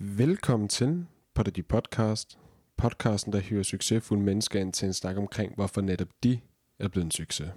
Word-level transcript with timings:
Velkommen 0.00 0.68
til 0.68 1.04
Poddy 1.34 1.64
Podcast. 1.68 2.38
Podcasten, 2.76 3.32
der 3.32 3.40
hyrer 3.40 3.62
succesfulde 3.62 4.22
mennesker 4.22 4.60
ind 4.60 4.72
til 4.72 4.86
en 4.86 4.92
snak 4.92 5.16
omkring, 5.16 5.54
hvorfor 5.54 5.80
netop 5.80 6.08
de 6.22 6.38
er 6.78 6.88
blevet 6.88 7.04
en 7.04 7.10
succes. 7.10 7.48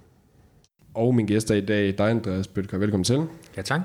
Og 0.93 1.15
min 1.15 1.25
gæst 1.25 1.51
er 1.51 1.55
i 1.55 1.65
dag 1.65 1.97
dig, 1.97 2.09
Andreas 2.09 2.47
Bøtker. 2.47 2.77
Velkommen 2.77 3.03
til. 3.03 3.25
Ja, 3.57 3.61
tak. 3.61 3.81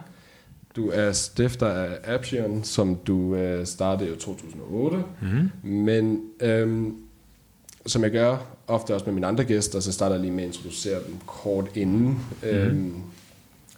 Du 0.77 0.91
er 0.91 1.13
stifter 1.13 1.67
af 1.67 2.15
Aption, 2.15 2.65
som 2.65 2.97
du 2.97 3.35
øh, 3.35 3.67
startede 3.67 4.13
i 4.13 4.17
2008. 4.17 4.97
Mm-hmm. 4.97 5.51
Men 5.63 6.31
øhm, 6.41 6.97
som 7.87 8.03
jeg 8.03 8.11
gør 8.11 8.57
ofte 8.67 8.95
også 8.95 9.07
med 9.07 9.15
mine 9.15 9.27
andre 9.27 9.45
gæster, 9.45 9.81
så 9.81 9.93
starter 9.93 10.15
jeg 10.15 10.21
lige 10.21 10.33
med 10.33 10.45
at 10.45 10.49
introducere 10.49 10.99
dem 11.07 11.17
kort 11.27 11.71
inden. 11.75 12.19
Øhm, 12.43 13.03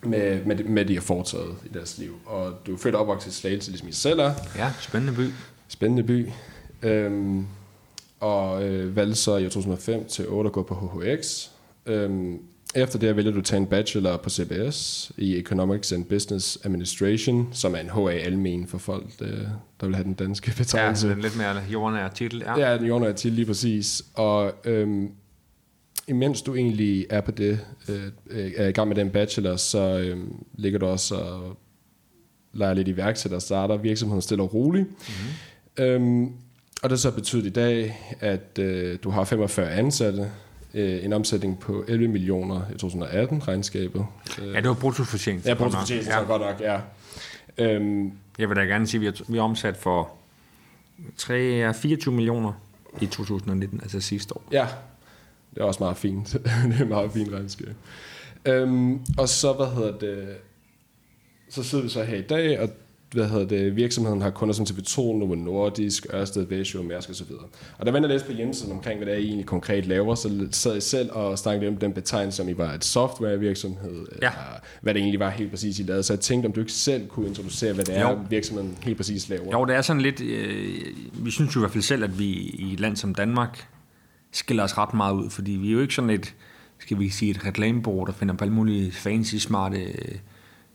med, 0.02 0.44
med, 0.44 0.56
det, 0.56 0.66
med 0.66 0.82
det, 0.82 0.88
de 0.88 0.94
har 0.94 1.00
foretaget 1.02 1.54
i 1.64 1.68
deres 1.74 1.98
liv. 1.98 2.14
Og 2.26 2.52
du 2.66 2.74
er 2.74 2.78
født 2.78 2.94
og 2.94 3.00
opvokset 3.00 3.30
i 3.30 3.34
Slagelse, 3.34 3.70
ligesom 3.70 3.88
I 3.88 3.92
selv 3.92 4.18
er. 4.18 4.32
Ja, 4.56 4.72
spændende 4.80 5.12
by. 5.14 5.30
Spændende 5.68 6.02
by. 6.02 6.28
Øhm, 6.82 7.46
og 8.20 8.64
øh, 8.68 8.96
valgte 8.96 9.14
så 9.16 9.36
i 9.36 9.42
2005 9.44 10.04
til 10.08 10.28
8 10.28 10.48
at 10.48 10.52
gå 10.52 10.62
på 10.62 10.74
HHX. 10.74 11.48
Øhm, 11.86 12.38
efter 12.74 12.98
det 12.98 13.16
vælger 13.16 13.32
du 13.32 13.38
at 13.38 13.44
tage 13.44 13.60
en 13.60 13.66
bachelor 13.66 14.16
på 14.16 14.30
CBS 14.30 15.12
i 15.16 15.36
Economics 15.38 15.92
and 15.92 16.04
Business 16.04 16.58
Administration, 16.64 17.48
som 17.52 17.74
er 17.74 17.78
en 17.78 17.88
HA 17.88 18.10
almen 18.10 18.66
for 18.66 18.78
folk, 18.78 19.04
der, 19.18 19.26
der 19.80 19.86
vil 19.86 19.94
have 19.94 20.04
den 20.04 20.14
danske 20.14 20.52
Ja, 20.56 20.62
betegnelse. 20.62 21.00
så 21.02 21.08
den 21.08 21.20
lidt 21.20 21.36
mere 21.36 21.56
jordnær 21.72 22.08
titel. 22.08 22.42
Ja. 22.46 22.70
Ja, 22.70 22.78
den 22.78 22.86
jordnær 22.86 23.12
til 23.12 23.32
lige 23.32 23.46
præcis. 23.46 24.02
Og 24.14 24.52
øhm, 24.64 25.10
imens 26.08 26.42
du 26.42 26.54
egentlig 26.54 27.06
er 27.10 27.20
på 27.20 27.30
det, 27.30 27.60
øh, 27.88 28.02
øh, 28.30 28.52
er 28.56 28.68
i 28.68 28.72
gang 28.72 28.88
med 28.88 28.96
den 28.96 29.10
bachelor, 29.10 29.56
så 29.56 29.98
øhm, 29.98 30.34
ligger 30.54 30.78
du 30.78 30.86
også 30.86 31.14
og 31.14 31.56
leger 32.52 32.74
lidt 32.74 32.88
iværksætter 32.88 33.36
og 33.36 33.42
starter 33.42 33.76
virksomheden 33.76 34.22
stille 34.22 34.42
og 34.42 34.54
roligt. 34.54 34.88
Mm-hmm. 34.88 35.84
Øhm, 35.84 36.32
og 36.82 36.90
det 36.90 37.00
så 37.00 37.10
betydet 37.10 37.46
i 37.46 37.50
dag, 37.50 37.98
at 38.20 38.58
øh, 38.58 38.98
du 39.04 39.10
har 39.10 39.24
45 39.24 39.70
ansatte, 39.70 40.30
øh, 40.74 41.04
en 41.04 41.12
omsætning 41.12 41.60
på 41.60 41.84
11 41.88 42.08
millioner 42.08 42.60
i 42.74 42.78
2018 42.78 43.48
regnskabet. 43.48 44.06
Øh, 44.42 44.52
ja, 44.52 44.60
det 44.60 44.68
var 44.68 44.74
bruttofortjeneste. 44.74 45.48
ja, 45.50 45.54
bruttofortjeneste, 45.54 46.14
ja. 46.14 46.22
godt 46.22 46.42
nok, 46.42 46.60
ja. 46.60 46.80
Øhm, 47.58 48.12
Jeg 48.38 48.48
vil 48.48 48.56
da 48.56 48.62
gerne 48.62 48.86
sige, 48.86 49.08
at 49.08 49.22
vi 49.28 49.36
har 49.36 49.44
omsat 49.44 49.76
for 49.76 50.10
3, 51.16 51.74
24 51.74 52.14
millioner 52.14 52.52
i 53.00 53.06
2019, 53.06 53.80
altså 53.82 54.00
sidste 54.00 54.36
år. 54.36 54.42
Ja, 54.52 54.66
det 55.58 55.64
er 55.64 55.68
også 55.68 55.82
meget 55.82 55.96
fint. 55.96 56.32
det 56.68 56.76
er 56.78 56.82
et 56.82 56.88
meget 56.88 57.12
fint 57.12 57.32
regnskab. 57.32 57.74
Øhm, 58.44 58.98
og 59.18 59.28
så, 59.28 59.52
hvad 59.52 59.66
hedder 59.66 59.98
det, 59.98 60.28
så 61.50 61.62
sidder 61.62 61.84
vi 61.84 61.90
så 61.90 62.02
her 62.02 62.16
i 62.16 62.22
dag, 62.22 62.60
og 62.60 62.68
hvad 63.12 63.28
hedder 63.28 63.46
det, 63.46 63.76
virksomheden 63.76 64.22
har 64.22 64.30
kunder 64.30 64.54
som 64.54 64.66
TV2, 64.70 64.96
Novo 65.00 65.34
Nordisk, 65.34 66.06
Ørsted, 66.14 66.46
Vesio, 66.46 66.82
Mærsk 66.82 67.10
osv. 67.10 67.32
Og 67.78 67.86
der 67.86 67.92
vendte 67.92 68.08
jeg 68.08 68.14
læste 68.14 68.26
på 68.26 68.32
hjemmesiden 68.32 68.72
omkring, 68.72 68.98
hvad 68.98 69.06
det 69.06 69.14
er, 69.14 69.18
I 69.18 69.24
egentlig 69.24 69.46
konkret 69.46 69.86
laver, 69.86 70.14
så 70.14 70.48
sad 70.52 70.72
jeg 70.72 70.82
selv 70.82 71.10
og 71.12 71.38
snakkede 71.38 71.68
om 71.68 71.76
den 71.76 71.92
betegnelse, 71.92 72.36
som 72.36 72.48
I 72.48 72.56
var 72.58 72.72
et 72.72 72.84
softwarevirksomhed, 72.84 74.06
Ja. 74.22 74.26
eller 74.28 74.30
hvad 74.80 74.94
det 74.94 75.00
egentlig 75.00 75.20
var 75.20 75.30
helt 75.30 75.50
præcis, 75.50 75.78
I 75.78 75.82
lavede. 75.82 76.02
Så 76.02 76.12
jeg 76.12 76.20
tænkte, 76.20 76.46
om 76.46 76.52
du 76.52 76.60
ikke 76.60 76.72
selv 76.72 77.06
kunne 77.08 77.28
introducere, 77.28 77.72
hvad 77.72 77.84
det 77.84 77.96
er, 77.96 78.10
Jo. 78.10 78.18
virksomheden 78.30 78.78
helt 78.82 78.96
præcis 78.96 79.28
laver. 79.28 79.50
Jo, 79.52 79.64
det 79.64 79.76
er 79.76 79.82
sådan 79.82 80.02
lidt... 80.02 80.20
Øh, 80.20 80.74
vi 81.12 81.30
synes 81.30 81.54
jo 81.56 81.60
i 81.60 81.62
hvert 81.62 81.72
fald 81.72 81.82
selv, 81.82 82.04
at 82.04 82.18
vi 82.18 82.26
i 82.58 82.72
et 82.72 82.80
land 82.80 82.96
som 82.96 83.14
Danmark 83.14 83.66
skiller 84.32 84.64
os 84.64 84.78
ret 84.78 84.94
meget 84.94 85.14
ud, 85.14 85.30
fordi 85.30 85.52
vi 85.52 85.68
er 85.68 85.72
jo 85.72 85.80
ikke 85.80 85.94
sådan 85.94 86.10
et, 86.10 86.34
skal 86.78 86.98
vi 86.98 87.08
sige, 87.08 87.30
et 87.30 87.46
reklamebureau, 87.46 88.04
der 88.04 88.12
finder 88.12 88.34
på 88.34 88.44
alle 88.44 88.54
mulige 88.54 88.92
fancy, 88.92 89.36
smarte 89.36 89.82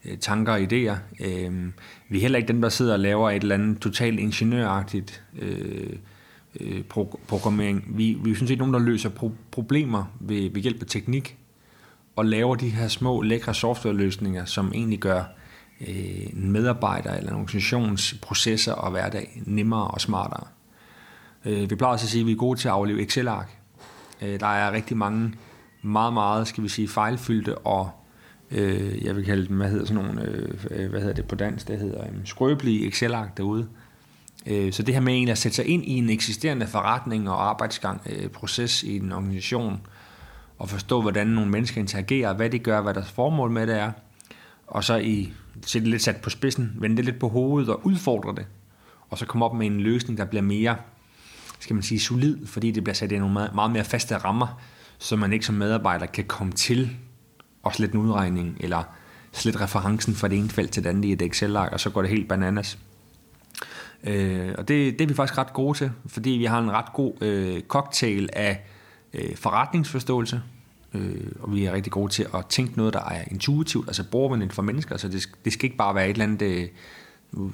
øh, 0.04 0.18
tanker 0.20 0.52
og 0.52 0.60
idéer. 0.60 1.24
Øh, 1.26 1.72
vi 2.08 2.16
er 2.16 2.20
heller 2.20 2.38
ikke 2.38 2.48
dem, 2.48 2.60
der 2.60 2.68
sidder 2.68 2.92
og 2.92 3.00
laver 3.00 3.30
et 3.30 3.42
eller 3.42 3.54
andet 3.54 3.78
totalt 3.78 4.20
ingeniøragtigt 4.20 5.22
øh, 5.38 5.96
øh, 6.60 6.82
programmering. 7.28 7.84
Vi, 7.88 8.18
vi 8.24 8.30
er 8.30 8.34
sådan 8.34 8.48
set 8.48 8.58
nogen, 8.58 8.74
der 8.74 8.80
løser 8.80 9.10
pro- 9.10 9.50
problemer 9.50 10.04
ved, 10.20 10.50
ved 10.50 10.62
hjælp 10.62 10.82
af 10.82 10.86
teknik, 10.88 11.36
og 12.16 12.26
laver 12.26 12.54
de 12.54 12.68
her 12.68 12.88
små, 12.88 13.22
lækre 13.22 13.54
softwareløsninger, 13.54 14.44
som 14.44 14.72
egentlig 14.74 14.98
gør 14.98 15.22
øh, 15.80 16.26
en 16.32 16.52
medarbejder 16.52 17.14
eller 17.14 17.30
en 17.30 17.36
organisations 17.36 18.14
processer 18.22 18.72
og 18.72 18.90
hverdag 18.90 19.42
nemmere 19.46 19.86
og 19.88 20.00
smartere. 20.00 20.46
Øh, 21.44 21.70
vi 21.70 21.74
plejer 21.76 21.92
også 21.92 22.04
at 22.04 22.10
sige, 22.10 22.20
at 22.20 22.26
vi 22.26 22.32
er 22.32 22.36
gode 22.36 22.58
til 22.58 22.68
at 22.68 22.74
afleve 22.74 23.02
Excel-ark. 23.02 23.58
Øh, 24.22 24.40
der 24.40 24.46
er 24.46 24.72
rigtig 24.72 24.96
mange 24.96 25.34
meget, 25.82 26.12
meget, 26.12 26.48
skal 26.48 26.64
vi 26.64 26.68
sige, 26.68 26.88
fejlfyldte 26.88 27.58
og 27.58 27.90
øh, 28.50 29.04
jeg 29.04 29.16
vil 29.16 29.24
kalde 29.24 29.48
dem, 29.48 29.56
hvad 29.56 29.70
hedder 29.70 29.86
sådan 29.86 30.04
nogle, 30.04 30.22
øh, 30.70 30.90
hvad 30.90 31.00
hedder 31.00 31.14
det 31.14 31.24
på 31.24 31.34
dansk, 31.34 31.68
det 31.68 31.78
hedder 31.78 32.08
um, 32.08 32.26
skrøbelige 32.26 32.86
Excel-ark 32.86 33.36
derude. 33.36 33.68
Øh, 34.46 34.72
så 34.72 34.82
det 34.82 34.94
her 34.94 35.00
med 35.00 35.12
egentlig 35.12 35.32
at 35.32 35.38
sætte 35.38 35.56
sig 35.56 35.66
ind 35.66 35.84
i 35.84 35.92
en 35.92 36.10
eksisterende 36.10 36.66
forretning 36.66 37.30
og 37.30 37.48
arbejdsgang, 37.48 38.00
øh, 38.06 38.28
proces 38.28 38.82
i 38.82 38.96
en 38.96 39.12
organisation, 39.12 39.80
og 40.58 40.68
forstå, 40.68 41.00
hvordan 41.00 41.26
nogle 41.26 41.50
mennesker 41.50 41.80
interagerer, 41.80 42.34
hvad 42.34 42.50
de 42.50 42.58
gør, 42.58 42.80
hvad 42.80 42.94
deres 42.94 43.10
formål 43.10 43.50
med 43.50 43.66
det 43.66 43.78
er, 43.78 43.92
og 44.66 44.84
så 44.84 44.96
i, 44.96 45.32
sætte 45.66 45.84
det 45.84 45.90
lidt 45.90 46.02
sat 46.02 46.16
på 46.16 46.30
spidsen, 46.30 46.72
vende 46.78 46.96
det 46.96 47.04
lidt 47.04 47.18
på 47.18 47.28
hovedet 47.28 47.70
og 47.70 47.86
udfordre 47.86 48.34
det, 48.34 48.46
og 49.10 49.18
så 49.18 49.26
komme 49.26 49.44
op 49.44 49.54
med 49.54 49.66
en 49.66 49.80
løsning, 49.80 50.18
der 50.18 50.24
bliver 50.24 50.42
mere, 50.42 50.76
skal 51.64 51.74
man 51.74 51.82
sige, 51.82 52.00
solid, 52.00 52.46
fordi 52.46 52.70
det 52.70 52.84
bliver 52.84 52.94
sat 52.94 53.12
i 53.12 53.18
nogle 53.18 53.32
meget, 53.32 53.54
meget 53.54 53.70
mere 53.70 53.84
faste 53.84 54.16
rammer, 54.16 54.60
så 54.98 55.16
man 55.16 55.32
ikke 55.32 55.46
som 55.46 55.54
medarbejder 55.54 56.06
kan 56.06 56.24
komme 56.24 56.52
til 56.52 56.96
og 57.62 57.74
slette 57.74 57.94
en 57.94 58.00
udregning, 58.00 58.56
eller 58.60 58.82
slette 59.32 59.60
referencen 59.60 60.14
fra 60.14 60.28
det 60.28 60.38
ene 60.38 60.48
felt 60.48 60.70
til 60.70 60.84
det 60.84 60.90
andet 60.90 61.04
i 61.04 61.12
et 61.12 61.22
Excel-ark, 61.22 61.72
og 61.72 61.80
så 61.80 61.90
går 61.90 62.02
det 62.02 62.10
helt 62.10 62.28
bananas. 62.28 62.78
Øh, 64.04 64.54
og 64.58 64.68
det, 64.68 64.98
det 64.98 65.00
er 65.00 65.06
vi 65.08 65.14
faktisk 65.14 65.38
ret 65.38 65.52
gode 65.52 65.78
til, 65.78 65.90
fordi 66.06 66.30
vi 66.30 66.44
har 66.44 66.58
en 66.58 66.70
ret 66.70 66.92
god 66.92 67.12
øh, 67.20 67.62
cocktail 67.62 68.28
af 68.32 68.64
øh, 69.14 69.36
forretningsforståelse, 69.36 70.42
øh, 70.94 71.32
og 71.40 71.54
vi 71.54 71.64
er 71.64 71.72
rigtig 71.72 71.92
gode 71.92 72.12
til 72.12 72.26
at 72.34 72.46
tænke 72.46 72.76
noget, 72.76 72.94
der 72.94 73.04
er 73.04 73.24
intuitivt, 73.30 73.88
altså 73.88 74.04
brugervenligt 74.10 74.52
for 74.52 74.62
mennesker, 74.62 74.96
så 74.96 75.08
det, 75.08 75.28
det 75.44 75.52
skal 75.52 75.64
ikke 75.64 75.76
bare 75.76 75.94
være 75.94 76.04
et 76.04 76.12
eller 76.12 76.24
andet... 76.24 76.42
Øh, 76.42 76.68
nu, 77.36 77.52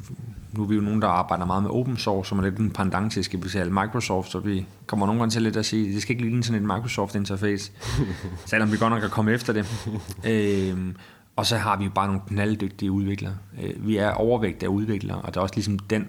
nu 0.52 0.62
er 0.62 0.66
vi 0.66 0.74
jo 0.74 0.80
nogen, 0.80 1.02
der 1.02 1.08
arbejder 1.08 1.44
meget 1.44 1.62
med 1.62 1.70
open 1.70 1.96
source, 1.96 2.28
som 2.28 2.38
er 2.38 2.42
lidt 2.42 2.56
en 2.56 2.70
pendant 2.70 3.12
til, 3.12 3.24
sige, 3.24 3.64
Microsoft, 3.64 4.30
så 4.30 4.38
vi 4.38 4.66
kommer 4.86 5.06
nogle 5.06 5.20
gange 5.20 5.32
til 5.32 5.42
lidt 5.42 5.56
at 5.56 5.66
sige, 5.66 5.94
det 5.94 6.02
skal 6.02 6.12
ikke 6.12 6.24
ligne 6.24 6.44
sådan 6.44 6.62
et 6.62 6.68
Microsoft-interface, 6.68 7.72
selvom 8.46 8.72
vi 8.72 8.76
godt 8.76 8.92
nok 8.92 9.02
er 9.02 9.08
kommet 9.08 9.34
efter 9.34 9.52
det. 9.52 9.88
øhm, 10.26 10.96
og 11.36 11.46
så 11.46 11.56
har 11.56 11.76
vi 11.76 11.84
jo 11.84 11.90
bare 11.90 12.06
nogle 12.06 12.22
knalddygtige 12.28 12.90
udviklere. 12.90 13.34
Øh, 13.62 13.86
vi 13.86 13.96
er 13.96 14.10
overvægt 14.10 14.62
af 14.62 14.68
udviklere, 14.68 15.20
og 15.20 15.34
der 15.34 15.40
er 15.40 15.42
også 15.42 15.54
ligesom 15.54 15.78
den, 15.78 16.08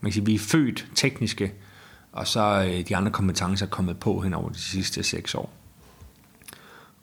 man 0.00 0.10
kan 0.10 0.12
sige, 0.12 0.26
vi 0.26 0.34
er 0.34 0.38
født 0.38 0.88
tekniske, 0.94 1.52
og 2.12 2.26
så 2.26 2.64
øh, 2.68 2.88
de 2.88 2.96
andre 2.96 3.12
kompetencer 3.12 3.66
er 3.66 3.70
kommet 3.70 3.98
på 3.98 4.20
hen 4.20 4.34
over 4.34 4.48
de 4.48 4.58
sidste 4.58 5.02
seks 5.02 5.34
år. 5.34 5.52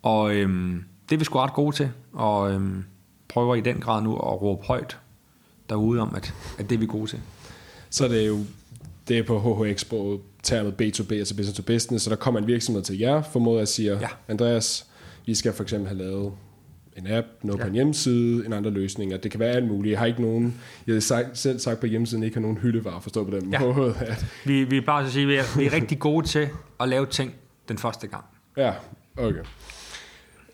Og 0.04 0.36
øhm, 0.36 0.84
det 1.10 1.16
er 1.16 1.20
vi 1.20 1.26
sgu 1.26 1.40
ret 1.40 1.54
gode 1.54 1.76
til, 1.76 1.92
og 2.14 2.52
øhm, 2.52 2.84
prøver 3.30 3.56
i 3.56 3.62
den 3.62 3.80
grad 3.80 4.02
nu 4.02 4.16
at 4.16 4.42
råbe 4.42 4.66
højt 4.66 5.01
derude 5.72 6.02
om, 6.02 6.16
at, 6.16 6.34
at 6.60 6.70
det 6.70 6.76
er 6.76 6.80
vi 6.80 6.86
gode 6.86 7.08
til. 7.10 7.20
Så 7.90 8.08
det 8.08 8.22
er 8.24 8.28
jo 8.28 8.40
det 9.08 9.18
er 9.18 9.24
på 9.24 9.40
HHX 9.66 9.86
på 9.86 10.22
termet 10.44 10.72
B2B, 10.72 11.14
altså 11.14 11.36
business 11.36 11.54
to 11.54 11.64
business, 11.64 12.04
så 12.04 12.10
der 12.10 12.16
kommer 12.16 12.40
en 12.40 12.48
virksomhed 12.48 12.84
til 12.84 12.98
jer, 12.98 13.22
formoder 13.22 13.58
jeg 13.58 13.68
siger, 13.68 14.00
Ja. 14.00 14.08
Andreas, 14.28 14.86
vi 15.26 15.36
skal 15.36 15.54
for 15.54 15.64
eksempel 15.64 15.88
have 15.88 15.98
lavet 15.98 16.32
en 16.98 17.08
app, 17.08 17.28
noget 17.44 17.60
ja. 17.60 17.64
på 17.64 17.68
en 17.68 17.74
hjemmeside, 17.74 18.46
en 18.46 18.54
andre 18.54 18.70
løsninger. 18.72 19.18
Det 19.18 19.32
kan 19.32 19.40
være 19.40 19.50
alt 19.52 19.68
muligt. 19.68 19.92
Jeg 19.92 20.00
har 20.00 20.06
ikke 20.06 20.22
nogen, 20.22 20.62
jeg 20.88 20.96
har 20.96 21.00
sagt, 21.00 21.38
selv 21.38 21.60
sagt 21.60 21.80
på 21.80 21.86
hjemmesiden, 21.86 22.24
ikke 22.24 22.36
har 22.36 22.42
nogen 22.42 22.58
hyldevarer, 22.58 23.00
forstå 23.00 23.24
på 23.24 23.32
den 23.32 23.52
Ja. 23.52 23.60
måde. 23.60 23.96
At, 24.00 24.26
Vi, 24.46 24.64
vi 24.64 24.78
er 24.78 24.82
bare 24.86 25.06
at 25.06 25.12
sige, 25.12 25.24
at 25.24 25.28
vi 25.30 25.36
er, 25.36 25.58
vi 25.58 25.66
er 25.66 25.74
rigtig 25.74 26.00
gode 26.00 26.28
til 26.28 26.50
at 26.80 26.90
lave 26.90 27.06
ting 27.06 27.34
den 27.70 27.78
første 27.78 28.08
gang. 28.08 28.24
ja, 28.58 28.74
okay. 29.18 29.40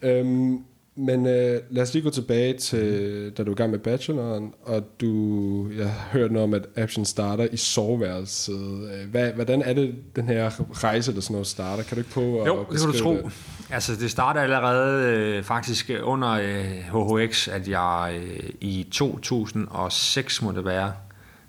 Øhm, 0.02 0.60
men 0.98 1.26
øh, 1.26 1.62
lad 1.70 1.84
os 1.84 1.94
lige 1.94 2.04
gå 2.04 2.10
tilbage 2.10 2.54
til, 2.54 3.32
da 3.38 3.44
du 3.44 3.52
er 3.52 3.56
i 3.56 3.58
gang 3.58 3.72
med 3.72 3.80
bacheloren, 3.80 4.54
og 4.64 4.84
du, 5.02 5.70
jeg 5.78 5.90
har 5.90 6.10
hørt 6.12 6.32
noget 6.32 6.44
om, 6.44 6.54
at 6.54 6.66
Action 6.76 7.06
starter 7.06 7.48
i 7.52 7.58
soveværelset. 7.58 8.90
Øh, 8.94 9.10
Hvad, 9.12 9.32
hvordan 9.32 9.62
er 9.62 9.74
det, 9.74 9.96
den 10.16 10.28
her 10.28 10.52
rejse, 10.84 11.16
der 11.16 11.22
sådan 11.22 11.34
noget 11.34 11.48
starter? 11.48 11.84
Kan 11.84 11.96
du 11.96 12.00
ikke 12.00 12.12
på 12.12 12.42
at 12.42 12.48
Jo, 12.48 12.66
det 12.72 12.80
kan 12.80 12.92
du 12.92 12.98
tro. 12.98 13.30
Altså, 13.70 13.96
det 13.96 14.12
starter 14.12 14.42
allerede 14.42 15.04
øh, 15.08 15.44
faktisk 15.44 15.92
under 16.04 16.30
øh, 16.32 17.20
HHX, 17.20 17.48
at 17.48 17.68
jeg 17.68 18.20
øh, 18.24 18.50
i 18.62 18.88
2006 18.92 20.42
må 20.42 20.52
det 20.52 20.66
være, 20.66 20.94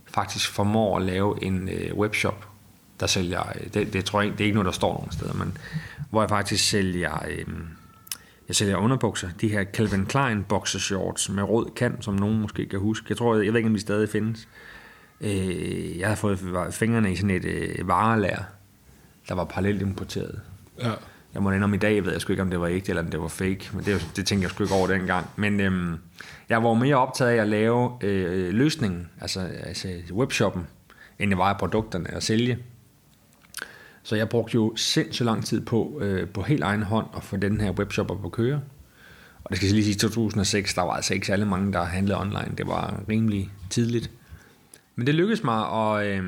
faktisk 0.07 0.51
formår 0.51 0.97
at 0.97 1.03
lave 1.03 1.45
en 1.45 1.69
øh, 1.69 1.97
webshop, 1.97 2.49
der 3.01 3.07
sælger, 3.07 3.53
øh, 3.55 3.75
det, 3.75 3.93
det 3.93 4.05
tror 4.05 4.21
jeg 4.21 4.27
ikke, 4.27 4.39
det 4.39 4.45
er 4.45 4.47
ikke 4.47 4.55
noget, 4.55 4.67
der 4.67 4.73
står 4.73 4.93
nogen 4.93 5.13
steder, 5.13 5.35
men 5.35 5.59
hvor 6.11 6.23
jeg 6.23 6.29
faktisk 6.29 6.69
sælger, 6.69 7.25
øh, 7.29 7.45
jeg 8.49 8.57
sælger 8.57 8.77
underbukser, 8.77 9.29
de 9.41 9.49
her 9.49 9.65
Calvin 9.65 10.07
Klein 10.07 10.45
boxershorts 10.45 11.29
med 11.31 11.43
rød 11.43 11.67
kant, 11.77 12.05
som 12.05 12.15
nogen 12.15 12.41
måske 12.41 12.67
kan 12.67 12.79
huske. 12.79 13.07
Jeg 13.09 13.17
tror, 13.17 13.35
jeg 13.35 13.53
ved 13.53 13.57
ikke, 13.57 13.69
om 13.69 13.75
de 13.75 13.81
stadig 13.81 14.09
findes. 14.09 14.49
Øh, 15.21 15.99
jeg 15.99 16.09
har 16.09 16.15
fået 16.15 16.39
fingrene 16.71 17.13
i 17.13 17.17
sådan 17.17 17.31
et 17.31 17.45
øh, 17.45 17.89
varelager, 17.89 18.43
der 19.29 19.35
var 19.35 19.45
parallelt 19.45 19.83
importeret. 19.83 20.41
Ja. 20.83 20.93
jeg 21.35 21.43
må 21.43 21.51
indrømme 21.51 21.77
i 21.77 21.79
dag, 21.79 21.95
jeg 21.95 22.05
ved 22.05 22.13
jeg 22.13 22.21
sgu 22.21 22.33
ikke, 22.33 22.43
om 22.43 22.51
det 22.51 22.61
var 22.61 22.67
ægte, 22.67 22.89
eller 22.89 23.03
om 23.03 23.11
det 23.11 23.21
var 23.21 23.29
fake, 23.29 23.71
men 23.73 23.85
det, 23.85 24.11
det 24.17 24.27
tænkte 24.27 24.45
jeg 24.45 24.51
sgu 24.51 24.65
ikke 24.65 24.75
over 24.75 24.87
dengang. 24.87 25.27
Men 25.37 25.61
øhm, 25.61 25.97
jeg 26.49 26.65
var 26.65 26.75
mere 26.75 26.97
optaget 26.97 27.31
af 27.31 27.43
at 27.43 27.49
lave 27.49 27.93
øh, 28.01 28.55
løsningen, 28.55 29.11
altså, 29.21 29.41
altså 29.41 29.89
webshoppen, 30.13 30.67
end 31.19 31.31
jeg 31.31 31.39
var 31.39 31.53
af 31.53 31.59
produkterne 31.59 32.15
at 32.15 32.23
sælge. 32.23 32.59
Så 34.09 34.17
jeg 34.17 34.29
brugte 34.29 34.55
jo 34.55 34.77
sindssygt 34.77 35.27
lang 35.27 35.45
tid 35.45 35.61
på, 35.61 35.99
øh, 36.03 36.29
på 36.29 36.43
helt 36.43 36.63
egen 36.63 36.83
hånd 36.83 37.07
at 37.17 37.25
få 37.25 37.37
den 37.37 37.61
her 37.61 37.71
webshop 37.71 38.11
op 38.11 38.25
at 38.25 38.33
køre. 38.33 38.61
Og 39.45 39.51
det 39.51 39.57
skal 39.57 39.71
lige 39.71 39.85
sige, 39.85 39.95
i 39.95 39.99
2006, 39.99 40.75
der 40.75 40.83
var 40.83 40.93
altså 40.93 41.15
ikke 41.15 41.27
særlig 41.27 41.47
mange, 41.47 41.73
der 41.73 41.85
handlede 41.85 42.21
online. 42.21 42.53
Det 42.59 42.67
var 42.67 43.03
rimelig 43.09 43.51
tidligt. 43.71 44.11
Men 44.97 45.07
det 45.07 45.15
lykkedes 45.15 45.45
mig, 45.45 45.67
og 45.67 46.07
øh, 46.07 46.23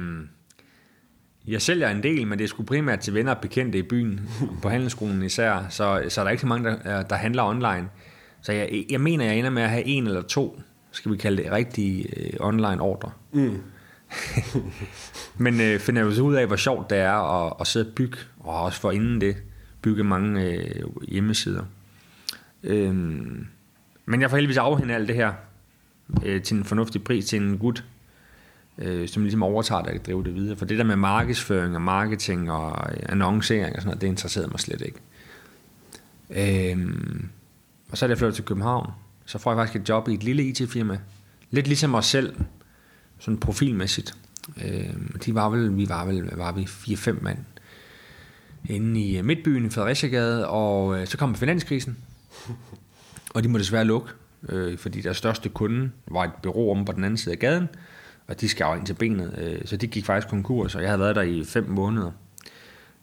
jeg 1.47 1.63
sælger 1.63 1.91
en 1.91 2.03
del, 2.03 2.27
men 2.27 2.39
det 2.39 2.45
er 2.45 2.49
sgu 2.49 2.63
primært 2.63 3.01
til 3.01 3.15
venner 3.15 3.35
og 3.35 3.41
bekendte 3.41 3.79
i 3.79 3.83
byen, 3.83 4.21
på 4.63 4.69
handelsskolen 4.69 5.23
især, 5.23 5.67
så, 5.69 6.05
så 6.09 6.21
er 6.21 6.25
der 6.25 6.31
ikke 6.31 6.41
så 6.41 6.47
mange, 6.47 6.71
der, 6.71 6.99
øh, 6.99 7.05
der 7.11 7.17
handler 7.17 7.43
online. 7.43 7.89
Så 8.43 8.53
jeg, 8.53 8.85
jeg 8.91 9.01
mener, 9.01 9.25
jeg 9.25 9.39
ender 9.39 9.51
med 9.51 9.63
at 9.63 9.71
have 9.71 9.85
en 9.85 10.07
eller 10.07 10.23
to, 10.23 10.61
skal 10.91 11.13
vi 11.13 11.17
kalde 11.17 11.43
det, 11.43 11.53
rigtige 11.53 12.21
øh, 12.21 12.33
online 12.41 12.81
ordre. 12.81 13.11
Mm. 13.33 13.63
men 15.45 15.61
øh, 15.61 15.81
finder 15.81 16.03
jeg 16.03 16.07
jo 16.11 16.15
så 16.15 16.23
ud 16.23 16.35
af, 16.35 16.47
hvor 16.47 16.57
sjovt 16.57 16.91
det 16.91 16.99
er 16.99 17.47
at, 17.47 17.53
at 17.61 17.67
sidde 17.67 17.87
og 17.87 17.95
bygge, 17.95 18.19
og 18.41 18.63
også 18.63 18.81
for 18.81 18.91
inden 18.91 19.21
det, 19.21 19.37
bygge 19.83 20.05
mange 20.05 20.45
øh, 20.45 20.85
hjemmesider. 21.09 21.65
Øhm, 22.63 23.47
men 24.07 24.21
jeg 24.21 24.31
får 24.31 24.37
heldigvis 24.37 24.57
afhændet 24.57 24.95
alt 24.95 25.09
det 25.09 25.17
her 25.17 25.33
øh, 26.25 26.43
til 26.43 26.57
en 26.57 26.65
fornuftig 26.65 27.05
pris 27.05 27.27
til 27.27 27.43
en 27.43 27.59
gut, 27.59 27.85
øh, 28.79 29.09
som 29.09 29.23
ligesom 29.23 29.43
overtager 29.43 29.83
det 29.83 29.99
og 29.99 30.05
drive 30.05 30.25
det 30.25 30.35
videre. 30.35 30.57
For 30.57 30.65
det 30.65 30.79
der 30.79 30.85
med 30.85 30.97
markedsføring 30.97 31.75
og 31.75 31.83
marketing 31.83 32.51
og 32.51 32.91
øh, 32.93 33.03
annoncering 33.09 33.77
og 33.77 33.83
sådan 33.83 33.87
noget, 33.87 34.01
det 34.01 34.07
interesserede 34.07 34.51
mig 34.51 34.61
slet 34.61 34.81
ikke. 34.81 34.99
Øhm, 36.31 37.29
og 37.91 37.99
så 37.99 38.05
er 38.05 38.09
jeg 38.09 38.19
flyttet 38.19 38.35
til 38.35 38.45
København. 38.45 38.91
Så 39.27 39.39
får 39.39 39.51
jeg 39.51 39.59
faktisk 39.59 39.83
et 39.83 39.89
job 39.89 40.09
i 40.09 40.15
et 40.15 40.25
lille 40.25 40.43
IT-firma. 40.43 40.99
Lidt 41.51 41.67
ligesom 41.67 41.95
os 41.95 42.07
selv, 42.07 42.37
sådan 43.21 43.39
profilmæssigt. 43.39 44.15
Øhm, 44.65 45.19
de 45.27 45.35
var 45.35 45.49
vel, 45.49 45.77
vi 45.77 45.89
var 45.89 46.05
vel, 46.05 46.31
var 46.37 46.53
vi 46.53 46.63
4-5 46.63 47.23
mand 47.23 47.39
inde 48.69 49.01
i 49.01 49.23
Midtbyen 49.23 49.67
i 49.67 49.71
Fredericiagade, 49.71 50.49
og 50.49 51.01
øh, 51.01 51.07
så 51.07 51.19
kom 51.19 51.35
finanskrisen, 51.35 51.97
og 53.35 53.43
de 53.43 53.49
må 53.49 53.59
desværre 53.59 53.85
lukke, 53.85 54.09
øh, 54.49 54.79
fordi 54.79 55.01
deres 55.01 55.17
største 55.17 55.49
kunde 55.49 55.91
var 56.07 56.25
et 56.25 56.33
bureau 56.43 56.71
om 56.71 56.85
på 56.85 56.93
den 56.93 57.05
anden 57.05 57.17
side 57.17 57.33
af 57.33 57.39
gaden, 57.39 57.69
og 58.27 58.41
de 58.41 58.49
skar 58.49 58.77
ind 58.77 58.87
til 58.87 58.95
benet, 58.95 59.35
øh, 59.39 59.61
så 59.65 59.77
de 59.77 59.87
gik 59.87 60.05
faktisk 60.05 60.29
konkurs, 60.29 60.75
og 60.75 60.83
jeg 60.83 60.91
havde 60.91 61.01
været 61.01 61.17
der 61.17 61.23
i 61.23 61.45
fem 61.45 61.69
måneder. 61.69 62.11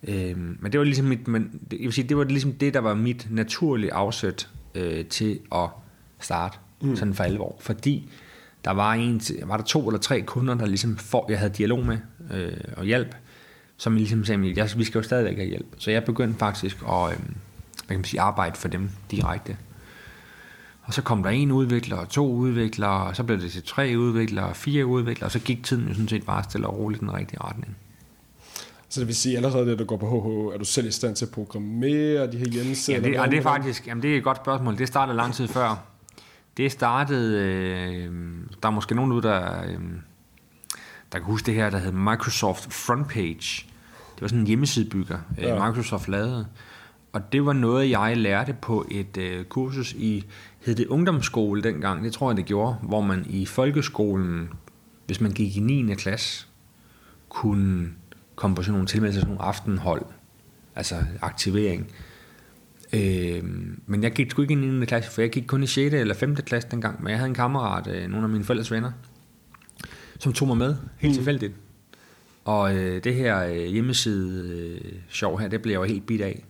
Øh, 0.07 0.37
men 0.37 0.71
det 0.71 0.79
var 0.79 0.83
ligesom 0.83 1.05
mit, 1.05 1.27
men, 1.27 1.61
jeg 1.71 1.79
vil 1.79 1.93
sige, 1.93 2.09
det 2.09 2.17
var 2.17 2.23
ligesom 2.23 2.53
det, 2.53 2.73
der 2.73 2.79
var 2.79 2.93
mit 2.93 3.27
naturlige 3.29 3.93
afsæt 3.93 4.49
øh, 4.75 5.05
til 5.05 5.39
at 5.55 5.69
starte 6.19 6.57
mm. 6.81 6.95
sådan 6.95 7.13
for 7.13 7.23
alvor, 7.23 7.57
fordi 7.59 8.09
der 8.65 8.71
var, 8.71 8.93
en, 8.93 9.21
var 9.43 9.57
der 9.57 9.63
to 9.63 9.87
eller 9.87 9.99
tre 9.99 10.21
kunder, 10.21 10.53
der 10.53 10.65
ligesom 10.65 10.97
for, 10.97 11.25
jeg 11.29 11.39
havde 11.39 11.53
dialog 11.53 11.85
med 11.85 11.97
øh, 12.31 12.51
og 12.77 12.85
hjælp, 12.85 13.15
som 13.77 13.95
ligesom 13.95 14.25
sagde, 14.25 14.53
jeg, 14.55 14.69
vi 14.77 14.83
skal 14.83 14.99
jo 14.99 15.03
stadigvæk 15.03 15.35
have 15.35 15.49
hjælp. 15.49 15.75
Så 15.77 15.91
jeg 15.91 16.03
begyndte 16.03 16.39
faktisk 16.39 16.77
at, 16.81 17.11
øh, 17.11 17.17
hvad 17.17 17.87
kan 17.87 17.97
man 17.97 18.03
sige, 18.03 18.21
arbejde 18.21 18.55
for 18.55 18.67
dem 18.67 18.89
direkte. 19.11 19.57
Og 20.83 20.93
så 20.93 21.01
kom 21.01 21.23
der 21.23 21.29
en 21.29 21.51
udvikler, 21.51 21.97
og 21.97 22.09
to 22.09 22.31
udviklere, 22.31 23.07
og 23.07 23.15
så 23.15 23.23
blev 23.23 23.41
det 23.41 23.51
til 23.51 23.63
tre 23.63 23.93
udviklere, 23.97 24.55
fire 24.55 24.85
udviklere, 24.85 25.27
og 25.27 25.31
så 25.31 25.39
gik 25.39 25.63
tiden 25.63 25.87
jo 25.87 25.93
sådan 25.93 26.07
set 26.07 26.25
bare 26.25 26.43
stille 26.43 26.67
og 26.67 26.77
roligt 26.77 27.01
i 27.01 27.05
den 27.05 27.13
rigtige 27.13 27.39
retning. 27.43 27.77
Så 28.89 28.99
det 28.99 29.07
vil 29.07 29.15
sige, 29.15 29.37
allerede 29.37 29.65
det, 29.65 29.79
du 29.79 29.83
går 29.83 29.97
på 29.97 30.07
HH, 30.07 30.55
er 30.55 30.57
du 30.57 30.65
selv 30.65 30.87
i 30.87 30.91
stand 30.91 31.15
til 31.15 31.25
at 31.25 31.31
programmere 31.31 32.31
de 32.31 32.37
her 32.37 32.45
hjemmesider? 32.45 32.97
Ja, 32.97 33.03
det, 33.03 33.19
og 33.19 33.31
det 33.31 33.37
er 33.37 33.41
faktisk 33.41 33.87
jamen 33.87 34.03
det 34.03 34.13
er 34.13 34.17
et 34.17 34.23
godt 34.23 34.37
spørgsmål. 34.37 34.77
Det 34.77 34.87
startede 34.87 35.17
lang 35.17 35.33
tid 35.33 35.47
før. 35.47 35.83
Det 36.57 36.71
startede, 36.71 37.43
øh, 37.43 38.11
der 38.63 38.69
er 38.69 38.73
måske 38.73 38.95
nogen 38.95 39.11
ud, 39.11 39.21
der, 39.21 39.63
øh, 39.63 39.79
der 41.11 41.17
kan 41.19 41.23
huske 41.23 41.45
det 41.45 41.53
her, 41.53 41.69
der 41.69 41.77
hed 41.77 41.91
Microsoft 41.91 42.73
Frontpage. 42.73 43.67
Det 44.15 44.21
var 44.21 44.27
sådan 44.27 44.39
en 44.39 44.47
hjemmesidebygger, 44.47 45.17
øh, 45.37 45.43
ja. 45.43 45.67
Microsoft 45.67 46.07
lavede. 46.07 46.47
Og 47.13 47.31
det 47.31 47.45
var 47.45 47.53
noget, 47.53 47.89
jeg 47.89 48.17
lærte 48.17 48.55
på 48.61 48.85
et 48.91 49.17
øh, 49.17 49.45
kursus 49.45 49.93
i, 49.93 50.25
hed 50.59 50.75
det 50.75 50.87
ungdomsskole 50.87 51.63
dengang, 51.63 52.03
det 52.03 52.13
tror 52.13 52.29
jeg 52.29 52.37
det 52.37 52.45
gjorde, 52.45 52.75
hvor 52.81 53.01
man 53.01 53.25
i 53.29 53.45
folkeskolen, 53.45 54.49
hvis 55.05 55.21
man 55.21 55.31
gik 55.31 55.57
i 55.57 55.59
9. 55.59 55.95
klasse, 55.95 56.47
kunne 57.29 57.89
komme 58.35 58.55
på 58.55 58.63
sådan 58.63 58.73
nogle 58.73 58.87
tilmeldelser, 58.87 59.21
sådan 59.21 59.35
nogle 59.35 59.47
aftenhold, 59.47 60.05
altså 60.75 60.95
aktivering. 61.21 61.91
Øh, 62.93 63.43
men 63.85 64.03
jeg 64.03 64.11
gik 64.11 64.31
sgu 64.31 64.41
ikke 64.41 64.53
i 64.53 64.55
9. 64.55 64.85
klasse, 64.85 65.11
for 65.11 65.21
jeg 65.21 65.29
gik 65.29 65.43
kun 65.47 65.63
i 65.63 65.67
6. 65.67 65.93
eller 65.93 66.13
5. 66.13 66.35
klasse 66.35 66.69
dengang, 66.71 67.03
men 67.03 67.09
jeg 67.09 67.17
havde 67.17 67.29
en 67.29 67.35
kammerat, 67.35 67.87
øh, 67.87 68.07
nogle 68.07 68.23
af 68.23 68.29
mine 68.29 68.43
forældres 68.43 68.71
venner, 68.71 68.91
som 70.19 70.33
tog 70.33 70.47
mig 70.47 70.57
med, 70.57 70.75
helt 70.97 71.11
mm. 71.11 71.15
tilfældigt. 71.15 71.53
Og 72.45 72.75
øh, 72.75 73.03
det 73.03 73.15
her 73.15 73.43
øh, 73.43 73.55
hjemmeside 73.55 74.57
øh, 74.57 74.91
sjov 75.09 75.39
her, 75.39 75.47
det 75.47 75.61
blev 75.61 75.71
jeg 75.71 75.79
jo 75.79 75.83
helt 75.83 76.05
bit 76.05 76.21
af. 76.21 76.45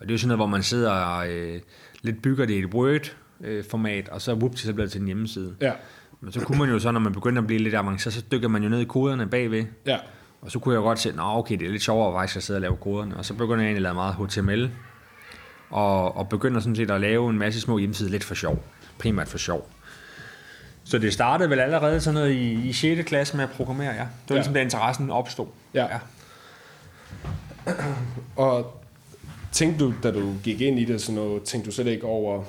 Og 0.00 0.06
det 0.06 0.10
er 0.10 0.14
jo 0.14 0.18
sådan 0.18 0.28
noget, 0.28 0.38
hvor 0.38 0.46
man 0.46 0.62
sidder 0.62 0.90
og 0.90 1.28
øh, 1.28 1.60
lidt 2.02 2.22
bygger 2.22 2.46
det 2.46 2.54
i 2.54 2.58
et 2.58 2.74
Word-format, 2.74 4.08
og 4.08 4.22
så 4.22 4.34
whoop, 4.34 4.56
så 4.56 4.72
bliver 4.72 4.84
det 4.84 4.92
til 4.92 5.00
en 5.00 5.06
hjemmeside. 5.06 5.56
Ja. 5.60 5.72
Men 6.20 6.32
så 6.32 6.40
kunne 6.40 6.58
man 6.58 6.68
jo 6.68 6.78
så, 6.78 6.90
når 6.90 7.00
man 7.00 7.12
begynder 7.12 7.42
at 7.42 7.46
blive 7.46 7.60
lidt 7.60 7.74
avanceret, 7.74 8.14
så 8.14 8.24
dykker 8.32 8.48
man 8.48 8.62
jo 8.62 8.68
ned 8.68 8.80
i 8.80 8.84
koderne 8.84 9.26
bagved. 9.26 9.64
Ja. 9.86 9.98
Og 10.40 10.50
så 10.50 10.58
kunne 10.58 10.74
jeg 10.74 10.82
godt 10.82 10.98
se, 10.98 11.08
at 11.08 11.14
okay, 11.18 11.58
det 11.58 11.66
er 11.66 11.70
lidt 11.70 11.82
sjovere 11.82 12.20
faktisk 12.20 12.36
at 12.36 12.42
sidde 12.42 12.56
og 12.56 12.60
lave 12.60 12.76
koderne. 12.76 13.16
Og 13.16 13.24
så 13.24 13.34
begynder 13.34 13.60
jeg 13.60 13.64
egentlig 13.64 13.76
at 13.76 13.82
lave 13.82 13.94
meget 13.94 14.14
HTML. 14.14 14.70
Og, 15.70 16.16
og 16.16 16.28
begynder 16.28 16.60
sådan 16.60 16.76
set 16.76 16.90
at 16.90 17.00
lave 17.00 17.30
en 17.30 17.38
masse 17.38 17.60
små 17.60 17.78
hjemmesider 17.78 18.10
lidt 18.10 18.24
for 18.24 18.34
sjov. 18.34 18.62
Primært 18.98 19.28
for 19.28 19.38
sjov. 19.38 19.68
Så 20.84 20.98
det 20.98 21.12
startede 21.12 21.50
vel 21.50 21.60
allerede 21.60 22.00
sådan 22.00 22.14
noget 22.14 22.32
i, 22.32 22.68
i 22.68 22.72
6. 22.72 23.08
klasse 23.08 23.36
med 23.36 23.44
at 23.44 23.50
programmere, 23.50 23.94
ja. 23.94 24.00
Det 24.00 24.00
var 24.28 24.34
ja. 24.34 24.34
ligesom, 24.34 24.54
da 24.54 24.60
interessen 24.60 25.10
opstod. 25.10 25.46
Ja. 25.74 25.86
ja. 25.86 25.98
Og 28.36 28.82
tænkte 29.52 29.84
du, 29.84 29.94
da 30.02 30.10
du 30.10 30.34
gik 30.44 30.60
ind 30.60 30.78
i 30.78 30.84
det, 30.84 31.02
sådan 31.02 31.14
noget, 31.14 31.42
tænkte 31.42 31.70
du 31.70 31.74
slet 31.74 31.86
ikke 31.86 32.04
over, 32.04 32.44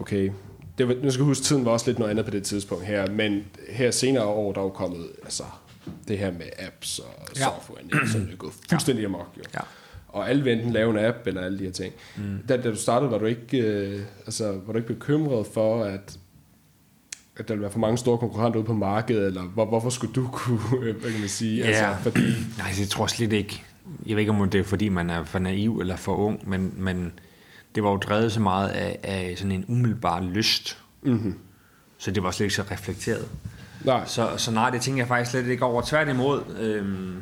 okay, 0.00 0.30
det 0.78 0.88
var, 0.88 0.94
nu 1.02 1.10
skal 1.10 1.24
huske, 1.24 1.44
tiden 1.44 1.64
var 1.64 1.70
også 1.70 1.86
lidt 1.86 1.98
noget 1.98 2.10
andet 2.10 2.24
på 2.24 2.30
det 2.30 2.42
tidspunkt 2.42 2.84
her, 2.84 3.10
men 3.10 3.44
her 3.68 3.90
senere 3.90 4.24
år, 4.24 4.52
der 4.52 4.60
er 4.60 4.64
jo 4.64 4.70
kommet, 4.70 5.06
altså, 5.24 5.42
det 6.08 6.18
her 6.18 6.30
med 6.30 6.46
apps 6.58 6.98
og 6.98 7.28
ja. 7.36 7.44
software, 7.44 8.08
så 8.12 8.18
er 8.18 8.22
det 8.22 8.38
gået 8.38 8.52
fuldstændig 8.70 9.04
amok, 9.04 9.28
jo. 9.38 9.42
Ja. 9.54 9.60
Og 10.12 10.30
alle 10.30 10.44
vil 10.44 10.52
enten 10.52 10.72
lave 10.72 10.90
en 10.90 11.04
app, 11.04 11.26
eller 11.26 11.40
alle 11.40 11.58
de 11.58 11.64
her 11.64 11.72
ting. 11.72 11.94
Mm. 12.16 12.38
Da, 12.48 12.56
da 12.56 12.70
du 12.70 12.76
startede, 12.76 13.10
var 13.10 13.18
du 13.18 13.24
ikke, 13.24 13.58
øh, 13.58 14.00
altså, 14.26 14.60
var 14.66 14.72
du 14.72 14.78
ikke 14.78 14.94
bekymret 14.94 15.46
for, 15.46 15.84
at 15.84 16.18
at 17.36 17.48
der 17.48 17.54
vil 17.54 17.62
være 17.62 17.70
for 17.70 17.78
mange 17.78 17.98
store 17.98 18.18
konkurrenter 18.18 18.58
ude 18.58 18.66
på 18.66 18.74
markedet, 18.74 19.26
eller 19.26 19.42
hvor, 19.42 19.64
hvorfor 19.66 19.90
skulle 19.90 20.14
du 20.14 20.28
kunne, 20.32 20.92
hvad 20.92 21.10
kan 21.10 21.20
man 21.20 21.28
sige? 21.28 21.56
Ja, 21.58 21.66
altså, 21.66 22.02
fordi... 22.02 22.20
nej, 22.58 22.68
det 22.78 22.88
tror 22.88 23.04
jeg 23.04 23.10
slet 23.10 23.32
ikke. 23.32 23.64
Jeg 24.06 24.16
ved 24.16 24.20
ikke, 24.20 24.32
om 24.32 24.50
det 24.50 24.60
er, 24.60 24.64
fordi 24.64 24.88
man 24.88 25.10
er 25.10 25.24
for 25.24 25.38
naiv 25.38 25.78
eller 25.80 25.96
for 25.96 26.16
ung, 26.16 26.48
men, 26.48 26.74
men 26.76 27.12
det 27.74 27.82
var 27.82 27.90
jo 27.90 27.96
drevet 27.96 28.32
så 28.32 28.40
meget 28.40 28.68
af, 28.68 28.98
af 29.02 29.34
sådan 29.36 29.52
en 29.52 29.64
umiddelbar 29.68 30.20
lyst. 30.20 30.78
Mm-hmm. 31.02 31.38
Så 31.98 32.10
det 32.10 32.22
var 32.22 32.30
slet 32.30 32.44
ikke 32.44 32.54
så 32.54 32.64
reflekteret. 32.70 33.28
Nej. 33.84 34.06
Så, 34.06 34.28
så 34.36 34.50
nej, 34.50 34.70
det 34.70 34.80
tænker 34.80 35.00
jeg 35.00 35.08
faktisk 35.08 35.30
slet 35.30 35.46
ikke 35.46 35.64
over. 35.64 35.82
Tværtimod, 35.82 36.42
øhm, 36.60 37.16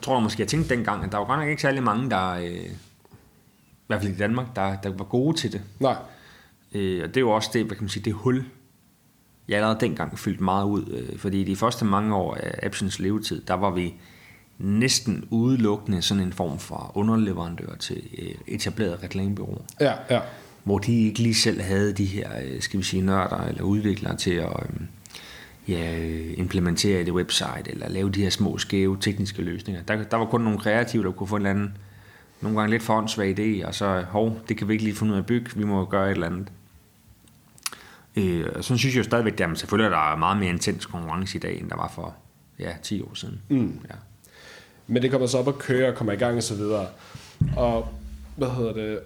jeg 0.00 0.04
tror 0.04 0.14
jeg 0.14 0.22
måske, 0.22 0.40
jeg 0.40 0.48
tænkte 0.48 0.74
dengang, 0.74 1.04
at 1.04 1.12
der 1.12 1.18
var 1.18 1.24
godt 1.24 1.38
nok 1.38 1.48
ikke 1.48 1.62
særlig 1.62 1.82
mange, 1.82 2.10
der, 2.10 2.30
øh, 2.30 2.50
i 2.50 2.68
hvert 3.86 4.02
fald 4.02 4.12
i 4.12 4.16
Danmark, 4.16 4.56
der, 4.56 4.76
der 4.76 4.90
var 4.96 5.04
gode 5.04 5.36
til 5.36 5.52
det. 5.52 5.62
Nej. 5.80 5.96
Øh, 6.72 7.02
og 7.02 7.08
det 7.08 7.16
er 7.16 7.20
jo 7.20 7.30
også 7.30 7.50
det, 7.52 7.64
hvad 7.64 7.76
kan 7.76 7.84
man 7.84 7.88
sige, 7.88 8.02
det 8.02 8.12
hul, 8.12 8.44
jeg 9.48 9.56
allerede 9.56 9.80
dengang 9.80 10.18
fyldt 10.18 10.40
meget 10.40 10.64
ud, 10.64 10.84
øh, 10.92 11.18
fordi 11.18 11.44
de 11.44 11.56
første 11.56 11.84
mange 11.84 12.14
år 12.14 12.34
af 12.34 12.66
Appsens 12.66 12.98
levetid, 12.98 13.42
der 13.42 13.54
var 13.54 13.70
vi 13.70 13.94
næsten 14.58 15.28
udelukkende 15.30 16.02
sådan 16.02 16.22
en 16.22 16.32
form 16.32 16.58
for 16.58 16.92
underleverandør 16.94 17.74
til 17.74 18.02
øh, 18.18 18.34
etablerede 18.46 18.98
reklamebureauer. 19.02 19.62
Ja, 19.80 19.92
ja. 20.10 20.20
Hvor 20.64 20.78
de 20.78 21.06
ikke 21.06 21.18
lige 21.18 21.34
selv 21.34 21.60
havde 21.60 21.92
de 21.92 22.04
her, 22.04 22.30
øh, 22.44 22.62
skal 22.62 22.78
vi 22.78 22.84
sige, 22.84 23.02
nørder 23.02 23.40
eller 23.40 23.62
udviklere 23.62 24.16
til 24.16 24.34
at 24.34 24.52
ja, 25.70 25.98
implementere 26.36 27.00
et 27.00 27.10
website, 27.10 27.70
eller 27.70 27.88
lave 27.88 28.10
de 28.10 28.22
her 28.22 28.30
små, 28.30 28.58
skæve 28.58 28.96
tekniske 29.00 29.42
løsninger. 29.42 29.82
Der, 29.82 30.04
der 30.04 30.16
var 30.16 30.24
kun 30.24 30.40
nogle 30.40 30.58
kreative, 30.58 31.04
der 31.04 31.10
kunne 31.10 31.26
få 31.26 31.36
en 31.36 31.42
eller 31.42 31.50
anden, 31.50 31.76
nogle 32.40 32.58
gange 32.58 32.70
lidt 32.70 32.82
for 32.82 32.94
åndssvag 32.94 33.38
idé, 33.38 33.66
og 33.66 33.74
så, 33.74 34.04
hov, 34.08 34.40
det 34.48 34.56
kan 34.56 34.68
vi 34.68 34.72
ikke 34.72 34.84
lige 34.84 34.96
finde 34.96 35.12
ud 35.12 35.16
af 35.16 35.20
at 35.22 35.26
bygge, 35.26 35.50
vi 35.56 35.64
må 35.64 35.84
gøre 35.84 36.06
et 36.06 36.14
eller 36.14 36.26
andet. 36.26 36.48
Øh, 38.16 38.46
og 38.54 38.64
så 38.64 38.76
synes 38.76 38.94
jeg 38.94 38.98
jo 38.98 39.04
stadigvæk, 39.04 39.40
at 39.40 39.58
selvfølgelig 39.58 39.94
er 39.94 40.10
der 40.10 40.16
meget 40.16 40.38
mere 40.38 40.50
intens 40.50 40.86
konkurrence 40.86 41.38
i 41.38 41.40
dag, 41.40 41.60
end 41.60 41.70
der 41.70 41.76
var 41.76 41.92
for 41.94 42.14
ja, 42.58 42.72
10 42.82 43.02
år 43.02 43.14
siden. 43.14 43.40
Mm. 43.48 43.80
Ja. 43.90 43.94
Men 44.86 45.02
det 45.02 45.10
kommer 45.10 45.26
så 45.26 45.38
op 45.38 45.48
at 45.48 45.58
køre 45.58 45.88
og 45.88 45.94
kommer 45.94 46.12
i 46.12 46.16
gang 46.16 46.36
og 46.36 46.42
så 46.42 46.54
videre. 46.54 46.86
Og 47.56 47.88
hvad 48.36 48.50
hedder 48.50 48.72
det? 48.72 48.98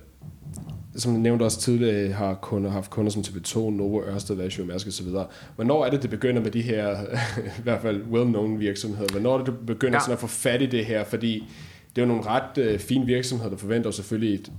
Som 0.96 1.12
jeg 1.12 1.20
nævnte 1.20 1.42
også 1.42 1.60
tidligere, 1.60 2.12
har 2.12 2.34
kunder 2.34 2.70
haft 2.70 2.90
kunder 2.90 3.10
som 3.10 3.22
TV2, 3.22 3.58
Novo, 3.70 4.02
Ørsted, 4.02 4.36
Vasio, 4.36 4.64
Mærsk 4.64 5.04
videre. 5.04 5.26
Hvornår 5.54 5.84
er 5.86 5.90
det, 5.90 6.02
det 6.02 6.10
begynder 6.10 6.42
med 6.42 6.50
de 6.50 6.62
her, 6.62 6.96
i 7.58 7.62
hvert 7.62 7.82
fald 7.82 8.02
well-known 8.02 8.58
virksomheder? 8.58 9.12
Hvornår 9.12 9.34
er 9.34 9.38
det, 9.38 9.46
du 9.46 9.52
begynder 9.66 9.94
ja. 9.94 10.00
sådan 10.00 10.12
at 10.12 10.18
få 10.18 10.26
fat 10.26 10.62
i 10.62 10.66
det 10.66 10.86
her? 10.86 11.04
Fordi 11.04 11.48
det 11.96 12.02
er 12.02 12.06
jo 12.06 12.08
nogle 12.12 12.26
ret 12.26 12.58
øh, 12.58 12.78
fine 12.78 13.06
virksomheder, 13.06 13.50
der 13.50 13.56
forventer 13.56 13.90
selvfølgelig 13.90 14.34
et, 14.34 14.52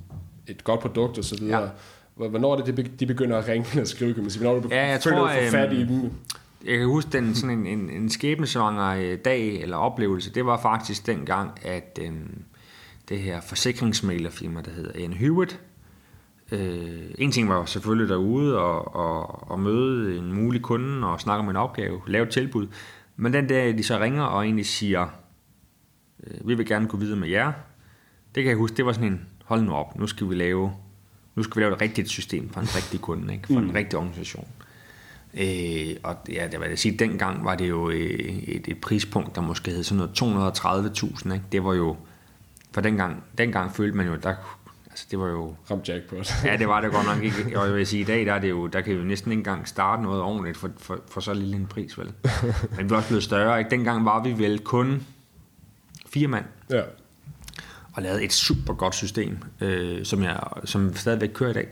et 0.47 0.63
godt 0.63 0.79
produkt 0.79 1.41
videre. 1.41 1.61
Ja. 1.61 1.67
Hvor- 2.15 2.27
Hvornår 2.27 2.51
er 2.53 2.57
det, 2.57 2.65
de 2.77 2.83
be- 2.83 2.91
de 2.99 3.05
begynder 3.05 3.37
at 3.37 3.47
ringe 3.47 3.81
og 3.81 3.87
skrive, 3.87 4.13
kan 4.13 4.23
man 4.23 4.29
sige? 4.31 4.41
Hvornår 4.43 4.57
er 4.57 4.61
det, 4.61 4.71
Ja, 4.71 4.87
jeg 4.87 4.99
tror, 5.01 5.11
du 5.11 5.17
får 5.17 5.49
fat 5.51 5.73
i 5.73 5.81
øhm, 5.81 5.87
dem? 5.87 6.11
Jeg 6.67 6.77
kan 6.77 6.87
huske 6.87 7.09
den 7.11 7.35
sådan 7.35 7.57
en, 7.59 7.67
en, 7.67 7.89
en 7.89 8.09
skæbnesvanger 8.09 8.87
øh, 8.87 9.17
dag 9.25 9.61
eller 9.61 9.77
oplevelse. 9.77 10.33
Det 10.33 10.45
var 10.45 10.61
faktisk 10.61 11.07
dengang, 11.07 11.51
at 11.65 11.99
øh, 12.01 12.11
det 13.09 13.19
her 13.19 13.41
forsikringsmæglerfirma, 13.41 14.61
der 14.61 14.71
hedder 14.71 14.99
Ian 14.99 15.13
Hewitt, 15.13 15.59
øh, 16.51 17.11
en 17.17 17.31
ting 17.31 17.49
var 17.49 17.65
selvfølgelig 17.65 18.09
derude 18.09 18.59
og, 18.59 18.95
og, 18.95 19.51
og 19.51 19.59
møde 19.59 20.17
en 20.17 20.33
mulig 20.33 20.61
kunde 20.61 21.07
og 21.07 21.21
snakke 21.21 21.39
om 21.39 21.49
en 21.49 21.55
opgave, 21.55 22.01
lave 22.07 22.25
et 22.25 22.29
tilbud. 22.29 22.67
Men 23.15 23.33
den 23.33 23.49
der, 23.49 23.73
de 23.73 23.83
så 23.83 23.99
ringer 23.99 24.23
og 24.23 24.43
egentlig 24.43 24.65
siger, 24.65 25.07
øh, 26.23 26.47
vi 26.47 26.53
vil 26.53 26.65
gerne 26.65 26.87
gå 26.87 26.97
videre 26.97 27.19
med 27.19 27.29
jer. 27.29 27.51
Det 28.35 28.43
kan 28.43 28.49
jeg 28.49 28.57
huske, 28.57 28.77
det 28.77 28.85
var 28.85 28.93
sådan 28.93 29.11
en, 29.11 29.27
hold 29.45 29.61
nu 29.61 29.73
op, 29.73 29.99
nu 29.99 30.07
skal 30.07 30.29
vi 30.29 30.35
lave, 30.35 30.73
nu 31.35 31.43
skal 31.43 31.55
vi 31.55 31.61
lave 31.61 31.73
et 31.73 31.81
rigtigt 31.81 32.09
system 32.09 32.49
for 32.49 32.61
en 32.61 32.67
rigtig 32.75 33.01
kunde, 33.01 33.33
ikke? 33.33 33.47
for 33.47 33.59
en 33.59 33.75
rigtig 33.75 33.99
organisation. 33.99 34.47
Øh, 35.33 35.95
og 36.03 36.15
ja, 36.29 36.47
det 36.51 36.59
vil 36.59 36.69
jeg 36.69 36.79
sige, 36.79 36.97
dengang 36.97 37.45
var 37.45 37.55
det 37.55 37.69
jo 37.69 37.89
øh, 37.89 37.97
et, 37.99 38.67
et 38.67 38.81
prispunkt, 38.81 39.35
der 39.35 39.41
måske 39.41 39.71
hed 39.71 39.83
sådan 39.83 39.97
noget 39.97 40.57
230.000. 40.57 41.33
Ikke? 41.33 41.45
Det 41.51 41.63
var 41.63 41.73
jo, 41.73 41.95
for 42.71 42.81
dengang, 42.81 43.23
dengang 43.37 43.75
følte 43.75 43.97
man 43.97 44.07
jo, 44.07 44.15
der, 44.15 44.35
altså 44.95 45.07
det 45.11 45.19
var 45.19 45.27
jo, 45.27 45.55
Ram 45.71 45.81
jackpot. 45.87 46.33
ja 46.45 46.57
det 46.57 46.67
var 46.67 46.81
det 46.81 46.91
godt 46.91 47.05
nok 47.05 47.23
ikke. 47.23 47.35
Og 47.59 47.67
jeg 47.67 47.75
vil 47.75 47.87
sige, 47.87 48.01
i 48.01 48.03
dag, 48.03 48.25
der, 48.25 48.33
er 48.33 48.39
det 48.39 48.49
jo, 48.49 48.67
der 48.67 48.81
kan 48.81 48.93
vi 48.93 48.99
jo 48.99 49.05
næsten 49.05 49.31
ikke 49.31 49.39
engang 49.39 49.67
starte 49.67 50.03
noget 50.03 50.21
ordentligt 50.21 50.57
for, 50.57 50.69
for, 50.77 50.99
for 51.07 51.21
så 51.21 51.33
lille 51.33 51.55
en 51.55 51.67
pris, 51.67 51.97
vel? 51.97 52.11
Men 52.77 52.89
vi 52.89 52.93
er 52.93 52.97
også 52.97 53.07
blevet 53.07 53.23
større. 53.23 53.59
Ikke? 53.59 53.69
Dengang 53.69 54.05
var 54.05 54.23
vi 54.23 54.37
vel 54.37 54.59
kun 54.59 55.03
fire 56.09 56.27
mand, 56.27 56.45
ja. 56.69 56.81
og 57.93 58.03
lavede 58.03 58.23
et 58.23 58.33
super 58.33 58.73
godt 58.73 58.95
system, 58.95 59.37
øh, 59.61 60.05
som 60.05 60.23
jeg 60.23 60.39
som 60.65 60.95
stadigvæk 60.95 61.29
kører 61.33 61.49
i 61.49 61.53
dag. 61.53 61.67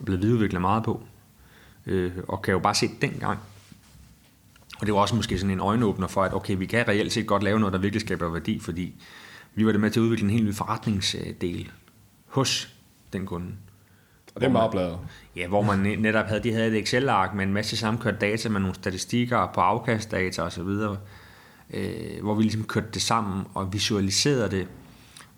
Er 0.00 0.04
blevet 0.04 0.22
videreudviklet 0.22 0.60
meget 0.60 0.84
på. 0.84 1.02
Øh, 1.86 2.12
og 2.28 2.42
kan 2.42 2.52
jo 2.52 2.58
bare 2.58 2.74
se 2.74 2.90
dengang. 3.02 3.38
Og 4.80 4.86
det 4.86 4.94
var 4.94 5.00
også 5.00 5.14
måske 5.14 5.38
sådan 5.38 5.50
en 5.50 5.60
øjenåbner 5.60 6.06
for, 6.06 6.22
at 6.22 6.34
okay, 6.34 6.56
vi 6.56 6.66
kan 6.66 6.88
reelt 6.88 7.12
set 7.12 7.26
godt 7.26 7.42
lave 7.42 7.60
noget, 7.60 7.72
der 7.72 7.78
virkelig 7.78 8.00
skaber 8.00 8.28
værdi, 8.28 8.58
fordi 8.58 8.94
vi 9.54 9.66
var 9.66 9.72
det 9.72 9.80
med 9.80 9.90
til 9.90 10.00
at 10.00 10.04
udvikle 10.04 10.24
en 10.24 10.30
helt 10.30 10.46
ny 10.46 10.54
forretningsdel 10.54 11.70
hos 12.30 12.74
den 13.12 13.26
kunde. 13.26 13.52
Og 14.34 14.40
det 14.40 14.46
er 14.46 14.52
meget 14.52 14.70
bladet. 14.70 14.98
Ja, 15.36 15.48
hvor 15.48 15.62
man 15.62 15.78
netop 15.78 16.26
havde, 16.26 16.42
de 16.42 16.52
havde 16.52 16.68
et 16.68 16.78
Excel-ark 16.78 17.34
med 17.34 17.44
en 17.44 17.52
masse 17.52 17.76
sammenkørt 17.76 18.20
data 18.20 18.48
med 18.48 18.60
nogle 18.60 18.74
statistikker 18.74 19.50
på 19.54 19.60
afkastdata 19.60 20.42
osv., 20.42 20.68
øh, 21.70 22.22
hvor 22.22 22.34
vi 22.34 22.42
ligesom 22.42 22.64
kørte 22.64 22.88
det 22.94 23.02
sammen 23.02 23.44
og 23.54 23.72
visualiserede 23.72 24.50
det, 24.50 24.68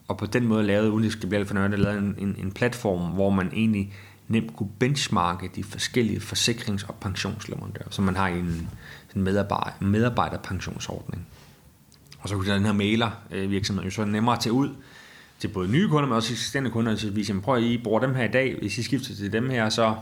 og 0.08 0.16
på 0.16 0.26
den 0.26 0.46
måde 0.46 0.62
lavede, 0.62 0.90
uden 0.90 1.04
det 1.04 1.12
skal 1.12 1.28
blive 1.28 1.38
alt 1.38 1.48
for 1.48 1.54
nørdet, 1.54 1.78
lavede 1.78 1.98
en, 1.98 2.14
en, 2.18 2.36
en 2.38 2.52
platform, 2.52 3.10
hvor 3.10 3.30
man 3.30 3.50
egentlig 3.52 3.94
nemt 4.28 4.56
kunne 4.56 4.70
benchmarke 4.78 5.50
de 5.54 5.64
forskellige 5.64 6.20
forsikrings- 6.20 6.88
og 6.88 6.94
pensionsleverandører, 6.94 7.90
som 7.90 8.04
man 8.04 8.16
har 8.16 8.28
i 8.28 8.38
en, 8.38 8.68
en 9.16 9.22
medarbejder, 9.22 9.72
medarbejderpensionsordning. 9.80 11.26
Og 12.20 12.28
så 12.28 12.34
kunne 12.36 12.54
den 12.54 12.64
her 12.64 12.72
mailer 12.72 13.10
øh, 13.30 13.50
virksomhed 13.50 13.84
jo 13.84 13.90
så 13.90 14.04
nemmere 14.04 14.36
tage 14.36 14.52
ud 14.52 14.68
til 15.42 15.48
både 15.48 15.68
nye 15.68 15.88
kunder, 15.88 16.08
men 16.08 16.16
også 16.16 16.32
eksisterende 16.32 16.70
kunder, 16.70 16.96
til 16.96 17.06
at 17.08 17.16
vise, 17.16 17.40
prøv 17.40 17.56
at 17.56 17.62
I 17.62 17.78
bruger 17.78 18.00
dem 18.00 18.14
her 18.14 18.24
i 18.24 18.28
dag, 18.32 18.56
hvis 18.60 18.78
I 18.78 18.82
skifter 18.82 19.14
til 19.14 19.32
dem 19.32 19.50
her, 19.50 19.68
så 19.68 19.94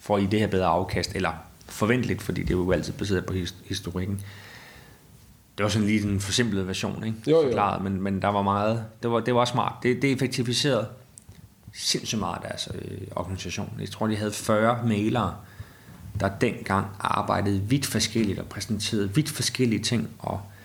får 0.00 0.18
I 0.18 0.26
det 0.26 0.40
her 0.40 0.46
bedre 0.46 0.66
afkast, 0.66 1.14
eller 1.14 1.30
forventeligt, 1.66 2.22
fordi 2.22 2.40
det 2.40 2.50
er 2.50 2.54
jo 2.58 2.72
altid 2.72 2.92
baseret 2.92 3.26
på 3.26 3.32
his- 3.32 3.54
historikken. 3.68 4.20
Det 5.58 5.64
var 5.64 5.68
sådan 5.70 5.86
lige 5.88 6.02
den 6.02 6.20
forsimplede 6.20 6.66
version, 6.66 7.04
ikke? 7.04 7.18
Jo, 7.26 7.36
jo. 7.36 7.42
Forklaret, 7.42 7.82
men, 7.84 8.02
men 8.02 8.22
der 8.22 8.28
var 8.28 8.42
meget, 8.42 8.84
det 9.02 9.10
var, 9.10 9.20
det 9.20 9.34
var 9.34 9.44
smart. 9.44 9.72
Det, 9.82 10.02
det 10.02 10.12
effektiviserede 10.12 10.86
sindssygt 11.74 12.18
meget 12.18 12.42
deres 12.42 12.68
øh, 12.74 12.98
organisation. 13.16 13.72
Jeg 13.80 13.90
tror, 13.90 14.06
de 14.06 14.16
havde 14.16 14.32
40 14.32 14.86
mailere, 14.86 15.34
der 16.20 16.28
dengang 16.28 16.86
arbejdede 17.00 17.60
vidt 17.60 17.86
forskelligt 17.86 18.38
og 18.38 18.46
præsenterede 18.46 19.14
vidt 19.14 19.28
forskellige 19.28 19.82
ting, 19.82 20.08
og 20.18 20.40
så 20.40 20.57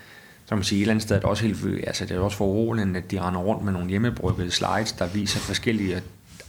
kan 0.53 0.57
man 0.57 0.63
sige, 0.63 0.77
et 0.79 0.81
eller 0.81 0.91
andet 0.91 1.03
sted 1.03 1.15
er 1.15 1.19
det 1.19 1.29
også 1.29 1.45
helt 1.45 1.87
altså 1.87 2.05
det 2.05 2.15
er 2.17 2.19
også 2.19 2.37
for 2.37 2.45
uroligende, 2.45 2.99
at 2.99 3.11
de 3.11 3.21
render 3.21 3.41
rundt 3.41 3.63
med 3.63 3.73
nogle 3.73 3.89
hjemmebryggede 3.89 4.51
slides, 4.51 4.91
der 4.91 5.07
viser 5.07 5.39
forskellige 5.39 6.01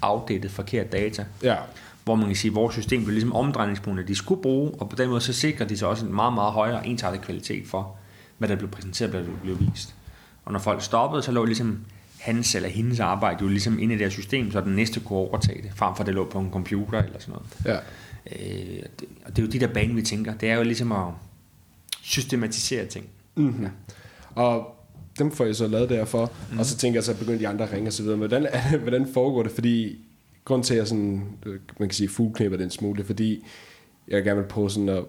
outdated, 0.03 0.49
forkerte 0.51 0.89
data. 0.91 1.25
Ja. 1.43 1.57
Hvor 2.05 2.15
man 2.15 2.27
kan 2.27 2.37
sige, 2.37 2.51
at 2.51 2.55
vores 2.55 2.75
system 2.75 3.05
blev 3.05 3.13
ligesom 3.13 3.33
omdrejningspunktet, 3.33 4.09
de 4.09 4.15
skulle 4.15 4.43
bruge, 4.43 4.71
og 4.81 4.89
på 4.89 4.97
den 4.97 5.09
måde 5.09 5.21
så 5.21 5.33
sikrer 5.33 5.67
de 5.67 5.77
sig 5.79 5.89
også 5.89 6.07
en 6.07 6.15
meget, 6.15 6.33
meget 6.35 6.53
højere 6.53 6.87
ensartet 6.87 7.21
kvalitet 7.23 7.67
for, 7.69 7.97
hvad 8.39 8.49
der 8.49 8.57
blev 8.57 8.71
præsenteret, 8.71 9.11
hvad 9.11 9.21
der 9.21 9.31
blev 9.43 9.61
vist. 9.61 9.95
Og 10.45 10.53
når 10.53 10.59
folk 10.59 10.83
stoppede, 10.83 11.23
så 11.23 11.33
lå 11.33 11.45
ligesom 11.45 11.85
hans 12.21 12.55
eller 12.55 12.69
hendes 12.69 13.01
arbejde 13.01 13.39
jo 13.43 13.49
ligesom 13.49 13.79
inde 13.79 13.95
i 13.95 13.99
det 13.99 14.05
her 14.07 14.11
system, 14.11 14.53
så 14.53 14.61
den 14.61 14.73
næste 14.77 15.01
kunne 15.01 15.19
overtage 15.19 15.63
det, 15.63 15.71
frem 15.75 15.95
for 15.95 16.01
at 16.03 16.07
det 16.07 16.15
lå 16.15 16.25
på 16.31 16.39
en 16.39 16.51
computer 16.53 17.03
eller 17.03 17.19
sådan 17.21 17.35
noget. 17.35 17.47
Ja. 17.65 17.79
Øh, 18.33 18.83
og 18.85 19.01
det- 19.01 19.09
og 19.25 19.37
det 19.37 19.43
er 19.43 19.47
jo 19.47 19.53
de 19.53 19.59
der 19.61 19.67
bane, 19.67 19.95
vi 19.95 20.03
tænker. 20.03 20.35
Det 20.35 20.51
er 20.51 20.55
jo 20.55 20.63
ligesom 20.63 20.93
at 20.93 21.07
systematisere 22.03 22.87
ting. 22.87 23.07
Mm-hmm. 23.37 23.67
Og 24.35 24.67
dem 25.19 25.31
får 25.31 25.45
jeg 25.45 25.57
så 25.57 25.67
lavet 25.67 25.89
derfor, 25.91 26.33
mm. 26.53 26.59
og 26.59 26.67
så 26.67 26.77
tænker 26.77 26.97
jeg 26.97 27.05
så, 27.05 27.15
begynder 27.15 27.39
de 27.39 27.49
andre 27.49 27.65
at 27.65 27.73
ringe 27.73 27.89
og 27.89 27.93
så 27.93 28.03
videre. 28.03 28.19
Men 28.19 28.29
hvordan, 28.29 28.49
hvordan 28.83 29.07
foregår 29.15 29.43
det? 29.43 29.53
Fordi, 29.53 29.99
grund 30.45 30.65
til, 30.65 30.75
at 30.75 30.79
jeg 30.79 30.87
sådan, 30.89 31.23
øh, 31.47 31.59
man 31.79 31.89
kan 31.89 31.95
sige, 31.97 32.09
fuglknæber 32.09 32.57
den 32.57 32.71
smule, 32.71 33.05
fordi, 33.05 33.45
jeg 34.09 34.25
gerne 34.25 34.41
vil 34.41 34.49
prøve 34.49 34.71
sådan 34.71 34.89
at 34.89 35.05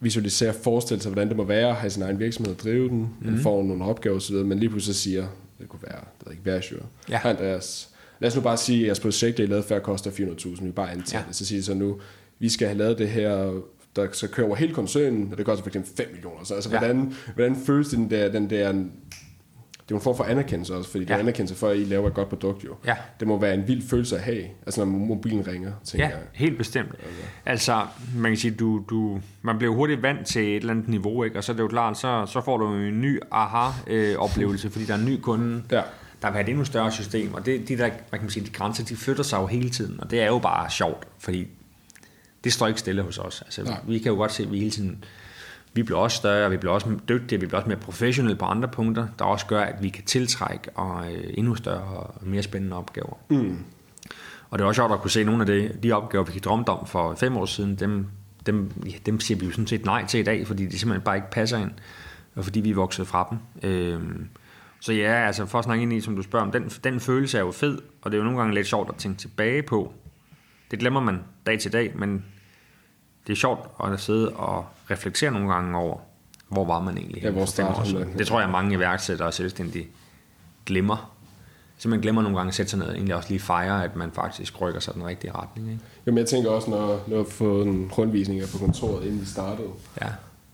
visualisere, 0.00 0.52
forestille 0.52 1.02
sig, 1.02 1.10
hvordan 1.12 1.28
det 1.28 1.36
må 1.36 1.44
være 1.44 1.68
at 1.68 1.74
have 1.74 1.90
sin 1.90 2.02
egen 2.02 2.18
virksomhed 2.18 2.54
og 2.54 2.60
drive 2.60 2.88
den. 2.88 2.98
Mm. 3.20 3.26
Man 3.26 3.38
får 3.40 3.62
nogle 3.62 3.84
opgaver 3.84 4.16
og 4.16 4.22
så 4.22 4.32
videre, 4.32 4.46
men 4.46 4.58
lige 4.58 4.68
pludselig 4.70 4.94
så 4.94 5.02
siger, 5.02 5.26
det 5.60 5.68
kunne 5.68 5.82
være, 5.82 6.00
det 6.18 6.26
ved 6.26 6.32
ikke, 6.32 6.46
Værsjø. 6.46 6.76
Ja. 7.10 7.20
Andreas, 7.24 7.88
lad 8.20 8.30
os 8.30 8.36
nu 8.36 8.42
bare 8.42 8.56
sige, 8.56 8.80
at 8.80 8.86
jeres 8.86 9.00
projekt, 9.00 9.36
det 9.36 9.42
I 9.44 9.46
lavede 9.46 9.66
før, 9.66 9.78
koster 9.78 10.10
400.000, 10.10 10.64
vi 10.64 10.70
bare 10.70 10.90
antager 10.92 11.22
Ja. 11.22 11.28
det. 11.28 11.36
Så 11.36 11.46
siger 11.46 11.58
de 11.58 11.64
så 11.64 11.74
nu, 11.74 12.00
vi 12.38 12.48
skal 12.48 12.68
have 12.68 12.78
lavet 12.78 12.98
det 12.98 13.08
her, 13.08 13.60
der 13.96 14.06
så 14.12 14.28
kører 14.28 14.46
over 14.46 14.56
hele 14.56 14.74
koncernen, 14.74 15.28
og 15.32 15.38
det 15.38 15.46
koster 15.46 15.62
for 15.62 15.68
eksempel 15.70 15.92
5 15.96 16.06
millioner. 16.12 16.44
Så 16.44 16.54
altså, 16.54 16.70
Ja. 16.70 16.78
hvordan, 16.78 17.12
hvordan 17.34 17.56
føles 17.66 17.88
det, 17.88 17.98
den 17.98 18.10
der, 18.10 18.28
den 18.32 18.50
der 18.50 18.72
det 19.88 19.94
er 19.94 19.98
en 19.98 20.02
form 20.02 20.16
for 20.16 20.24
anerkendelse 20.24 20.74
også, 20.74 20.90
fordi 20.90 21.04
det 21.04 21.10
er 21.10 21.14
Ja. 21.14 21.20
anerkendelse 21.20 21.54
for, 21.54 21.68
at 21.68 21.76
I 21.76 21.84
laver 21.84 22.08
et 22.08 22.14
godt 22.14 22.28
produkt 22.28 22.64
jo. 22.64 22.74
Ja. 22.86 22.94
Det 23.20 23.28
må 23.28 23.38
være 23.38 23.54
en 23.54 23.68
vild 23.68 23.88
følelse 23.88 24.16
at 24.16 24.22
have, 24.22 24.42
altså 24.66 24.84
når 24.84 24.92
mobilen 24.92 25.46
ringer, 25.46 25.72
tænker 25.84 26.06
Ja, 26.06 26.12
jeg. 26.12 26.20
helt 26.32 26.58
bestemt. 26.58 26.90
Altså, 27.46 27.82
man 28.16 28.30
kan 28.30 28.36
sige, 28.38 28.50
du, 28.54 28.84
du, 28.90 29.20
man 29.42 29.58
bliver 29.58 29.74
hurtigt 29.74 30.02
vant 30.02 30.26
til 30.26 30.42
et 30.42 30.56
eller 30.56 30.70
andet 30.72 30.88
niveau, 30.88 31.24
ikke? 31.24 31.38
og 31.38 31.44
så 31.44 31.52
er 31.52 31.56
det 31.56 31.62
jo 31.62 31.68
klart, 31.68 31.98
så, 31.98 32.26
så 32.26 32.40
får 32.40 32.56
du 32.56 32.74
en 32.74 33.00
ny 33.00 33.20
aha-oplevelse, 33.32 34.70
fordi 34.70 34.84
der 34.84 34.94
er 34.94 34.98
en 34.98 35.04
ny 35.04 35.20
kunde, 35.20 35.62
Ja. 35.70 35.76
der 36.22 36.28
vil 36.28 36.32
have 36.32 36.42
et 36.42 36.48
endnu 36.48 36.64
større 36.64 36.90
system, 36.92 37.34
og 37.34 37.46
det, 37.46 37.68
de 37.68 37.78
der, 37.78 37.84
hvad 38.08 38.18
kan 38.18 38.20
man 38.22 38.30
sige, 38.30 38.46
de 38.46 38.50
grænser, 38.50 38.84
de 38.84 38.96
flytter 38.96 39.22
sig 39.22 39.38
jo 39.38 39.46
hele 39.46 39.70
tiden, 39.70 40.00
og 40.00 40.10
det 40.10 40.20
er 40.20 40.26
jo 40.26 40.38
bare 40.38 40.70
sjovt, 40.70 41.08
fordi 41.18 41.46
det 42.44 42.52
står 42.52 42.66
ikke 42.66 42.80
stille 42.80 43.02
hos 43.02 43.18
os. 43.18 43.42
Altså, 43.42 43.62
Nej. 43.62 43.80
vi 43.86 43.98
kan 43.98 44.12
jo 44.12 44.18
godt 44.18 44.32
se, 44.32 44.42
at 44.42 44.52
vi 44.52 44.58
hele 44.58 44.70
tiden, 44.70 45.04
vi 45.72 45.82
bliver 45.82 45.98
også 45.98 46.16
større, 46.16 46.50
vi 46.50 46.56
bliver 46.56 46.72
også 46.72 46.98
dygtigere, 47.08 47.40
vi 47.40 47.46
bliver 47.46 47.58
også 47.58 47.68
mere 47.68 47.78
professionelle 47.78 48.36
på 48.36 48.44
andre 48.44 48.68
punkter, 48.68 49.06
der 49.18 49.24
også 49.24 49.46
gør, 49.46 49.62
at 49.62 49.82
vi 49.82 49.88
kan 49.88 50.04
tiltrække 50.04 50.70
og 50.74 51.12
øh, 51.12 51.24
endnu 51.34 51.54
større 51.54 51.82
og 51.82 52.14
mere 52.22 52.42
spændende 52.42 52.76
opgaver. 52.76 53.18
Mm. 53.28 53.58
Og 54.50 54.58
det 54.58 54.64
er 54.64 54.68
også 54.68 54.78
sjovt 54.78 54.92
at 54.92 55.00
kunne 55.00 55.10
se 55.10 55.24
nogle 55.24 55.40
af 55.40 55.46
de, 55.46 55.78
de 55.82 55.92
opgaver, 55.92 56.24
vi 56.24 56.38
drømte 56.38 56.70
om 56.70 56.86
for 56.86 57.14
fem 57.14 57.36
år 57.36 57.46
siden, 57.46 57.74
dem, 57.74 58.06
dem, 58.46 58.72
ja, 58.86 58.96
dem 59.06 59.20
siger 59.20 59.38
vi 59.38 59.46
jo 59.46 59.52
sådan 59.52 59.66
set 59.66 59.84
nej 59.84 60.06
til 60.06 60.20
i 60.20 60.22
dag, 60.22 60.46
fordi 60.46 60.66
de 60.66 60.78
simpelthen 60.78 61.04
bare 61.04 61.16
ikke 61.16 61.30
passer 61.30 61.58
ind, 61.58 61.70
og 62.34 62.44
fordi 62.44 62.60
vi 62.60 62.70
er 62.70 62.74
vokset 62.74 63.06
fra 63.06 63.28
dem. 63.30 63.70
Øhm, 63.70 64.28
så 64.80 64.92
ja, 64.92 65.26
altså 65.26 65.46
for 65.46 65.58
at 65.58 65.64
snakke 65.64 65.82
ind 65.82 65.92
i, 65.92 66.00
som 66.00 66.16
du 66.16 66.22
spørger 66.22 66.46
om, 66.46 66.52
den, 66.52 66.68
den 66.84 67.00
følelse 67.00 67.38
er 67.38 67.42
jo 67.42 67.50
fed, 67.50 67.78
og 68.02 68.10
det 68.10 68.16
er 68.16 68.18
jo 68.18 68.24
nogle 68.24 68.38
gange 68.38 68.54
lidt 68.54 68.66
sjovt 68.66 68.88
at 68.88 68.96
tænke 68.96 69.18
tilbage 69.18 69.62
på. 69.62 69.92
Det 70.70 70.78
glemmer 70.78 71.00
man 71.00 71.20
dag 71.46 71.60
til 71.60 71.72
dag, 71.72 71.92
men 71.96 72.24
det 73.26 73.32
er 73.32 73.36
sjovt 73.36 73.68
at 73.84 74.00
sidde 74.00 74.28
og 74.28 74.66
reflektere 74.90 75.30
nogle 75.30 75.52
gange 75.52 75.78
over, 75.78 75.98
hvor 76.48 76.64
var 76.64 76.80
man 76.80 76.98
egentlig? 76.98 77.22
Ja, 77.22 77.30
hvor 77.30 77.44
startede? 77.44 78.08
Det 78.18 78.26
tror 78.26 78.40
jeg, 78.40 78.50
mange 78.50 78.74
iværksættere 78.74 79.28
og 79.28 79.34
selvstændige 79.34 79.88
glemmer. 80.66 81.16
Så 81.78 81.88
man 81.88 82.00
glemmer 82.00 82.22
nogle 82.22 82.38
gange 82.38 82.48
at 82.48 82.54
sætte 82.54 82.70
sig 82.70 82.78
ned 82.78 82.86
og 82.86 82.94
egentlig 82.94 83.14
også 83.14 83.28
lige 83.28 83.40
fejre, 83.40 83.84
at 83.84 83.96
man 83.96 84.12
faktisk 84.12 84.60
rykker 84.60 84.80
sig 84.80 84.94
den 84.94 85.04
rigtige 85.06 85.32
retning. 85.32 85.70
Ikke? 85.70 85.80
Jo, 86.06 86.12
men 86.12 86.18
jeg 86.18 86.26
tænker 86.26 86.50
også, 86.50 86.70
når, 86.70 86.86
når 86.86 87.16
jeg 87.16 87.18
har 87.18 87.30
fået 87.30 87.66
en 87.66 87.90
rundvisning 87.98 88.42
på 88.52 88.58
kontoret, 88.58 89.04
inden 89.06 89.20
vi 89.20 89.26
startede. 89.26 89.68
Ja. 90.00 90.08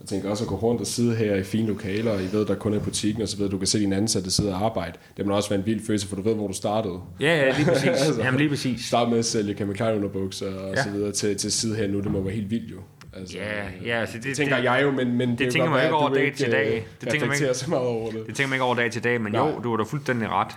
Jeg 0.06 0.08
tænker 0.10 0.30
også 0.30 0.44
at 0.44 0.48
gå 0.48 0.54
rundt 0.56 0.80
og 0.80 0.86
sidde 0.86 1.16
her 1.16 1.34
i 1.34 1.42
fine 1.44 1.66
lokaler, 1.68 2.12
og 2.12 2.22
I 2.22 2.26
ved, 2.32 2.46
der 2.46 2.54
kun 2.54 2.74
er 2.74 2.78
butikken, 2.78 3.22
og 3.22 3.28
så 3.28 3.36
ved 3.38 3.48
du 3.48 3.58
kan 3.58 3.66
se 3.66 3.78
dine 3.80 3.96
ansatte 3.96 4.30
sidde 4.30 4.54
og 4.54 4.64
arbejde. 4.64 4.92
Det 5.16 5.26
må 5.26 5.36
også 5.36 5.48
være 5.48 5.58
en 5.60 5.66
vild 5.66 5.86
følelse, 5.86 6.08
for 6.08 6.16
du 6.16 6.22
ved, 6.22 6.34
hvor 6.34 6.46
du 6.46 6.52
startede. 6.52 7.00
Ja, 7.20 7.36
ja, 7.36 7.56
lige 7.56 7.66
præcis. 7.66 7.84
Altså. 8.06 8.22
Jamen 8.22 8.38
lige 8.38 8.48
præcis. 8.50 8.84
Start 8.84 9.08
med 9.10 9.18
at 9.18 9.24
sælge 9.24 9.54
Calvin 9.54 9.74
Klein 9.74 9.94
underbukser 9.96 10.54
og 10.60 10.74
Ja. 10.74 10.82
så 10.82 10.90
videre 10.90 11.12
til, 11.12 11.36
til 11.36 11.52
side 11.52 11.76
her 11.76 11.88
nu. 11.88 12.00
Det 12.00 12.10
må 12.10 12.20
være 12.20 12.34
helt 12.34 12.50
vildt 12.50 12.70
jo. 12.70 12.76
Altså, 13.16 13.38
Ja, 13.38 13.62
ja, 13.84 14.00
altså 14.00 14.16
det, 14.16 14.24
det 14.24 14.36
tænker 14.36 14.56
det, 14.56 14.64
jeg 14.64 14.80
jo, 14.82 14.90
men, 14.90 15.16
men 15.16 15.30
det, 15.30 15.38
det 15.38 15.52
tænker 15.52 15.70
man 15.70 15.82
ikke 15.84 15.94
over 15.94 16.14
dag 16.14 16.32
til 16.36 16.52
dag. 16.52 16.76
øh, 16.76 16.82
Det 17.00 17.08
tænker 17.08 17.26
man 17.26 17.36
ikke- 17.42 17.54
så 17.54 17.70
meget 17.70 17.86
over 17.86 18.10
det. 18.10 18.26
det 18.26 18.34
tænker 18.34 18.48
man 18.48 18.54
ikke 18.56 18.64
over 18.64 18.74
dag 18.74 18.90
til 18.92 19.04
dag, 19.04 19.20
men 19.20 19.32
Nej. 19.32 19.48
jo, 19.50 19.58
du 19.64 19.70
har 19.70 19.76
da 19.76 19.82
fuldstændig 19.82 20.28
ret. 20.28 20.52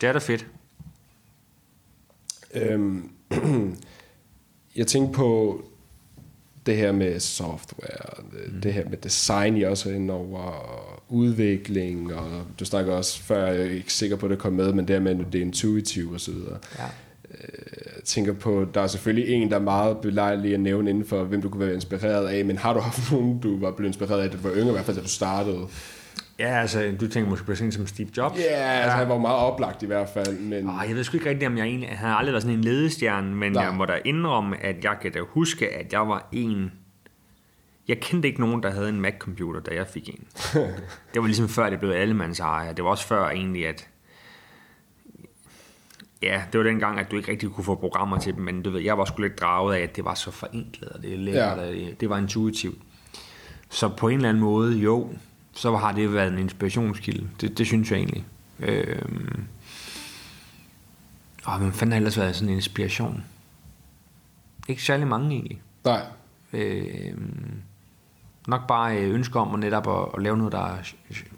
Det 0.00 0.08
er 0.08 0.12
da 0.12 0.18
fedt. 0.18 0.46
Øhm, 2.54 3.10
jeg 4.76 4.86
tænker 4.86 5.12
på, 5.12 5.60
det 6.66 6.76
her 6.76 6.92
med 6.92 7.20
software, 7.20 8.24
mm. 8.52 8.60
det 8.60 8.72
her 8.72 8.88
med 8.88 8.98
design, 8.98 9.56
I 9.56 9.62
også 9.62 9.90
er 9.90 9.94
inde 9.94 10.14
over, 10.14 10.40
og 10.40 11.02
udvikling, 11.08 12.14
og 12.14 12.30
du 12.60 12.64
snakker 12.64 12.92
også 12.92 13.22
før, 13.22 13.46
jeg 13.46 13.66
er 13.66 13.70
ikke 13.70 13.92
sikker 13.92 14.16
på, 14.16 14.26
at 14.26 14.30
det 14.30 14.38
kom 14.38 14.52
med, 14.52 14.72
men 14.72 14.88
det 14.88 14.94
her 14.94 15.00
med, 15.00 15.10
at 15.10 15.32
det 15.32 15.38
er 15.38 15.42
intuitivt 15.42 16.28
videre. 16.28 16.58
Ja. 16.78 16.84
Øh, 17.30 17.94
jeg 17.96 18.04
tænker 18.04 18.32
på, 18.32 18.66
der 18.74 18.80
er 18.80 18.86
selvfølgelig 18.86 19.34
en, 19.34 19.50
der 19.50 19.56
er 19.56 19.60
meget 19.60 19.98
belejlig 19.98 20.54
at 20.54 20.60
nævne 20.60 20.90
inden 20.90 21.04
for, 21.04 21.24
hvem 21.24 21.42
du 21.42 21.48
kunne 21.48 21.66
være 21.66 21.74
inspireret 21.74 22.28
af, 22.28 22.44
men 22.44 22.58
har 22.58 22.74
du 22.74 22.80
haft 22.80 23.12
nogen, 23.12 23.38
du 23.38 23.60
var 23.60 23.70
blevet 23.70 23.88
inspireret 23.88 24.22
af, 24.22 24.30
da 24.30 24.36
du 24.36 24.42
var 24.42 24.54
yngre, 24.54 24.68
i 24.68 24.72
hvert 24.72 24.84
fald 24.84 24.96
da 24.96 25.02
du 25.02 25.08
startede? 25.08 25.66
Ja, 26.38 26.60
altså, 26.60 26.94
du 27.00 27.08
tænker 27.08 27.30
måske 27.30 27.46
på 27.46 27.54
sådan 27.54 27.72
som 27.72 27.86
Steve 27.86 28.08
Jobs? 28.16 28.38
Ja, 28.38 28.42
yeah, 28.42 28.84
altså, 28.84 28.96
han 28.96 29.08
var 29.08 29.18
meget 29.18 29.36
oplagt 29.36 29.82
i 29.82 29.86
hvert 29.86 30.08
fald. 30.08 30.38
Men... 30.38 30.68
Oh, 30.68 30.84
jeg 30.88 30.96
ved 30.96 31.04
sgu 31.04 31.16
ikke 31.16 31.28
rigtigt, 31.28 31.46
om 31.46 31.58
jeg 31.58 31.66
egentlig... 31.66 31.88
Han 31.88 32.08
har 32.08 32.16
aldrig 32.16 32.32
været 32.32 32.42
sådan 32.42 32.58
en 32.58 32.64
ledestjerne, 32.64 33.34
men 33.34 33.52
Nej. 33.52 33.64
jeg 33.64 33.74
må 33.74 33.84
da 33.84 33.98
indrømme, 34.04 34.62
at 34.62 34.84
jeg 34.84 34.96
kan 35.02 35.12
da 35.12 35.20
huske, 35.20 35.68
at 35.68 35.92
jeg 35.92 36.08
var 36.08 36.28
en... 36.32 36.72
Jeg 37.88 38.00
kendte 38.00 38.28
ikke 38.28 38.40
nogen, 38.40 38.62
der 38.62 38.70
havde 38.70 38.88
en 38.88 39.00
Mac-computer, 39.00 39.60
da 39.60 39.74
jeg 39.74 39.86
fik 39.86 40.08
en. 40.08 40.26
det 41.14 41.20
var 41.22 41.26
ligesom 41.26 41.48
før, 41.48 41.70
det 41.70 41.80
blev 41.80 41.90
allemands 41.90 42.40
ejer. 42.40 42.72
Det 42.72 42.84
var 42.84 42.90
også 42.90 43.06
før 43.06 43.28
egentlig, 43.28 43.66
at... 43.66 43.88
Ja, 46.22 46.42
det 46.52 46.58
var 46.58 46.64
dengang, 46.64 46.98
at 46.98 47.10
du 47.10 47.16
ikke 47.16 47.30
rigtig 47.30 47.50
kunne 47.50 47.64
få 47.64 47.74
programmer 47.74 48.18
til 48.18 48.34
dem, 48.34 48.42
men 48.42 48.62
du 48.62 48.70
ved, 48.70 48.80
jeg 48.80 48.98
var 48.98 49.04
sgu 49.04 49.22
lidt 49.22 49.40
draget 49.40 49.74
af, 49.74 49.80
at 49.80 49.96
det 49.96 50.04
var 50.04 50.14
så 50.14 50.30
forenklet, 50.30 50.88
og 50.88 51.02
det, 51.02 51.18
lækkert, 51.18 51.58
ja. 51.58 51.66
det, 51.66 52.00
det 52.00 52.10
var 52.10 52.18
intuitivt. 52.18 52.78
Så 53.70 53.88
på 53.88 54.08
en 54.08 54.16
eller 54.16 54.28
anden 54.28 54.42
måde, 54.42 54.76
jo, 54.76 55.10
så 55.52 55.76
har 55.76 55.92
det 55.92 56.14
været 56.14 56.32
en 56.32 56.38
inspirationskilde. 56.38 57.28
Det, 57.40 57.58
det 57.58 57.66
synes 57.66 57.90
jeg 57.90 57.98
egentlig. 57.98 58.24
Øhm. 58.60 59.44
Og 61.44 61.58
hvem 61.58 61.72
fanden 61.72 61.92
har 61.92 61.96
ellers 61.96 62.18
været 62.18 62.36
sådan 62.36 62.48
en 62.48 62.54
inspiration? 62.54 63.24
Ikke 64.68 64.82
særlig 64.82 65.06
mange 65.06 65.30
egentlig. 65.34 65.62
Nej. 65.84 66.02
Øhm. 66.52 67.62
Nok 68.46 68.66
bare 68.66 68.96
ønske 68.98 69.38
om 69.38 69.54
at 69.54 69.60
netop 69.60 69.88
at, 69.88 70.08
at 70.14 70.22
lave 70.22 70.36
noget, 70.36 70.52
der 70.52 70.66
er 70.66 70.78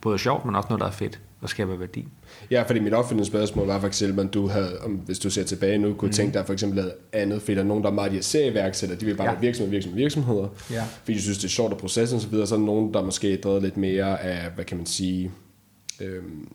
både 0.00 0.18
sjovt, 0.18 0.44
men 0.44 0.56
også 0.56 0.68
noget, 0.68 0.80
der 0.80 0.86
er 0.86 0.90
fedt 0.90 1.20
og 1.44 1.50
skaber 1.50 1.76
værdi. 1.76 2.08
Ja, 2.50 2.62
fordi 2.62 2.80
mit 2.80 2.94
opfølgende 2.94 3.26
spørgsmål 3.26 3.66
var 3.66 3.80
for 3.80 3.86
eksempel, 3.86 4.26
at 4.26 4.34
du 4.34 4.46
havde, 4.46 4.78
om, 4.80 4.90
hvis 4.90 5.18
du 5.18 5.30
ser 5.30 5.44
tilbage 5.44 5.78
nu, 5.78 5.94
kunne 5.94 6.08
mm. 6.08 6.12
tænke 6.12 6.38
dig 6.38 6.46
for 6.46 6.52
eksempel 6.52 6.76
noget 6.76 6.92
andet, 7.12 7.42
fordi 7.42 7.54
der 7.54 7.60
er 7.60 7.66
nogen, 7.66 7.84
der 7.84 7.90
er 7.90 7.94
meget 7.94 8.10
de 8.10 8.16
her 8.16 8.22
serieværksætter, 8.22 8.96
de 8.96 9.06
vil 9.06 9.16
bare 9.16 9.30
ja. 9.30 9.38
virksomhed, 9.40 9.70
virksomhed, 9.70 9.98
virksomheder, 9.98 10.48
ja. 10.70 10.84
fordi 11.04 11.16
de 11.16 11.22
synes, 11.22 11.38
det 11.38 11.44
er 11.44 11.48
sjovt 11.48 11.72
at 11.72 11.78
processen 11.78 12.16
og 12.16 12.22
så 12.22 12.28
videre, 12.28 12.46
så 12.46 12.54
er 12.54 12.58
der 12.58 12.66
nogen, 12.66 12.94
der 12.94 13.02
måske 13.02 13.36
drevet 13.36 13.62
lidt 13.62 13.76
mere 13.76 14.22
af, 14.22 14.50
hvad 14.50 14.64
kan 14.64 14.76
man 14.76 14.86
sige, 14.86 15.30
øhm, 16.00 16.48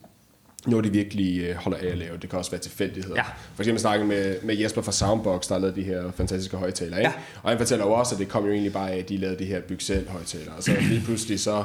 noget 0.66 0.84
de 0.84 0.92
virkelig 0.92 1.40
øh, 1.40 1.54
holder 1.54 1.78
af 1.78 1.86
at 1.86 1.98
lave. 1.98 2.16
Det 2.22 2.30
kan 2.30 2.38
også 2.38 2.50
være 2.50 2.60
tilfældigheder. 2.60 3.16
Ja. 3.16 3.24
For 3.54 3.62
eksempel 3.62 3.80
snakke 3.80 4.04
med, 4.04 4.36
med 4.42 4.56
Jesper 4.56 4.82
fra 4.82 4.92
Soundbox, 4.92 5.48
der 5.48 5.58
lavet 5.58 5.76
de 5.76 5.82
her 5.82 6.10
fantastiske 6.12 6.56
højtalere. 6.56 7.00
Ja. 7.00 7.12
Og 7.42 7.50
han 7.50 7.58
fortæller 7.58 7.86
jo 7.86 7.92
også, 7.92 8.14
at 8.14 8.18
det 8.18 8.28
kom 8.28 8.44
jo 8.44 8.52
egentlig 8.52 8.72
bare 8.72 8.90
af, 8.90 8.98
at 8.98 9.08
de 9.08 9.16
lavede 9.16 9.38
de 9.38 9.44
her 9.44 9.60
byg 9.60 9.82
selv 9.82 10.08
højtalere. 10.08 10.62
Så 10.62 10.72
lige 10.80 11.00
pludselig 11.04 11.40
så 11.40 11.64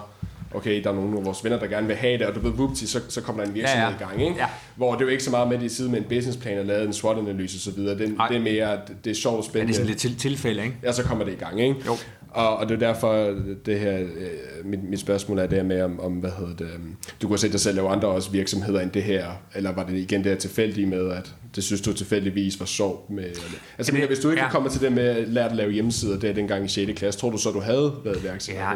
okay, 0.56 0.84
der 0.84 0.90
er 0.90 0.94
nogle 0.94 1.18
af 1.18 1.26
vores 1.26 1.44
venner, 1.44 1.60
der 1.60 1.68
gerne 1.68 1.88
vil 1.88 1.96
have 1.96 2.18
det, 2.18 2.28
og 2.28 2.36
du 2.36 2.40
ved, 2.40 2.52
vupti, 2.52 2.88
så, 2.88 3.00
så 3.10 3.22
kommer 3.22 3.44
der 3.44 3.50
en 3.50 3.56
virksomhed 3.56 3.88
ja, 3.88 3.90
ja. 3.90 3.96
i 3.96 4.10
gang, 4.10 4.22
ikke? 4.22 4.36
Ja. 4.40 4.48
Hvor 4.76 4.92
det 4.92 5.02
er 5.02 5.06
jo 5.06 5.12
ikke 5.12 5.24
så 5.24 5.32
meget 5.32 5.48
med, 5.48 5.56
at 5.56 5.62
de 5.62 5.70
sidder 5.70 5.92
med 5.92 6.00
en 6.00 6.06
businessplan 6.10 6.60
og 6.60 6.66
lavet 6.66 6.88
en 6.88 6.94
SWOT-analyse 6.94 7.70
osv. 7.70 7.80
Det, 7.80 7.98
det 7.98 8.38
er 8.38 8.40
mere, 8.40 8.80
det 9.04 9.12
er 9.12 9.16
sjovt 9.16 9.38
og 9.38 9.44
spændende. 9.44 9.62
Ja, 9.62 9.68
det 9.68 9.72
er 9.72 9.76
sådan 9.76 9.88
lidt 9.88 10.00
til, 10.00 10.18
tilfælde, 10.18 10.64
ikke? 10.64 10.76
Ja, 10.84 10.92
så 10.92 11.04
kommer 11.04 11.26
det 11.26 11.32
i 11.32 11.36
gang, 11.36 11.62
ikke? 11.62 11.76
Jo. 11.86 11.96
Og, 12.36 12.58
og 12.58 12.70
det 12.70 12.76
er 12.76 12.88
derfor, 12.88 13.36
det 13.66 13.80
her, 13.80 14.00
øh, 14.00 14.66
mit, 14.66 14.84
mit 14.84 15.00
spørgsmål 15.00 15.40
er 15.40 15.48
det 15.48 15.66
med, 15.66 15.82
om, 15.82 16.00
om 16.00 16.14
hvad 16.14 16.32
hedder 16.38 16.56
det, 16.56 16.76
um, 16.76 16.96
du 17.22 17.28
kunne 17.28 17.40
se 17.40 17.52
dig 17.52 17.60
selv 17.60 17.76
lave 17.76 17.90
andre 17.90 18.08
også 18.08 18.32
virksomheder 18.32 18.82
end 18.82 18.92
det 18.92 19.04
her, 19.04 19.26
eller 19.56 19.72
var 19.72 19.84
det 19.84 19.98
igen 19.98 20.24
det 20.24 20.32
her 20.32 20.38
tilfældige 20.38 20.88
med, 20.88 21.12
at 21.12 21.34
det 21.56 21.64
synes 21.64 21.82
du 21.82 21.94
tilfældigvis 21.94 22.60
var 22.60 22.66
sjovt 22.66 23.10
med, 23.10 23.24
altså 23.24 23.92
det, 23.92 23.94
men, 23.94 24.08
hvis 24.08 24.20
du 24.20 24.30
ikke 24.30 24.44
ja. 24.44 24.50
kommer 24.50 24.70
til 24.70 24.82
det 24.82 24.92
med 24.92 25.04
at 25.04 25.28
lære 25.28 25.50
at 25.50 25.56
lave 25.56 25.72
hjemmesider, 25.72 26.20
det 26.20 26.30
er 26.30 26.34
dengang 26.34 26.66
i 26.66 26.68
6. 26.68 26.92
klasse, 27.00 27.20
tror 27.20 27.30
du 27.30 27.38
så, 27.38 27.50
du 27.52 27.60
havde 27.60 27.94
været 28.04 28.24
værksætter? 28.24 28.62
Ja, 28.62 28.72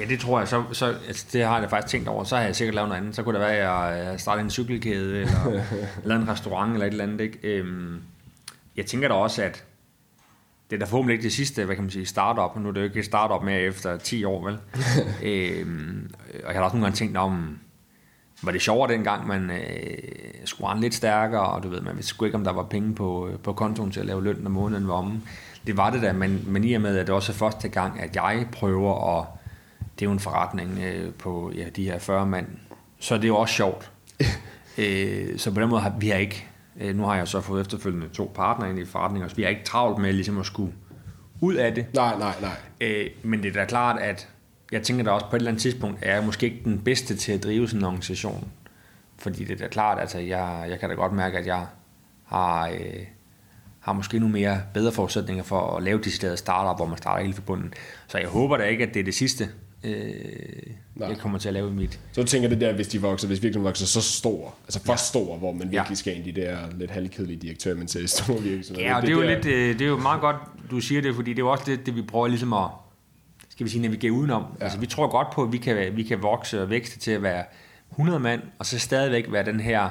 ja, 0.00 0.04
det 0.08 0.20
tror 0.20 0.38
jeg, 0.38 0.48
så, 0.48 0.62
så 0.72 0.94
altså, 1.06 1.26
det 1.32 1.44
har 1.44 1.60
jeg 1.60 1.70
faktisk 1.70 1.92
tænkt 1.92 2.08
over, 2.08 2.24
så 2.24 2.36
har 2.36 2.42
jeg 2.42 2.56
sikkert 2.56 2.74
lavet 2.74 2.88
noget 2.88 3.00
andet, 3.00 3.16
så 3.16 3.22
kunne 3.22 3.38
det 3.38 3.40
være, 3.40 3.56
at 3.56 4.06
jeg 4.06 4.20
startede 4.20 4.44
en 4.44 4.50
cykelkæde, 4.50 5.20
eller 5.20 5.62
lavet 6.04 6.22
en 6.22 6.28
restaurant, 6.28 6.72
eller 6.72 6.86
et 6.86 6.90
eller 6.90 7.04
andet, 7.04 7.20
ikke? 7.20 7.38
Øhm, 7.42 7.98
jeg 8.76 8.86
tænker 8.86 9.08
da 9.08 9.14
også, 9.14 9.42
at 9.42 9.64
det 10.70 10.76
er 10.76 10.80
da 10.80 10.84
forhåbentlig 10.84 11.14
ikke 11.14 11.22
det 11.22 11.32
sidste, 11.32 11.64
hvad 11.64 11.74
kan 11.74 11.84
man 11.84 11.90
sige, 11.90 12.06
startup. 12.06 12.62
Nu 12.62 12.68
er 12.68 12.72
det 12.72 12.80
jo 12.80 12.84
ikke 12.84 12.98
et 12.98 13.04
startup 13.04 13.42
mere 13.42 13.60
efter 13.60 13.96
10 13.96 14.24
år, 14.24 14.44
vel? 14.44 14.58
øhm, 15.30 16.10
og 16.44 16.52
jeg 16.52 16.60
har 16.60 16.64
også 16.64 16.76
nogle 16.76 16.86
gange 16.86 16.96
tænkt 16.96 17.16
om, 17.16 17.58
var 18.42 18.52
det 18.52 18.62
sjovere 18.62 18.92
dengang, 18.92 19.26
man 19.26 19.50
øh, 19.50 19.58
skulle 20.44 20.80
lidt 20.80 20.94
stærkere, 20.94 21.46
og 21.46 21.62
du 21.62 21.68
ved, 21.68 21.80
man 21.80 21.96
vidste 21.96 22.24
ikke, 22.24 22.36
om 22.36 22.44
der 22.44 22.52
var 22.52 22.62
penge 22.62 22.94
på, 22.94 23.28
øh, 23.28 23.38
på 23.38 23.52
kontoen 23.52 23.90
til 23.90 24.00
at 24.00 24.06
lave 24.06 24.24
løn, 24.24 24.36
når 24.40 24.50
måneden 24.50 24.88
var 24.88 24.94
omme. 24.94 25.20
Det 25.66 25.76
var 25.76 25.90
det 25.90 26.02
da, 26.02 26.12
men, 26.12 26.44
men 26.46 26.64
i 26.64 26.72
og 26.72 26.80
med, 26.80 26.98
at 26.98 27.06
det 27.06 27.14
også 27.14 27.32
er 27.32 27.36
første 27.36 27.68
gang, 27.68 28.00
at 28.00 28.16
jeg 28.16 28.46
prøver 28.52 29.18
at, 29.18 29.26
det 29.98 30.02
er 30.02 30.06
jo 30.06 30.12
en 30.12 30.20
forretning 30.20 30.78
øh, 30.78 31.12
på 31.14 31.52
ja, 31.56 31.64
de 31.76 31.84
her 31.84 31.98
40 31.98 32.26
mand, 32.26 32.46
så 32.98 33.14
er 33.14 33.18
det 33.18 33.28
jo 33.28 33.36
også 33.36 33.54
sjovt. 33.54 33.90
øh, 34.78 35.38
så 35.38 35.54
på 35.54 35.60
den 35.60 35.68
måde 35.68 35.80
har 35.80 35.94
vi 35.98 36.08
har 36.08 36.16
ikke 36.16 36.46
Øh, 36.46 36.49
nu 36.94 37.02
har 37.02 37.16
jeg 37.16 37.28
så 37.28 37.40
fået 37.40 37.60
efterfølgende 37.60 38.08
to 38.08 38.32
partnere 38.34 38.70
ind 38.70 38.78
i 38.78 38.84
forretningen, 38.84 39.30
så 39.30 39.36
vi 39.36 39.44
er 39.44 39.48
ikke 39.48 39.64
travlt 39.64 39.98
med 39.98 40.12
ligesom 40.12 40.38
at 40.38 40.46
skulle 40.46 40.72
ud 41.40 41.54
af 41.54 41.74
det. 41.74 41.86
Nej, 41.94 42.18
nej, 42.18 42.34
nej. 42.40 42.56
Øh, 42.80 43.06
men 43.22 43.42
det 43.42 43.48
er 43.48 43.52
da 43.52 43.64
klart, 43.64 44.00
at 44.00 44.28
jeg 44.72 44.82
tænker 44.82 45.04
da 45.04 45.10
også 45.10 45.26
på 45.26 45.36
et 45.36 45.40
eller 45.40 45.50
andet 45.50 45.62
tidspunkt, 45.62 45.98
er 46.02 46.14
jeg 46.14 46.24
måske 46.24 46.46
ikke 46.46 46.60
den 46.64 46.78
bedste 46.78 47.16
til 47.16 47.32
at 47.32 47.42
drive 47.42 47.68
sådan 47.68 47.80
en 47.80 47.84
organisation. 47.84 48.50
Fordi 49.18 49.44
det 49.44 49.54
er 49.54 49.64
da 49.64 49.68
klart, 49.68 49.98
at 49.98 50.02
altså, 50.02 50.18
jeg, 50.18 50.66
jeg 50.68 50.80
kan 50.80 50.88
da 50.88 50.94
godt 50.94 51.12
mærke, 51.12 51.38
at 51.38 51.46
jeg 51.46 51.66
har, 52.24 52.68
øh, 52.68 53.06
har 53.80 53.92
måske 53.92 54.18
nu 54.18 54.28
mere 54.28 54.60
bedre 54.74 54.92
forudsætninger 54.92 55.44
for 55.44 55.76
at 55.76 55.82
lave 55.82 55.98
de 55.98 56.10
steder 56.10 56.36
startup, 56.36 56.78
hvor 56.78 56.86
man 56.86 56.98
starter 56.98 57.24
helt 57.24 57.34
forbundet. 57.34 57.74
Så 58.06 58.18
jeg 58.18 58.28
håber 58.28 58.56
da 58.56 58.64
ikke, 58.64 58.86
at 58.86 58.94
det 58.94 59.00
er 59.00 59.04
det 59.04 59.14
sidste, 59.14 59.48
øh, 59.84 59.92
jeg 61.00 61.18
kommer 61.18 61.38
til 61.38 61.48
at 61.48 61.54
lave 61.54 61.68
i 61.68 61.72
mit. 61.72 62.00
Så 62.12 62.24
tænker 62.24 62.48
det 62.48 62.60
der, 62.60 62.72
hvis 62.72 62.88
de 62.88 63.00
vokser, 63.00 63.28
hvis 63.28 63.42
virkelig 63.42 63.64
vokser 63.64 63.86
så 63.86 64.00
stor, 64.02 64.54
altså 64.64 64.80
for 64.84 64.92
ja. 64.92 64.96
stor, 64.96 65.36
hvor 65.36 65.52
man 65.52 65.70
virkelig 65.70 65.90
ja. 65.90 65.94
skal 65.94 66.16
ind 66.16 66.26
i 66.26 66.30
de 66.30 66.40
der 66.40 66.58
lidt 66.78 66.90
halvkedelige 66.90 67.38
direktør, 67.40 67.74
men 67.74 67.86
til 67.86 68.08
store 68.08 68.42
virksomheder. 68.42 68.88
Ja, 68.88 68.96
og 68.96 69.02
det, 69.02 69.08
det, 69.08 69.14
er 69.14 69.22
jo 69.22 69.28
der... 69.28 69.34
lidt, 69.34 69.46
øh, 69.46 69.78
det 69.78 69.82
er 69.82 69.88
jo 69.88 69.96
meget 69.96 70.20
godt, 70.20 70.36
du 70.70 70.80
siger 70.80 71.02
det, 71.02 71.14
fordi 71.14 71.30
det 71.30 71.38
er 71.38 71.42
jo 71.42 71.50
også 71.50 71.64
det, 71.66 71.86
det 71.86 71.96
vi 71.96 72.02
prøver 72.02 72.28
ligesom 72.28 72.52
at, 72.52 72.68
skal 73.48 73.64
vi 73.66 73.70
sige, 73.70 73.82
navigere 73.82 74.12
udenom. 74.12 74.44
Ja. 74.58 74.64
Altså 74.64 74.78
vi 74.78 74.86
tror 74.86 75.10
godt 75.10 75.28
på, 75.34 75.42
at 75.42 75.52
vi 75.52 75.58
kan, 75.58 75.96
vi 75.96 76.02
kan 76.02 76.22
vokse 76.22 76.62
og 76.62 76.70
vækste 76.70 76.98
til 76.98 77.10
at 77.10 77.22
være 77.22 77.44
100 77.90 78.20
mand, 78.20 78.42
og 78.58 78.66
så 78.66 78.78
stadigvæk 78.78 79.32
være 79.32 79.44
den 79.44 79.60
her, 79.60 79.90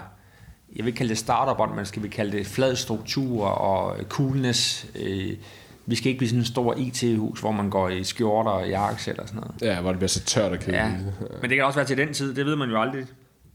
jeg 0.76 0.86
vil 0.86 0.96
kalde 0.96 1.10
det 1.10 1.18
startup 1.18 1.76
men 1.76 1.86
skal 1.86 2.04
vi 2.04 2.08
kalde 2.08 2.38
det 2.38 2.48
flad 2.48 2.76
struktur 2.76 3.46
og 3.46 3.98
coolness, 4.10 4.88
øh, 4.96 5.34
vi 5.90 5.96
skal 5.96 6.08
ikke 6.08 6.18
blive 6.18 6.30
sådan 6.30 6.42
en 6.42 6.46
stor 6.46 6.76
IT-hus, 6.78 7.40
hvor 7.40 7.52
man 7.52 7.70
går 7.70 7.90
i 7.90 8.04
skjorter 8.04 8.52
og 8.52 8.70
jakkes 8.70 9.08
eller 9.08 9.26
sådan 9.26 9.42
noget. 9.42 9.62
Ja, 9.62 9.82
hvor 9.82 9.90
det 9.90 10.00
bliver 10.00 10.10
så 10.10 10.24
tørt 10.24 10.52
og 10.52 10.60
kedeligt. 10.60 10.82
Ja. 10.82 10.90
Men 11.42 11.50
det 11.50 11.58
kan 11.58 11.66
også 11.66 11.80
være 11.80 11.88
til 11.88 11.98
den 11.98 12.14
tid, 12.14 12.34
det 12.34 12.46
ved 12.46 12.56
man 12.56 12.70
jo 12.70 12.82
aldrig. 12.82 13.06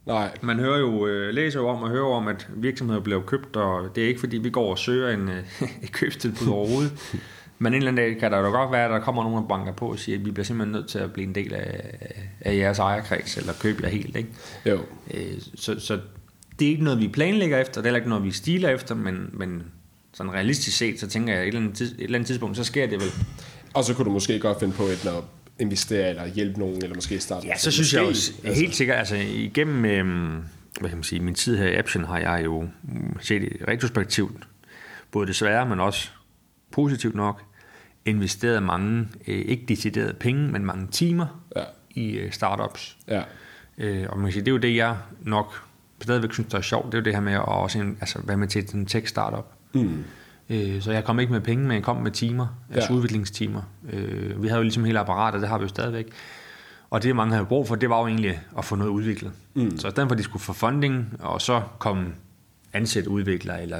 Nej. 0.06 0.30
Man 0.40 0.58
hører 0.58 0.78
jo, 0.78 1.06
øh, 1.06 1.34
læser 1.34 1.60
jo 1.60 1.68
om 1.68 1.82
og 1.82 1.90
hører 1.90 2.06
om, 2.06 2.28
at 2.28 2.48
virksomheder 2.56 3.00
bliver 3.00 3.20
købt, 3.20 3.56
og 3.56 3.94
det 3.94 4.04
er 4.04 4.08
ikke 4.08 4.20
fordi, 4.20 4.36
vi 4.36 4.50
går 4.50 4.70
og 4.70 4.78
søger 4.78 5.10
en, 5.10 5.28
øh, 5.28 5.42
et 5.84 5.92
købstilbud 5.92 6.48
overhovedet. 6.48 7.20
Men 7.58 7.72
en 7.72 7.76
eller 7.76 7.88
anden 7.88 8.04
dag 8.04 8.20
kan 8.20 8.32
der 8.32 8.38
jo 8.38 8.50
godt 8.50 8.72
være, 8.72 8.84
at 8.84 8.90
der 8.90 9.00
kommer 9.00 9.22
nogen, 9.22 9.42
der 9.42 9.48
banker 9.48 9.72
på 9.72 9.90
og 9.90 9.98
siger, 9.98 10.18
at 10.18 10.24
vi 10.24 10.30
bliver 10.30 10.44
simpelthen 10.44 10.72
nødt 10.72 10.88
til 10.88 10.98
at 10.98 11.12
blive 11.12 11.28
en 11.28 11.34
del 11.34 11.54
af, 11.54 11.98
af 12.40 12.56
jeres 12.56 12.78
ejerkreds, 12.78 13.36
eller 13.36 13.52
købe 13.60 13.82
jer 13.82 13.88
helt, 13.88 14.16
ikke? 14.16 14.28
Jo. 14.66 14.78
Øh, 15.14 15.40
så, 15.54 15.80
så 15.80 16.00
det 16.58 16.66
er 16.66 16.70
ikke 16.70 16.84
noget, 16.84 17.00
vi 17.00 17.08
planlægger 17.08 17.58
efter, 17.58 17.72
det 17.72 17.86
er 17.86 17.88
heller 17.88 17.98
ikke 17.98 18.08
noget, 18.08 18.24
vi 18.24 18.30
stiler 18.30 18.68
efter, 18.68 18.94
men, 18.94 19.30
men 19.32 19.62
sådan 20.14 20.32
realistisk 20.32 20.76
set, 20.76 21.00
så 21.00 21.06
tænker 21.06 21.32
jeg, 21.32 21.42
at 21.42 21.48
et 21.48 21.48
eller 21.48 21.60
andet, 21.60 21.76
tids, 21.76 21.90
et 21.90 22.00
eller 22.00 22.18
andet 22.18 22.26
tidspunkt, 22.26 22.56
så 22.56 22.64
sker 22.64 22.86
det 22.86 23.00
vel. 23.00 23.10
Og 23.74 23.84
så 23.84 23.94
kunne 23.94 24.04
du 24.04 24.10
måske 24.10 24.38
godt 24.38 24.60
finde 24.60 24.74
på 24.74 24.82
et, 24.82 25.04
når 25.04 25.30
investere 25.58 26.08
eller 26.08 26.26
hjælpe 26.26 26.58
nogen, 26.58 26.76
eller 26.82 26.94
måske 26.94 27.20
starte 27.20 27.46
Ja, 27.46 27.56
så 27.56 27.70
synes 27.70 27.92
måske, 27.92 28.00
jeg 28.00 28.08
også 28.08 28.32
altså. 28.44 28.60
helt 28.60 28.74
sikkert, 28.74 28.98
altså 28.98 29.16
igennem 29.16 29.84
øh, 29.84 30.42
hvad 30.80 30.88
kan 30.88 30.98
man 30.98 31.04
sige, 31.04 31.20
min 31.20 31.34
tid 31.34 31.56
her 31.56 31.66
i 31.66 31.74
Action 31.74 32.04
har 32.04 32.18
jeg 32.18 32.44
jo 32.44 32.68
set 33.20 33.56
retrospektivt, 33.68 34.48
både 35.10 35.26
desværre, 35.26 35.66
men 35.66 35.80
også 35.80 36.10
positivt 36.70 37.14
nok, 37.14 37.42
investeret 38.04 38.62
mange, 38.62 39.08
øh, 39.26 39.44
ikke 39.46 39.64
deciderede 39.68 40.14
penge, 40.14 40.48
men 40.48 40.64
mange 40.64 40.86
timer 40.86 41.42
ja. 41.56 41.64
i 41.90 42.10
øh, 42.10 42.32
startups. 42.32 42.96
Ja. 43.08 43.22
Øh, 43.78 44.06
og 44.08 44.18
man 44.18 44.26
kan 44.26 44.32
sige, 44.32 44.40
det 44.40 44.48
er 44.48 44.52
jo 44.52 44.58
det, 44.58 44.76
jeg 44.76 44.96
nok 45.20 45.62
stadigvæk 46.02 46.32
synes, 46.32 46.50
der 46.50 46.58
er 46.58 46.62
sjovt, 46.62 46.86
det 46.86 46.94
er 46.94 46.98
jo 46.98 47.04
det 47.04 47.14
her 47.14 47.20
med 47.20 47.32
at 47.32 47.48
også, 47.48 47.94
altså, 48.00 48.18
være 48.24 48.36
med 48.36 48.48
til 48.48 48.74
en 48.74 48.86
tech-startup. 48.86 49.53
Mm. 49.74 50.04
Øh, 50.50 50.82
så 50.82 50.92
jeg 50.92 51.04
kom 51.04 51.20
ikke 51.20 51.32
med 51.32 51.40
penge, 51.40 51.64
men 51.64 51.74
jeg 51.74 51.82
kom 51.82 51.96
med 51.96 52.10
timer, 52.10 52.46
ja. 52.70 52.74
altså 52.74 52.92
udviklingstimer. 52.92 53.62
Øh, 53.92 54.42
vi 54.42 54.48
havde 54.48 54.58
jo 54.58 54.62
ligesom 54.62 54.84
hele 54.84 54.98
apparatet, 54.98 55.40
det 55.40 55.48
har 55.48 55.58
vi 55.58 55.62
jo 55.62 55.68
stadigvæk. 55.68 56.06
Og 56.90 57.02
det, 57.02 57.16
mange 57.16 57.32
havde 57.32 57.46
brug 57.46 57.68
for, 57.68 57.74
det 57.74 57.90
var 57.90 58.00
jo 58.00 58.06
egentlig 58.06 58.40
at 58.58 58.64
få 58.64 58.76
noget 58.76 58.90
udviklet. 58.90 59.32
Mm. 59.54 59.78
Så 59.78 59.88
i 59.88 59.90
stedet 59.90 60.08
for, 60.08 60.12
at 60.12 60.18
de 60.18 60.22
skulle 60.22 60.42
få 60.42 60.52
funding, 60.52 61.16
og 61.20 61.40
så 61.40 61.62
komme 61.78 62.06
ansætte 62.72 63.10
udviklere, 63.10 63.62
eller 63.62 63.78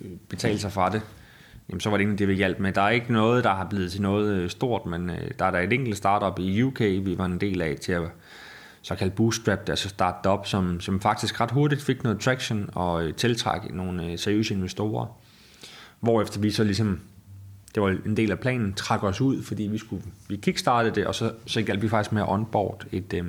øh, 0.00 0.10
betale 0.28 0.58
sig 0.58 0.72
fra 0.72 0.90
det, 0.90 1.02
jamen 1.68 1.80
så 1.80 1.90
var 1.90 1.96
det 1.96 2.02
egentlig 2.02 2.18
det, 2.18 2.28
vi 2.28 2.34
hjalp 2.34 2.58
med. 2.58 2.72
Der 2.72 2.82
er 2.82 2.90
ikke 2.90 3.12
noget, 3.12 3.44
der 3.44 3.54
har 3.54 3.66
blevet 3.70 3.92
til 3.92 4.02
noget 4.02 4.32
øh, 4.32 4.50
stort, 4.50 4.86
men 4.86 5.10
øh, 5.10 5.30
der 5.38 5.44
er 5.44 5.50
der 5.50 5.58
et 5.58 5.72
enkelt 5.72 5.96
startup 5.96 6.38
i 6.38 6.62
UK, 6.62 6.80
vi 6.80 7.14
var 7.18 7.24
en 7.24 7.40
del 7.40 7.62
af 7.62 7.76
til 7.80 7.92
at 7.92 8.02
såkaldt 8.82 9.14
bootstrap, 9.14 9.68
altså 9.68 9.88
starte 9.88 10.26
op, 10.26 10.46
som, 10.46 10.80
som 10.80 11.00
faktisk 11.00 11.40
ret 11.40 11.50
hurtigt 11.50 11.82
fik 11.82 12.04
noget 12.04 12.20
traction 12.20 12.70
og 12.74 13.16
tiltrække 13.16 13.76
nogle 13.76 14.18
seriøse 14.18 14.54
investorer. 14.54 15.06
Hvorefter 16.02 16.40
vi 16.40 16.50
så 16.50 16.64
ligesom 16.64 17.00
det 17.74 17.82
var 17.82 17.88
en 18.06 18.16
del 18.16 18.30
af 18.30 18.38
planen, 18.38 18.72
trække 18.74 19.06
os 19.06 19.20
ud, 19.20 19.42
fordi 19.42 19.62
vi 19.62 19.78
skulle 19.78 20.02
vi 20.28 20.36
kickstartede 20.36 20.94
det, 20.94 21.06
og 21.06 21.14
så, 21.14 21.32
så 21.46 21.60
hjalp 21.60 21.82
vi 21.82 21.88
faktisk 21.88 22.12
med 22.12 22.22
at 22.22 22.28
onboard 22.28 22.84
et, 22.92 23.12
øhm, 23.14 23.26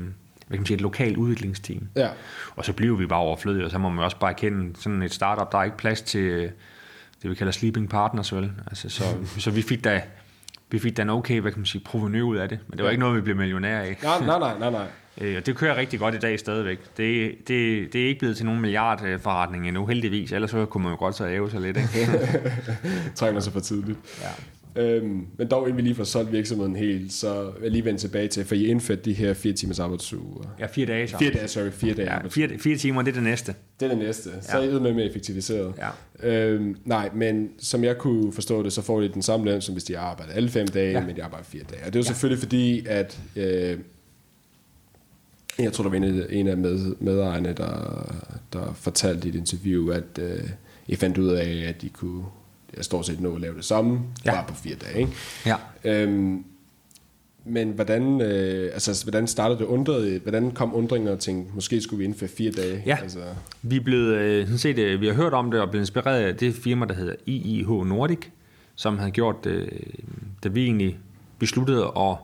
hvad 0.47 0.57
kan 0.57 0.59
man 0.59 0.65
sige, 0.65 0.75
et 0.75 0.81
lokalt 0.81 1.17
udviklingsteam. 1.17 1.87
Ja. 1.95 2.09
Og 2.55 2.65
så 2.65 2.73
blev 2.73 2.99
vi 2.99 3.05
bare 3.05 3.19
overflødige, 3.19 3.65
og 3.65 3.71
så 3.71 3.77
må 3.77 3.89
man 3.89 4.03
også 4.05 4.19
bare 4.19 4.33
kende 4.33 4.75
sådan 4.81 5.01
et 5.03 5.13
startup, 5.13 5.51
der 5.51 5.57
er 5.57 5.63
ikke 5.63 5.77
plads 5.77 6.01
til 6.01 6.19
øh, 6.21 6.51
det, 7.21 7.29
vi 7.29 7.35
kalder 7.35 7.51
sleeping 7.51 7.89
partners, 7.89 8.35
vel? 8.35 8.51
Altså, 8.67 8.89
så, 8.89 9.03
så 9.37 9.51
vi 9.51 9.61
fik 9.61 9.83
da 9.83 10.01
vi 10.71 10.79
fik 10.79 10.97
da 10.97 11.01
en 11.01 11.09
okay, 11.09 11.41
hvad 11.41 11.51
kan 11.51 11.59
man 11.59 11.65
sige, 11.65 11.81
proveny 11.85 12.21
ud 12.21 12.37
af 12.37 12.49
det, 12.49 12.59
men 12.67 12.77
det 12.77 12.83
var 12.83 12.89
Ja. 12.89 12.91
ikke 12.91 12.99
noget, 12.99 13.15
vi 13.15 13.21
blev 13.21 13.35
millionær 13.35 13.79
af. 13.79 13.97
Nej, 14.03 14.25
nej, 14.25 14.39
nej, 14.39 14.59
nej, 14.59 14.71
nej. 14.71 14.87
Øh, 15.21 15.37
og 15.37 15.45
det 15.45 15.55
kører 15.55 15.77
rigtig 15.77 15.99
godt 15.99 16.15
i 16.15 16.17
dag 16.17 16.39
stadigvæk. 16.39 16.79
Det, 16.97 17.31
det, 17.47 17.93
det 17.93 18.03
er 18.03 18.07
ikke 18.07 18.19
blevet 18.19 18.37
til 18.37 18.45
nogen 18.45 18.61
milliardforretning 18.61 19.67
endnu, 19.67 19.85
heldigvis. 19.85 20.31
Ellers 20.31 20.51
så 20.51 20.65
kunne 20.65 20.83
man 20.83 20.91
jo 20.91 20.97
godt 20.99 21.15
så 21.15 21.27
æve 21.27 21.51
sig 21.51 21.61
lidt. 21.61 21.77
Ikke? 21.77 22.11
Trænger 23.15 23.41
sig 23.41 23.53
for 23.53 23.59
tidligt. 23.59 23.97
ja. 24.21 24.27
Øhm, 24.75 25.25
men 25.37 25.47
dog, 25.51 25.63
inden 25.63 25.77
vi 25.77 25.81
lige 25.81 25.95
får 25.95 26.03
solgt 26.03 26.31
virksomheden 26.31 26.75
helt, 26.75 27.13
så 27.13 27.43
vil 27.43 27.51
jeg 27.63 27.71
lige 27.71 27.85
vende 27.85 27.99
tilbage 27.99 28.27
til, 28.27 28.45
for 28.45 28.55
I 28.55 28.65
indførte 28.65 29.01
de 29.01 29.13
her 29.13 29.33
fire 29.33 29.53
timers 29.53 29.79
arbejdsuge. 29.79 30.43
ja, 30.59 30.65
fire 30.65 30.85
dage 30.85 31.07
så. 31.07 31.17
Fire 31.17 31.31
dage, 31.33 31.47
sorry, 31.47 31.69
fire 31.71 31.93
dage 31.93 32.11
Ja, 32.13 32.27
fire, 32.27 32.49
fire 32.59 32.77
timer, 32.77 33.01
det 33.01 33.09
er 33.11 33.13
det 33.15 33.23
næste. 33.23 33.55
Det 33.79 33.85
er 33.85 33.89
det 33.89 33.97
næste. 33.97 34.29
Så 34.41 34.57
er 34.59 34.63
I 34.63 34.79
med 34.79 34.93
med 34.93 35.07
effektiviseret. 35.09 35.73
Ja. 36.23 36.29
Øhm, 36.29 36.75
nej, 36.85 37.09
men 37.15 37.49
som 37.59 37.83
jeg 37.83 37.97
kunne 37.97 38.33
forstå 38.33 38.63
det, 38.63 38.73
så 38.73 38.81
får 38.81 39.01
de 39.01 39.07
den 39.07 39.21
samme 39.21 39.45
løn, 39.45 39.61
som 39.61 39.73
hvis 39.73 39.83
de 39.83 39.97
arbejder 39.97 40.33
alle 40.33 40.49
fem 40.49 40.67
dage, 40.67 40.91
Ja. 40.91 40.99
ja. 40.99 41.05
men 41.05 41.15
de 41.15 41.23
arbejder 41.23 41.45
fire 41.45 41.63
dage. 41.71 41.79
Og 41.85 41.93
det 41.93 41.95
er 41.95 41.99
jo 41.99 42.03
ja. 42.03 42.07
selvfølgelig 42.07 42.39
fordi, 42.43 42.85
at 42.87 43.19
øh, 43.35 43.77
jeg 45.59 45.73
tror, 45.73 45.83
der 45.83 45.89
var 45.89 45.97
en 45.97 46.03
af, 46.03 46.25
en 46.29 46.47
af 46.47 46.57
med, 46.57 46.95
medejerne, 46.99 47.53
der, 47.53 48.05
der 48.53 48.73
fortalte 48.73 49.27
i 49.27 49.29
et 49.29 49.35
interview, 49.35 49.91
at 49.91 50.19
øh, 50.19 50.49
I 50.87 50.95
fandt 50.95 51.17
ud 51.17 51.27
af, 51.27 51.65
at 51.67 51.81
de 51.81 51.89
kunne 51.89 52.23
ja, 52.77 52.81
stort 52.81 53.05
set 53.05 53.21
nå 53.21 53.35
at 53.35 53.41
lave 53.41 53.55
det 53.55 53.65
samme, 53.65 53.99
ja. 54.25 54.31
bare 54.31 54.45
på 54.47 54.55
fire 54.55 54.75
dage. 54.75 54.99
Ikke? 54.99 55.11
Ja. 55.45 55.55
Øhm, 55.83 56.43
men 57.45 57.69
hvordan, 57.69 58.21
øh, 58.21 58.69
altså, 58.73 59.03
hvordan 59.03 59.27
startede 59.27 59.59
det 59.59 59.65
undret? 59.65 60.19
Hvordan 60.19 60.51
kom 60.51 60.75
undringen 60.75 61.09
og 61.09 61.19
tænkte, 61.19 61.55
måske 61.55 61.81
skulle 61.81 61.97
vi 61.97 62.05
indføre 62.05 62.29
fire 62.29 62.51
dage? 62.51 62.83
Ja. 62.85 62.97
Altså, 63.01 63.19
Vi 63.61 63.75
er 63.75 63.81
blevet, 63.81 64.15
øh, 64.15 64.45
sådan 64.45 64.57
set, 64.57 64.79
øh, 64.79 65.01
vi 65.01 65.07
har 65.07 65.13
hørt 65.13 65.33
om 65.33 65.51
det 65.51 65.61
og 65.61 65.69
blevet 65.69 65.83
inspireret 65.83 66.23
af 66.23 66.35
det 66.35 66.55
firma, 66.55 66.85
der 66.85 66.93
hedder 66.93 67.15
IIH 67.25 67.67
Nordic, 67.69 68.19
som 68.75 68.97
havde 68.97 69.11
gjort, 69.11 69.45
øh, 69.45 69.67
da 70.43 70.49
vi 70.49 70.63
egentlig 70.63 70.97
besluttede 71.39 71.91
at 71.97 72.17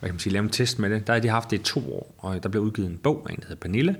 hvad 0.00 0.08
kan 0.08 0.14
man 0.14 0.18
sige, 0.20 0.32
lave 0.32 0.42
en 0.42 0.50
test 0.50 0.78
med 0.78 0.90
det. 0.90 1.06
Der 1.06 1.12
har 1.12 1.20
de 1.20 1.28
haft 1.28 1.50
det 1.50 1.58
i 1.60 1.62
to 1.62 1.94
år, 1.94 2.14
og 2.18 2.42
der 2.42 2.48
blev 2.48 2.62
udgivet 2.62 2.90
en 2.90 2.98
bog 2.98 3.26
af 3.28 3.32
en, 3.32 3.38
der 3.40 3.46
hedder 3.46 3.60
Pernille, 3.60 3.96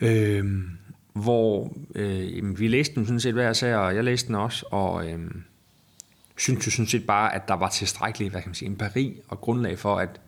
øh, 0.00 0.44
hvor 1.12 1.76
øh, 1.94 2.58
vi 2.60 2.68
læste 2.68 2.94
den 2.94 3.06
sådan 3.06 3.20
set 3.20 3.32
hver 3.34 3.52
sag, 3.52 3.74
og 3.76 3.94
jeg 3.94 4.04
læste 4.04 4.26
den 4.26 4.34
også, 4.34 4.66
og 4.70 5.10
øh, 5.10 5.18
synes 6.36 6.66
jo 6.66 6.70
sådan 6.70 6.86
set 6.86 7.06
bare, 7.06 7.34
at 7.34 7.48
der 7.48 7.54
var 7.54 7.68
tilstrækkeligt, 7.68 8.30
hvad 8.32 8.42
kan 8.42 8.48
man 8.48 8.54
sige, 8.54 8.68
empiri 8.68 9.16
og 9.28 9.40
grundlag 9.40 9.78
for, 9.78 9.96
at 9.96 10.20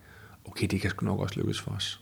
okay, 0.45 0.67
det 0.67 0.81
kan 0.81 0.89
sgu 0.89 1.05
nok 1.05 1.19
også 1.19 1.39
lykkes 1.39 1.59
for 1.61 1.71
os. 1.71 1.99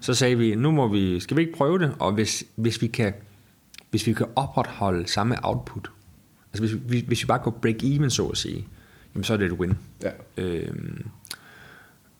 Så 0.00 0.14
sagde 0.14 0.38
vi, 0.38 0.54
nu 0.54 0.70
må 0.70 0.88
vi, 0.88 1.20
skal 1.20 1.36
vi 1.36 1.42
ikke 1.42 1.54
prøve 1.56 1.78
det, 1.78 1.94
og 1.98 2.12
hvis, 2.12 2.44
hvis, 2.56 2.82
vi, 2.82 2.86
kan, 2.86 3.14
hvis 3.90 4.06
vi 4.06 4.12
kan 4.12 4.26
opretholde 4.36 5.08
samme 5.08 5.36
output, 5.42 5.90
altså 6.52 6.62
hvis, 6.62 6.92
vi- 6.92 7.04
hvis 7.06 7.22
vi 7.22 7.26
bare 7.26 7.38
går 7.38 7.50
break 7.50 7.76
even, 7.84 8.10
så 8.10 8.26
at 8.26 8.36
sige, 8.38 8.66
jamen 9.14 9.24
så 9.24 9.32
er 9.32 9.36
det 9.36 9.46
et 9.46 9.52
win. 9.52 9.74
ja. 10.02 10.10
Øhm, 10.36 11.06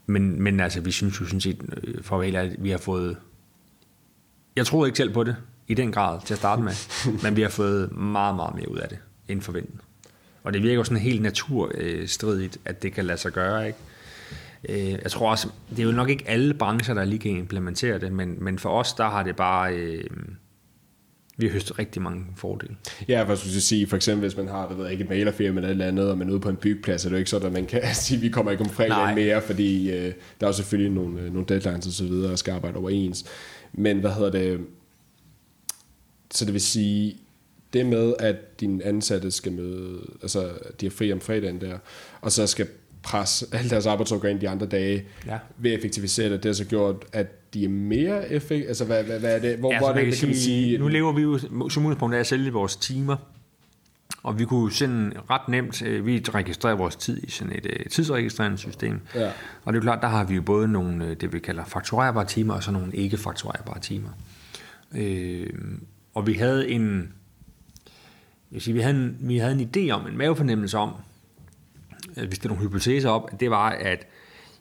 men, 0.07 0.43
men 0.43 0.61
altså, 0.61 0.81
vi 0.81 0.91
synes 0.91 1.21
jo 1.21 1.27
sådan 1.27 1.41
set, 1.41 1.63
øh, 1.83 2.03
for 2.03 2.23
at 2.23 2.65
vi 2.65 2.71
har 2.71 2.79
fået... 2.79 3.17
Jeg 4.57 4.67
troede 4.67 4.89
ikke 4.89 4.97
selv 4.97 5.13
på 5.13 5.25
det 5.25 5.37
i 5.69 5.75
den 5.75 5.93
grad 5.93 6.21
til 6.27 6.35
at 6.35 6.39
starte 6.39 6.63
med, 6.63 6.73
men 7.23 7.37
vi 7.37 7.43
har 7.43 7.49
fået 7.49 7.93
meget, 7.97 8.37
meget 8.37 8.55
mere 8.55 8.71
ud 8.71 8.79
af 8.79 8.89
det 8.89 8.99
end 9.29 9.43
forventet. 9.43 9.81
Og 10.45 10.53
det 10.53 10.63
virker 10.63 10.75
jo 10.75 10.85
sådan 10.85 11.03
helt 11.03 11.23
naturstridigt, 11.23 12.59
at 12.65 12.83
det 12.83 12.93
kan 12.93 13.05
lade 13.05 13.19
sig 13.19 13.33
gøre, 13.33 13.67
ikke? 13.67 13.79
Øh, 14.69 14.99
Jeg 15.03 15.11
tror 15.11 15.31
også, 15.31 15.49
det 15.71 15.79
er 15.79 15.83
jo 15.83 15.93
nok 15.93 16.09
ikke 16.09 16.25
alle 16.29 16.55
brancher, 16.55 16.95
der 16.95 17.05
lige 17.05 17.19
kan 17.19 17.31
implementere 17.31 17.99
det, 17.99 18.13
men, 18.13 18.37
men 18.45 18.59
for 18.59 18.71
os, 18.71 18.93
der 18.95 19.09
har 19.09 19.23
det 19.23 19.37
bare... 19.37 19.75
Øh, 19.75 20.05
vi 21.37 21.47
har 21.47 21.53
høstet 21.53 21.79
rigtig 21.79 22.03
mange 22.03 22.25
fordele. 22.37 22.77
Ja, 23.09 23.23
for 23.23 23.29
jeg 23.29 23.39
skulle 23.39 23.61
sige, 23.61 23.87
for 23.87 23.97
eksempel 23.97 24.29
hvis 24.29 24.37
man 24.37 24.49
har, 24.49 24.67
hvad 24.67 24.77
ved 24.77 24.85
jeg, 24.85 24.93
ikke 24.93 25.05
et 25.05 25.11
malerfirma 25.11 25.57
eller 25.59 25.69
et 25.69 25.71
eller 25.71 25.87
andet, 25.87 26.11
og 26.11 26.19
man 26.19 26.29
er 26.29 26.33
ude 26.33 26.41
på 26.41 26.49
en 26.49 26.57
byggeplads, 26.57 27.05
er 27.05 27.09
det 27.09 27.13
jo 27.13 27.19
ikke 27.19 27.31
sådan, 27.31 27.47
at 27.47 27.53
man 27.53 27.67
kan 27.67 27.83
sige, 27.95 28.17
at 28.17 28.23
vi 28.23 28.29
kommer 28.29 28.53
ikke 28.53 28.61
om 28.61 28.67
Nej. 28.67 28.75
fredagen 28.75 29.15
mere, 29.15 29.43
fordi 29.43 29.91
øh, 29.91 30.15
der 30.41 30.47
er 30.47 30.49
jo 30.49 30.53
selvfølgelig 30.53 30.93
nogle, 30.93 31.21
øh, 31.21 31.33
nogle 31.33 31.47
deadlines 31.49 31.87
og 31.87 31.93
så 31.93 32.05
videre, 32.05 32.33
og 32.33 32.39
skal 32.39 32.53
arbejde 32.53 32.77
overens. 32.77 33.25
Men 33.73 33.99
hvad 34.01 34.11
hedder 34.11 34.31
det? 34.31 34.61
Så 36.31 36.45
det 36.45 36.53
vil 36.53 36.61
sige, 36.61 37.17
det 37.73 37.87
med, 37.87 38.15
at 38.19 38.61
dine 38.61 38.85
ansatte 38.85 39.31
skal 39.31 39.53
møde, 39.53 40.01
altså 40.23 40.51
de 40.81 40.87
er 40.87 40.91
fri 40.91 41.13
om 41.13 41.21
fredagen 41.21 41.61
der, 41.61 41.79
og 42.21 42.33
så 42.33 42.47
skal 42.47 42.67
presse 43.07 43.47
alle 43.53 43.71
deres 43.71 43.87
arbejdsopgaver 43.87 44.33
ind 44.33 44.41
de 44.41 44.49
andre 44.49 44.67
dage, 44.67 45.05
Ja. 45.27 45.39
ved 45.59 45.71
at 45.71 45.79
effektivisere 45.79 46.31
det, 46.31 46.43
det 46.43 46.49
har 46.49 46.55
så 46.55 46.65
gjort, 46.65 46.97
at 47.13 47.55
de 47.55 47.65
er 47.65 47.69
mere 47.69 48.33
effektive, 48.33 48.69
altså 48.69 48.85
hvad, 48.85 49.05
hvad, 49.05 49.21
hvad 49.21 49.35
er 49.35 49.39
det, 49.39 49.57
hvor, 49.59 49.73
Ja, 49.73 49.79
hvor 49.79 49.87
så 49.87 49.91
er 49.93 49.95
det, 49.95 50.05
kan 50.05 50.19
kan 50.19 50.29
man 50.29 50.37
sige, 50.37 50.79
nu 50.79 50.89
lever 50.89 51.13
vi 51.13 51.23
jo 51.23 51.39
som 51.69 51.87
udgangspunkt 51.87 52.15
af 52.15 52.21
at 52.21 52.27
sælge 52.27 52.53
vores 52.53 52.77
timer, 52.77 53.17
og 54.23 54.39
vi 54.39 54.45
kunne 54.45 54.73
sende 54.73 55.11
ret 55.31 55.49
nemt, 55.49 55.83
øh, 55.83 56.07
vi 56.07 56.23
registrerer 56.35 56.75
vores 56.75 56.97
tid 56.97 57.23
i 57.23 57.31
sådan 57.31 57.53
et 57.57 57.67
øh, 57.67 57.87
tidsregistreringssystem. 57.87 59.01
Ja. 59.15 59.31
Og 59.65 59.73
det 59.73 59.79
er 59.79 59.83
klart, 59.83 60.03
der 60.03 60.09
har 60.09 60.25
vi 60.25 60.35
jo 60.35 60.43
både 60.43 60.69
nogle, 60.69 61.05
øh, 61.05 61.17
det 61.21 61.33
vi 61.33 61.39
kalder 61.39 61.65
fakturerbare 61.65 62.25
timer, 62.27 62.55
og 62.55 62.63
så 62.63 62.71
nogle 62.71 62.95
ikke 62.97 63.17
fakturerbare 63.17 63.81
timer. 63.81 64.09
Øh, 64.97 65.47
og 66.15 66.27
vi 66.27 66.33
havde 66.33 66.69
en, 66.69 66.99
jeg 68.51 68.51
vil 68.51 68.61
sige, 68.61 68.75
vi 68.75 68.81
havde 68.81 68.97
en, 68.97 69.17
vi 69.21 69.39
havde 69.39 69.53
en 69.53 69.71
idé 69.77 69.91
om, 69.91 70.07
en 70.07 70.17
mavefornemmelse 70.17 70.79
om, 70.79 70.95
øh, 72.17 72.31
det 72.31 72.45
er 72.45 72.49
nogle 72.49 72.63
hypoteser 72.63 73.11
op, 73.11 73.41
det 73.41 73.51
var, 73.51 73.69
at 73.71 74.07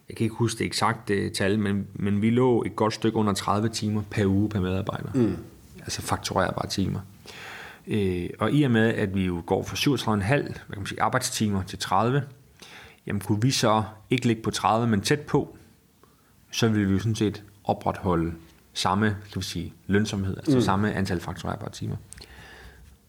jeg 0.10 0.18
kan 0.18 0.24
ikke 0.24 0.36
huske 0.36 0.60
det 0.60 0.66
eksakte 0.66 1.30
tal, 1.30 1.60
men, 1.60 1.88
men 1.94 2.22
vi 2.22 2.30
lå 2.30 2.64
et 2.64 2.76
godt 2.76 2.94
stykke 2.94 3.18
under 3.18 3.34
30 3.34 3.70
timer 3.70 4.02
per 4.12 4.26
uge 4.26 4.50
per 4.50 4.60
medarbejder. 4.60 5.10
Mm. 5.14 5.38
Altså 5.80 6.02
fakturerbare 6.02 6.70
timer. 6.70 7.00
Øh, 7.88 8.30
og 8.40 8.52
i 8.52 8.64
og 8.64 8.72
med, 8.72 8.94
at 8.94 9.16
vi 9.16 9.26
jo 9.26 9.44
går 9.46 9.64
fra 9.64 9.76
37,5 9.76 10.26
hvad 10.26 10.44
kan 10.44 10.54
man 10.78 10.86
sige, 10.86 11.02
arbejdstimer 11.02 11.64
til 11.64 11.80
30, 11.80 12.24
jamen 13.08 13.22
kunne 13.22 13.42
vi 13.42 13.52
så 13.52 13.84
ikke 14.10 14.28
ligge 14.28 14.42
på 14.42 14.52
30, 14.52 14.88
men 14.88 15.02
tæt 15.02 15.20
på, 15.20 15.58
så 16.52 16.68
ville 16.68 16.88
vi 16.88 16.94
jo 16.94 17.00
sådan 17.00 17.16
set 17.16 17.44
opretholde 17.64 18.34
samme 18.74 19.06
kan 19.32 19.42
vi 19.42 19.46
sige, 19.46 19.74
lønsomhed, 19.88 20.38
altså 20.38 20.56
mm. 20.56 20.62
samme 20.62 20.94
antal 20.94 21.20
fakturerbare 21.20 21.72
timer. 21.72 21.96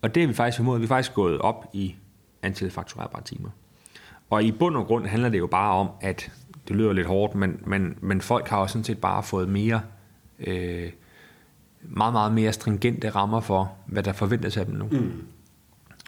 Og 0.03 0.15
det 0.15 0.23
har 0.23 0.29
vi 0.29 0.35
faktisk 0.35 0.57
formået. 0.57 0.81
Vi 0.81 0.85
er 0.85 0.89
faktisk 0.89 1.15
gået 1.15 1.39
op 1.39 1.71
i 1.73 1.97
antal 2.43 2.71
fakturerbare 2.71 3.23
timer. 3.23 3.51
Og 4.31 4.45
i 4.45 4.53
bund 4.53 4.77
og 4.77 4.87
grund 4.87 5.07
handler 5.07 5.29
det 5.29 5.39
jo 5.39 5.47
bare 5.47 5.73
om, 5.73 5.89
at 6.01 6.33
det 6.69 6.77
lyder 6.77 6.93
lidt 6.93 7.07
hårdt, 7.07 7.35
men, 7.35 7.61
men, 7.67 7.99
men 8.01 8.21
folk 8.21 8.49
har 8.49 8.61
jo 8.61 8.67
sådan 8.67 8.85
set 8.85 8.99
bare 8.99 9.23
fået 9.23 9.49
mere, 9.49 9.81
øh, 10.41 10.91
meget, 11.83 12.13
meget 12.13 12.33
mere 12.33 12.53
stringente 12.53 13.11
rammer 13.11 13.41
for, 13.41 13.73
hvad 13.87 14.03
der 14.03 14.13
forventes 14.13 14.57
af 14.57 14.67
dem 14.67 14.75
nu. 14.75 14.89
Mm. 14.91 15.27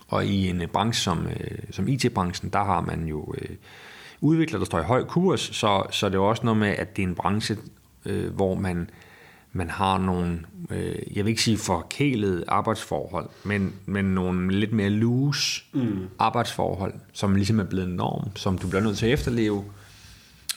Og 0.09 0.27
i 0.27 0.49
en 0.49 0.63
øh, 0.63 0.69
branche 0.69 1.03
som, 1.03 1.27
øh, 1.27 1.59
som 1.71 1.89
IT-branchen, 1.89 2.51
der 2.53 2.65
har 2.65 2.81
man 2.81 3.07
jo 3.07 3.35
øh, 3.39 3.57
udviklere, 4.21 4.59
der 4.59 4.67
står 4.67 4.81
i 4.81 4.83
høj 4.83 5.05
kurs, 5.05 5.41
så, 5.41 5.83
så 5.91 6.07
det 6.07 6.15
er 6.15 6.19
jo 6.19 6.29
også 6.29 6.45
noget 6.45 6.59
med, 6.61 6.69
at 6.69 6.97
det 6.97 7.03
er 7.03 7.07
en 7.07 7.15
branche, 7.15 7.57
øh, 8.07 8.35
hvor 8.35 8.55
man, 8.55 8.91
man 9.53 9.71
har 9.71 9.99
nogle, 9.99 10.41
øh, 10.71 11.17
jeg 11.17 11.25
vil 11.25 11.31
ikke 11.31 11.43
sige 11.43 11.59
forkælede 11.59 12.45
arbejdsforhold, 12.49 13.29
men, 13.45 13.75
men 13.87 14.05
nogle 14.05 14.53
lidt 14.53 14.73
mere 14.73 14.91
loose 14.91 15.65
mm. 15.73 16.09
arbejdsforhold, 16.19 16.95
som 17.13 17.35
ligesom 17.35 17.61
er 17.61 17.65
blevet 17.65 17.89
en 17.89 17.95
norm, 17.95 18.37
som 18.37 18.59
du 18.59 18.69
bliver 18.69 18.83
nødt 18.83 18.99
til 18.99 19.07
at 19.07 19.13
efterleve, 19.13 19.65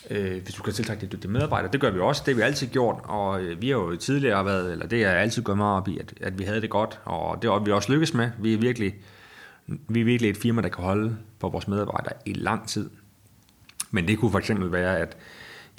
øh, 0.09 0.43
hvis 0.43 0.55
du 0.55 0.63
kan 0.63 0.73
tiltrække 0.73 1.01
de 1.01 1.11
dygtige 1.11 1.31
medarbejdere. 1.31 1.71
Det 1.71 1.81
gør 1.81 1.91
vi 1.91 1.99
også, 1.99 2.23
det 2.25 2.33
har 2.33 2.35
vi 2.35 2.41
altid 2.41 2.67
gjort, 2.67 2.95
og 3.03 3.43
øh, 3.43 3.61
vi 3.61 3.69
har 3.69 3.75
jo 3.75 3.95
tidligere 3.95 4.45
været, 4.45 4.71
eller 4.71 4.87
det 4.87 5.05
har 5.05 5.11
jeg 5.11 5.21
altid 5.21 5.43
gået 5.43 5.57
meget 5.57 5.77
op 5.77 5.87
i, 5.87 5.99
at, 5.99 6.13
at 6.21 6.39
vi 6.39 6.43
havde 6.43 6.61
det 6.61 6.69
godt, 6.69 6.99
og 7.05 7.41
det 7.41 7.51
har 7.51 7.59
vi 7.59 7.71
også 7.71 7.91
lykkes 7.91 8.13
med. 8.13 8.29
Vi 8.39 8.53
er 8.53 8.57
virkelig, 8.57 8.95
vi 9.67 10.01
er 10.01 10.05
virkelig 10.05 10.29
et 10.29 10.37
firma, 10.37 10.61
der 10.61 10.69
kan 10.69 10.83
holde 10.83 11.17
på 11.39 11.49
vores 11.49 11.67
medarbejdere 11.67 12.13
i 12.25 12.33
lang 12.33 12.67
tid. 12.67 12.89
Men 13.91 14.07
det 14.07 14.19
kunne 14.19 14.31
for 14.31 14.39
eksempel 14.39 14.71
være, 14.71 14.97
at 14.97 15.17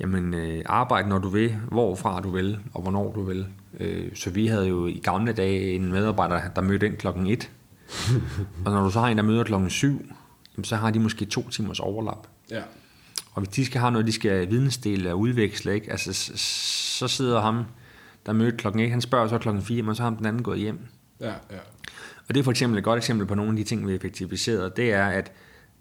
jamen, 0.03 0.35
øh, 0.35 0.62
arbejde 0.67 1.09
når 1.09 1.19
du 1.19 1.29
vil, 1.29 1.57
hvorfra 1.69 2.21
du 2.21 2.31
vil, 2.31 2.59
og 2.75 2.83
hvornår 2.83 3.12
du 3.12 3.23
vil. 3.23 3.47
Øh, 3.81 4.11
så 4.15 4.31
vi 4.31 4.47
havde 4.47 4.69
jo 4.69 4.87
i 4.87 5.01
gamle 5.03 5.33
dage 5.33 5.75
en 5.75 5.93
medarbejder, 5.93 6.41
der 6.57 6.62
mødte 6.62 6.87
ind 6.87 6.97
klokken 6.97 7.27
1. 7.27 7.51
og 8.65 8.73
når 8.73 8.85
du 8.85 8.91
så 8.91 9.01
har 9.01 9.09
en, 9.09 9.17
der 9.17 9.23
møder 9.23 9.45
klokken 9.45 9.71
7, 9.71 10.07
jamen, 10.57 10.65
så 10.65 10.77
har 10.77 10.91
de 10.91 10.99
måske 10.99 11.25
to 11.25 11.49
timers 11.49 11.81
overlap. 11.81 12.27
Ja. 12.51 12.62
Og 13.33 13.43
hvis 13.43 13.49
de 13.49 13.67
skal 13.67 13.81
have 13.81 13.93
noget, 13.93 14.07
de 14.07 14.12
skal 14.12 14.51
vidensdele 14.51 15.12
og 15.12 15.19
udveksle, 15.19 15.75
ikke? 15.75 15.91
Altså, 15.91 16.12
så 16.37 17.09
sidder 17.09 17.41
ham, 17.41 17.65
der 18.27 18.33
mødte 18.33 18.57
klokken 18.57 18.83
1, 18.83 18.91
han 18.91 19.01
spørger 19.01 19.29
så 19.29 19.38
klokken 19.38 19.62
4, 19.62 19.83
men 19.83 19.95
så 19.95 20.03
har 20.03 20.11
ham 20.11 20.17
den 20.17 20.27
anden 20.27 20.43
gået 20.43 20.59
hjem. 20.59 20.79
Ja, 21.21 21.29
ja. 21.29 21.59
Og 22.29 22.35
det 22.35 22.41
er 22.41 22.45
for 22.45 22.51
eksempel 22.51 22.79
et 22.79 22.85
godt 22.85 22.99
eksempel 22.99 23.27
på 23.27 23.35
nogle 23.35 23.51
af 23.51 23.57
de 23.57 23.65
ting, 23.65 23.87
vi 23.87 23.91
har 23.93 23.97
effektiviseret. 23.97 24.77
Det 24.77 24.93
er, 24.93 25.07
at 25.07 25.33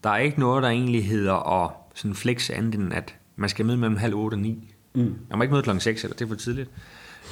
der 0.04 0.10
er 0.10 0.18
ikke 0.18 0.40
noget, 0.40 0.64
der 0.64 0.70
egentlig 0.70 1.08
hedder 1.08 1.64
at 1.64 1.72
sådan 1.96 2.16
flexe 2.16 2.56
andet 2.56 2.76
end, 2.76 2.94
at 2.94 3.16
man 3.36 3.50
skal 3.50 3.66
møde 3.66 3.78
mellem 3.78 3.98
halv 3.98 4.16
8 4.16 4.36
og 4.36 4.40
9. 4.40 4.74
Mm. 4.94 5.02
Man 5.02 5.38
må 5.38 5.42
ikke 5.42 5.52
møde 5.52 5.64
klokken 5.64 5.82
6, 5.82 6.04
eller 6.04 6.16
det 6.16 6.26
er 6.26 6.30
for 6.30 6.36
tidligt. 6.36 6.70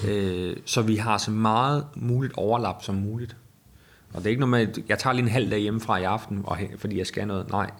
Øh, 0.07 0.55
så 0.65 0.81
vi 0.81 0.95
har 0.95 1.17
så 1.17 1.31
meget 1.31 1.85
muligt 1.95 2.33
overlap 2.37 2.83
som 2.83 2.95
muligt. 2.95 3.35
Og 4.13 4.19
det 4.19 4.25
er 4.25 4.29
ikke 4.29 4.39
noget 4.39 4.67
med, 4.67 4.77
at 4.77 4.89
jeg 4.89 4.99
tager 4.99 5.13
lige 5.13 5.23
en 5.23 5.31
halv 5.31 5.51
dag 5.51 5.59
hjemmefra 5.59 5.97
i 5.97 6.03
aften, 6.03 6.41
og, 6.43 6.59
fordi 6.77 6.97
jeg 6.97 7.07
skal 7.07 7.27
noget. 7.27 7.49
Nej. 7.49 7.71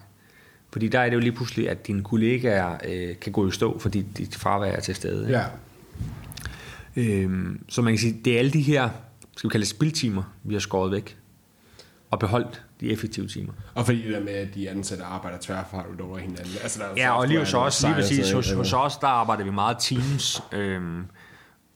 Fordi 0.72 0.88
der 0.88 1.00
er 1.00 1.04
det 1.08 1.14
jo 1.14 1.20
lige 1.20 1.32
pludselig, 1.32 1.70
at 1.70 1.86
dine 1.86 2.04
kollegaer 2.04 2.78
øh, 2.88 3.16
kan 3.20 3.32
gå 3.32 3.48
i 3.48 3.50
stå, 3.50 3.78
fordi 3.78 4.02
dit 4.02 4.36
fravær 4.36 4.72
er 4.72 4.80
til 4.80 4.94
stede. 4.94 5.28
Ja. 5.28 5.44
Øhm, 6.96 7.64
så 7.68 7.82
man 7.82 7.92
kan 7.92 7.98
sige, 7.98 8.20
det 8.24 8.34
er 8.34 8.38
alle 8.38 8.50
de 8.50 8.60
her, 8.60 8.90
skal 9.36 9.48
vi 9.48 9.52
kalde 9.52 9.64
det 9.64 9.70
spildtimer, 9.70 10.22
vi 10.42 10.54
har 10.54 10.60
skåret 10.60 10.92
væk. 10.92 11.16
Og 12.10 12.18
beholdt 12.18 12.62
de 12.80 12.90
effektive 12.90 13.26
timer. 13.26 13.52
Og 13.74 13.86
fordi 13.86 14.02
det 14.02 14.12
der 14.12 14.20
med, 14.20 14.32
at 14.32 14.54
de 14.54 14.70
ansatte 14.70 15.04
arbejder 15.04 15.38
tværfagligt 15.40 16.00
over 16.00 16.18
hinanden. 16.18 16.52
Altså, 16.62 16.78
der 16.78 16.84
er 16.84 16.92
Ja, 16.96 17.18
og 17.18 17.28
lige 17.28 17.38
hos 17.38 17.54
os, 17.54 17.82
lige 17.82 17.94
præcis, 17.94 18.32
hos, 18.32 18.52
hos 18.52 18.72
os, 18.72 18.96
der 18.96 19.06
arbejder 19.06 19.44
vi 19.44 19.50
meget 19.50 19.76
teams. 19.80 20.42
Øhm, 20.52 21.04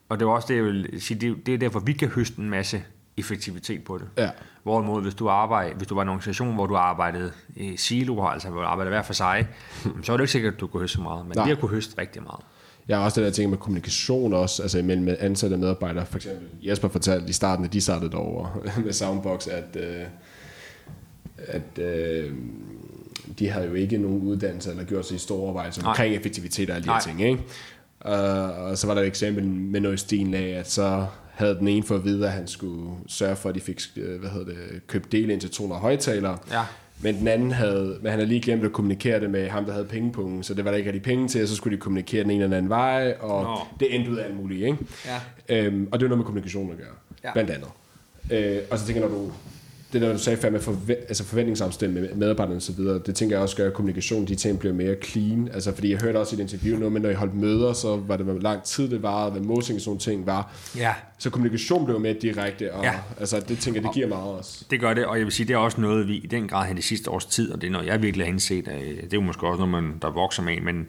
og 0.09 0.21
det 0.21 0.27
er 0.27 0.31
også 0.31 0.49
det, 0.49 0.57
jeg 0.57 0.65
vil 0.65 1.01
sige, 1.03 1.21
det, 1.21 1.47
det 1.47 1.55
er 1.55 1.59
derfor, 1.59 1.81
vi 1.81 1.93
kan 1.93 2.09
høste 2.09 2.39
en 2.39 2.51
masse 2.51 2.83
effektivitet 3.17 3.85
på 3.85 3.99
det. 3.99 4.07
Ja. 4.19 4.31
Hvorimod, 4.63 5.03
hvis 5.03 5.15
du, 5.15 5.29
arbejder, 5.29 5.77
hvis 5.77 5.89
du 5.89 5.95
var 5.95 6.03
en 6.03 6.09
organisation, 6.09 6.55
hvor 6.55 6.67
du 6.67 6.77
arbejdede 6.77 7.33
i 7.57 7.77
silo, 7.77 8.27
altså 8.27 8.49
hvor 8.49 8.61
du 8.61 8.67
arbejdede 8.67 8.95
hver 8.95 9.03
for 9.03 9.13
sig, 9.13 9.47
så 10.03 10.13
er 10.13 10.17
det 10.17 10.25
ikke 10.25 10.33
sikkert, 10.33 10.55
at 10.55 10.61
du 10.61 10.67
kunne 10.67 10.81
høste 10.81 10.95
så 10.95 11.01
meget. 11.03 11.27
Men 11.27 11.33
Nej. 11.37 11.45
vi 11.45 11.51
har 11.51 11.57
kunne 11.57 11.71
høste 11.71 12.01
rigtig 12.01 12.23
meget. 12.23 12.41
Jeg 12.89 12.97
har 12.97 13.05
også 13.05 13.21
det 13.21 13.27
der 13.27 13.33
ting 13.33 13.51
med 13.51 13.59
kommunikation 13.59 14.33
også, 14.33 14.63
altså 14.63 14.79
imellem 14.79 15.17
ansatte 15.21 15.55
og 15.55 15.61
medarbejdere. 15.61 16.07
For 16.07 16.17
eksempel 16.17 16.49
Jesper 16.63 16.89
fortalte 16.89 17.29
i 17.29 17.33
starten, 17.33 17.65
at 17.65 17.73
de 17.73 17.81
startede 17.81 18.11
derovre 18.11 18.51
med 18.85 18.93
Soundbox, 18.93 19.47
at, 19.47 19.77
øh, 19.77 20.03
at 21.49 21.79
øh, 21.85 22.33
de 23.39 23.49
havde 23.49 23.67
jo 23.67 23.75
ikke 23.75 23.99
nogen 23.99 24.23
uddannelse 24.23 24.71
eller 24.71 24.85
gjort 24.85 25.07
sig 25.07 25.21
store 25.21 25.39
overvejelser 25.41 25.83
Nej. 25.83 25.91
omkring 25.91 26.15
effektivitet 26.15 26.71
og 26.71 26.77
alle 26.77 26.87
de 26.89 26.93
her 26.93 27.01
ting. 27.01 27.23
Ikke? 27.23 27.43
Uh, 28.05 28.11
og 28.65 28.79
så 28.79 28.87
var 28.87 28.95
der 28.95 29.01
et 29.03 29.07
eksempel 29.07 29.45
med 29.45 29.81
noget 29.81 29.95
i 29.95 29.99
stilen 29.99 30.35
af, 30.35 30.49
at 30.49 30.71
så 30.71 31.07
havde 31.31 31.55
den 31.55 31.69
ene 31.69 31.83
fået 31.83 31.99
at 31.99 32.05
vide, 32.05 32.27
at 32.27 32.33
han 32.33 32.49
skulle 32.49 32.91
sørge 33.07 33.37
for, 33.37 33.49
at 33.49 33.55
de 33.55 33.61
fik 33.61 33.81
øh, 33.97 34.21
hvad 34.21 34.31
hedder 34.31 34.47
det, 34.47 34.87
købt 34.87 35.13
del 35.13 35.31
ind 35.31 35.41
til 35.41 35.51
200 35.51 35.81
højtalere. 35.81 36.39
Ja. 36.53 36.63
Men 37.01 37.19
den 37.19 37.29
anden 37.29 37.51
havde, 37.51 37.99
men 38.03 38.11
han 38.11 38.19
havde 38.19 38.27
lige 38.27 38.41
glemt 38.41 38.65
at 38.65 38.73
kommunikere 38.73 39.21
det 39.21 39.31
med 39.31 39.49
ham, 39.49 39.65
der 39.65 39.73
havde 39.73 39.85
pengepungen, 39.87 40.43
så 40.43 40.55
det 40.55 40.65
var 40.65 40.71
der 40.71 40.79
ikke 40.79 40.89
rigtig 40.89 41.03
penge 41.03 41.29
til, 41.29 41.43
og 41.43 41.49
så 41.49 41.55
skulle 41.57 41.77
de 41.77 41.81
kommunikere 41.81 42.23
den 42.23 42.31
ene 42.31 42.45
eller 42.45 42.57
anden 42.57 42.71
vej, 42.71 43.15
og 43.21 43.43
Nå. 43.43 43.59
det 43.81 43.95
endte 43.95 44.11
ud 44.11 44.17
af 44.17 44.25
alt 44.25 44.37
muligt, 44.37 44.67
ikke? 44.67 44.79
Ja. 45.49 45.67
Øhm, 45.67 45.89
og 45.93 46.01
det 46.01 46.05
er 46.05 46.09
noget 46.09 46.19
med 46.19 46.25
kommunikation 46.25 46.71
at 46.71 46.77
gøre, 46.77 46.87
Ja. 47.25 47.33
blandt 47.33 47.51
andet. 47.51 47.69
Øh, 48.31 48.59
og 48.71 48.79
så 48.79 48.87
tænker 48.87 49.03
jeg, 49.03 49.11
når 49.11 49.19
du, 49.19 49.33
det 49.95 50.03
der, 50.03 50.13
du 50.13 50.19
sagde 50.19 50.37
før 50.41 50.51
med 50.51 50.61
forve- 50.61 50.97
altså 51.09 51.25
forventningsafstemning 51.25 52.07
med 52.07 52.15
medarbejderne 52.15 52.57
og 52.59 52.63
så 52.63 52.73
videre, 52.73 53.01
det 53.07 53.15
tænker 53.15 53.37
jeg 53.37 53.43
også 53.43 53.57
gør, 53.57 53.67
at 53.67 53.75
kommunikation, 53.75 54.25
de 54.25 54.35
ting 54.35 54.59
bliver 54.59 54.75
mere 54.75 54.95
clean. 55.05 55.49
Altså, 55.53 55.75
fordi 55.75 55.91
jeg 55.91 55.99
hørte 56.01 56.17
også 56.17 56.37
i 56.37 56.39
et 56.39 56.43
interview 56.43 56.79
noget 56.79 56.93
med, 56.93 57.01
når 57.01 57.09
I 57.11 57.15
holdt 57.15 57.35
møder, 57.35 57.73
så 57.73 57.97
var 57.97 58.17
det, 58.17 58.27
hvor 58.27 58.35
lang 58.41 58.63
tid 58.63 58.89
det 58.89 59.03
var, 59.03 59.31
hvad 59.31 59.41
målsætning 59.41 59.79
og 59.79 59.83
sådan 59.83 59.99
ting 59.99 60.27
var. 60.27 60.53
Ja, 60.77 60.95
Så 61.19 61.31
kommunikation 61.31 61.85
blev 61.85 62.01
mere 62.01 62.17
direkte, 62.23 62.75
og 62.75 62.85
Ja. 62.85 62.93
altså, 63.21 63.41
det 63.49 63.59
tænker 63.59 63.81
jeg, 63.81 63.87
det 63.87 63.95
giver 63.95 64.09
meget 64.09 64.25
også. 64.33 64.65
Det 64.71 64.81
gør 64.81 64.95
det, 64.95 65.07
og 65.07 65.17
jeg 65.19 65.25
vil 65.25 65.33
sige, 65.33 65.47
det 65.49 65.55
er 65.55 65.59
også 65.59 65.81
noget, 65.81 66.09
vi 66.09 66.17
i 66.17 66.27
den 66.27 66.49
grad 66.49 66.67
har 66.67 66.75
det 66.75 66.85
sidste 66.85 67.11
års 67.11 67.25
tid, 67.27 67.53
og 67.53 67.61
det 67.61 67.67
er 67.67 67.71
noget, 67.71 67.87
jeg 67.87 68.03
virkelig 68.03 68.27
har 68.27 68.33
indset. 68.33 68.65
Det 68.67 68.75
er 69.05 69.07
jo 69.15 69.21
måske 69.21 69.47
også 69.47 69.67
noget, 69.67 69.85
man, 69.85 69.95
der 70.03 70.11
vokser 70.11 70.43
med 70.43 70.57
en, 70.57 70.65
men, 70.65 70.75
men 70.75 70.87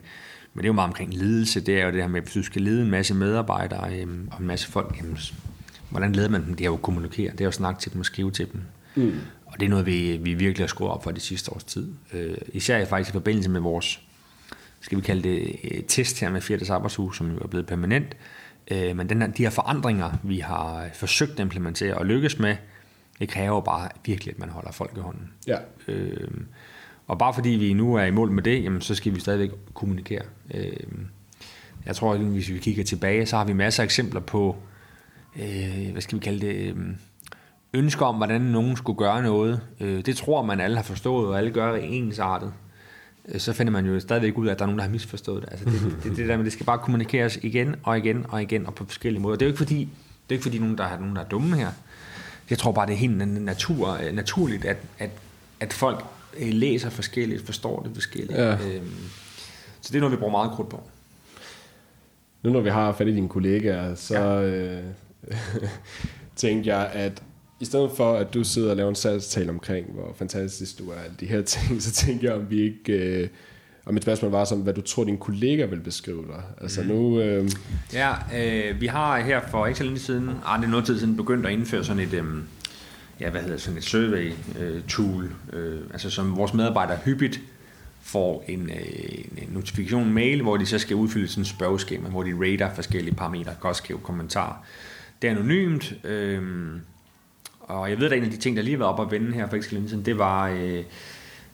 det 0.56 0.62
er 0.62 0.66
jo 0.68 0.72
meget 0.72 0.88
omkring 0.88 1.14
ledelse. 1.14 1.60
Det 1.60 1.80
er 1.80 1.84
jo 1.86 1.92
det 1.92 2.00
her 2.00 2.08
med, 2.08 2.20
hvis 2.20 2.32
du 2.34 2.42
skal 2.42 2.62
lede 2.62 2.82
en 2.82 2.90
masse 2.90 3.14
medarbejdere 3.14 3.94
øhm, 4.00 4.28
og 4.32 4.40
en 4.40 4.46
masse 4.46 4.68
folk, 4.68 4.96
jamen, 5.00 5.18
hvordan 5.90 6.12
leder 6.12 6.28
man 6.28 6.44
dem? 6.46 6.54
Det 6.54 6.60
er 6.64 6.68
jo 6.68 6.74
at 6.74 6.82
kommunikere, 6.82 7.32
det 7.32 7.40
er 7.40 7.44
jo 7.44 7.48
at 7.48 7.54
snakke 7.54 7.80
til 7.80 7.92
dem 7.92 8.00
og 8.00 8.06
skrive 8.06 8.30
til 8.30 8.46
dem. 8.52 8.60
Mm. 8.96 9.20
Og 9.46 9.60
det 9.60 9.66
er 9.66 9.70
noget, 9.70 9.86
vi, 9.86 10.16
vi 10.16 10.34
virkelig 10.34 10.62
har 10.62 10.68
skruet 10.68 10.90
op 10.90 11.04
for 11.04 11.10
det 11.10 11.22
sidste 11.22 11.52
års 11.52 11.64
tid. 11.64 11.92
Øh, 12.12 12.36
især 12.52 12.84
faktisk 12.84 13.10
i 13.10 13.12
forbindelse 13.12 13.50
med 13.50 13.60
vores, 13.60 14.00
skal 14.80 14.98
vi 14.98 15.02
kalde 15.02 15.22
det, 15.22 15.56
øh, 15.64 15.82
test 15.88 16.20
her 16.20 16.30
med 16.30 16.40
Fjertes 16.40 16.70
Arbejdshus, 16.70 17.16
som 17.16 17.30
jo 17.30 17.38
er 17.38 17.46
blevet 17.46 17.66
permanent. 17.66 18.16
Øh, 18.70 18.96
men 18.96 19.08
den 19.08 19.22
her, 19.22 19.28
de 19.28 19.42
her 19.42 19.50
forandringer, 19.50 20.12
vi 20.22 20.38
har 20.38 20.88
forsøgt 20.94 21.32
at 21.32 21.40
implementere 21.40 21.94
og 21.94 22.06
lykkes 22.06 22.38
med, 22.38 22.56
det 23.18 23.28
kræver 23.28 23.60
bare 23.60 23.88
virkelig, 24.04 24.34
at 24.34 24.38
man 24.38 24.48
holder 24.48 24.72
folk 24.72 24.92
i 24.96 25.00
hånden. 25.00 25.30
Ja. 25.46 25.58
Øh, 25.88 26.30
og 27.06 27.18
bare 27.18 27.34
fordi 27.34 27.48
vi 27.48 27.72
nu 27.72 27.94
er 27.94 28.02
i 28.02 28.10
mål 28.10 28.30
med 28.30 28.42
det, 28.42 28.64
jamen, 28.64 28.80
så 28.80 28.94
skal 28.94 29.14
vi 29.14 29.20
stadigvæk 29.20 29.50
kommunikere. 29.74 30.22
Øh, 30.54 30.72
jeg 31.86 31.96
tror, 31.96 32.14
at 32.14 32.20
hvis 32.20 32.50
vi 32.50 32.58
kigger 32.58 32.84
tilbage, 32.84 33.26
så 33.26 33.36
har 33.36 33.44
vi 33.44 33.52
masser 33.52 33.82
af 33.82 33.84
eksempler 33.84 34.20
på, 34.20 34.56
øh, 35.36 35.92
hvad 35.92 36.02
skal 36.02 36.18
vi 36.18 36.24
kalde 36.24 36.46
det, 36.46 36.54
øh, 36.54 36.76
ønsker 37.76 38.06
om, 38.06 38.14
hvordan 38.14 38.40
nogen 38.40 38.76
skulle 38.76 38.98
gøre 38.98 39.22
noget. 39.22 39.60
Øh, 39.80 40.06
det 40.06 40.16
tror 40.16 40.42
man, 40.42 40.60
alle 40.60 40.76
har 40.76 40.82
forstået, 40.82 41.28
og 41.28 41.38
alle 41.38 41.50
gør 41.50 41.72
det 41.72 41.96
ensartet. 41.98 42.52
Øh, 43.28 43.40
Så 43.40 43.52
finder 43.52 43.72
man 43.72 43.86
jo 43.86 44.00
stadigvæk 44.00 44.38
ud 44.38 44.46
af, 44.46 44.52
at 44.52 44.58
der 44.58 44.64
er 44.64 44.66
nogen, 44.66 44.78
der 44.78 44.84
har 44.84 44.90
misforstået 44.90 45.42
det. 45.42 45.48
Altså 45.50 45.64
det, 45.64 45.96
det, 46.02 46.16
det 46.16 46.28
der 46.28 46.36
med, 46.36 46.44
det 46.44 46.52
skal 46.52 46.66
bare 46.66 46.78
kommunikeres 46.78 47.38
igen 47.42 47.74
og 47.82 47.98
igen 47.98 48.26
og 48.28 48.42
igen 48.42 48.66
og 48.66 48.74
på 48.74 48.84
forskellige 48.84 49.22
måder. 49.22 49.36
Det 49.36 49.42
er 49.42 49.46
jo 49.46 49.50
ikke 49.50 49.58
fordi, 49.58 49.78
det 49.78 49.88
er 50.28 50.32
ikke 50.34 50.42
fordi 50.42 50.58
nogen, 50.58 50.78
der 50.78 50.84
er 50.84 50.98
nogen, 51.00 51.16
der 51.16 51.22
er 51.22 51.28
dumme 51.28 51.56
her. 51.56 51.70
Jeg 52.50 52.58
tror 52.58 52.72
bare, 52.72 52.86
det 52.86 52.92
er 52.92 52.96
helt 52.96 53.42
natur, 53.44 53.98
øh, 54.02 54.12
naturligt, 54.12 54.64
at, 54.64 54.76
at, 54.98 55.10
at 55.60 55.72
folk 55.72 56.04
læser 56.40 56.90
forskelligt, 56.90 57.46
forstår 57.46 57.82
det 57.82 57.90
forskelligt. 57.94 58.38
Ja. 58.38 58.52
Øhm, 58.52 58.94
så 59.80 59.92
det 59.92 59.94
er 59.94 60.00
noget, 60.00 60.12
vi 60.12 60.16
bruger 60.16 60.30
meget 60.30 60.50
krudt 60.50 60.68
på. 60.68 60.82
Nu 62.42 62.50
når 62.52 62.60
vi 62.60 62.70
har 62.70 62.92
fat 62.92 63.08
i 63.08 63.14
dine 63.14 63.28
kollegaer, 63.28 63.94
så 63.94 64.18
øh, 64.42 64.82
tænkte 66.36 66.76
jeg, 66.76 66.90
at 66.92 67.22
i 67.60 67.64
stedet 67.64 67.90
for, 67.96 68.14
at 68.14 68.34
du 68.34 68.44
sidder 68.44 68.70
og 68.70 68.76
laver 68.76 68.88
en 68.88 68.94
salgstale 68.94 69.50
omkring, 69.50 69.86
hvor 69.92 70.14
fantastisk 70.18 70.78
du 70.78 70.90
er, 70.90 70.94
alle 70.94 71.16
de 71.20 71.26
her 71.26 71.42
ting, 71.54 71.82
så 71.82 71.92
tænkte 71.92 72.26
jeg, 72.26 72.34
om 72.34 72.50
vi 72.50 72.60
ikke... 72.62 72.92
Øh, 72.92 73.28
og 73.84 73.94
mit 73.94 74.02
spørgsmål 74.02 74.30
var 74.30 74.44
som, 74.44 74.60
hvad 74.60 74.74
du 74.74 74.80
tror, 74.80 75.04
dine 75.04 75.16
kollegaer 75.18 75.66
vil 75.66 75.80
beskrive 75.80 76.22
dig. 76.26 76.42
Altså 76.60 76.80
Mhm. 76.80 76.90
nu... 76.90 77.20
Øh, 77.20 77.50
Ja, 77.92 78.12
øh, 78.36 78.80
vi 78.80 78.86
har 78.86 79.20
her 79.20 79.40
for 79.50 79.66
ikke 79.66 79.78
så 79.78 79.84
længe 79.84 79.98
siden, 79.98 80.30
ah, 80.46 80.58
det 80.60 80.66
er 80.66 80.70
noget 80.70 80.86
tid 80.86 80.98
siden, 80.98 81.16
begyndt 81.16 81.46
at 81.46 81.52
indføre 81.52 81.84
sådan 81.84 82.02
et, 82.02 82.12
øh, 82.14 82.24
ja, 83.20 83.30
hvad 83.30 83.40
hedder 83.42 83.56
sådan 83.56 83.78
et 83.78 83.84
survey 83.84 84.32
øh, 84.58 84.82
tool, 84.82 85.30
øh, 85.52 85.80
altså 85.92 86.10
som 86.10 86.36
vores 86.36 86.54
medarbejdere 86.54 86.98
hyppigt 87.04 87.40
får 88.02 88.44
en, 88.48 88.70
øh, 88.70 89.42
en 89.42 89.48
notifikation 89.52 90.12
mail, 90.12 90.42
hvor 90.42 90.56
de 90.56 90.66
så 90.66 90.78
skal 90.78 90.96
udfylde 90.96 91.28
sådan 91.28 91.42
et 91.42 91.48
spørgeskema, 91.48 92.08
hvor 92.08 92.22
de 92.22 92.32
rater 92.40 92.74
forskellige 92.74 93.14
parametre, 93.14 93.52
kan 93.60 93.68
også 93.68 93.78
skrive 93.82 93.98
kommentarer. 93.98 94.64
Det 95.22 95.28
er 95.30 95.34
anonymt, 95.34 95.94
øh, 96.04 96.42
og 97.66 97.90
jeg 97.90 97.98
ved, 97.98 98.06
at 98.06 98.18
en 98.18 98.24
af 98.24 98.30
de 98.30 98.36
ting, 98.36 98.56
der 98.56 98.62
lige 98.62 98.78
været 98.78 98.92
op 98.92 99.00
at 99.00 99.10
vende 99.10 99.32
her 99.32 99.48
for 99.48 99.56
ikke 99.56 99.68
så 99.88 99.96
det 100.04 100.18
var, 100.18 100.48
øh, 100.48 100.84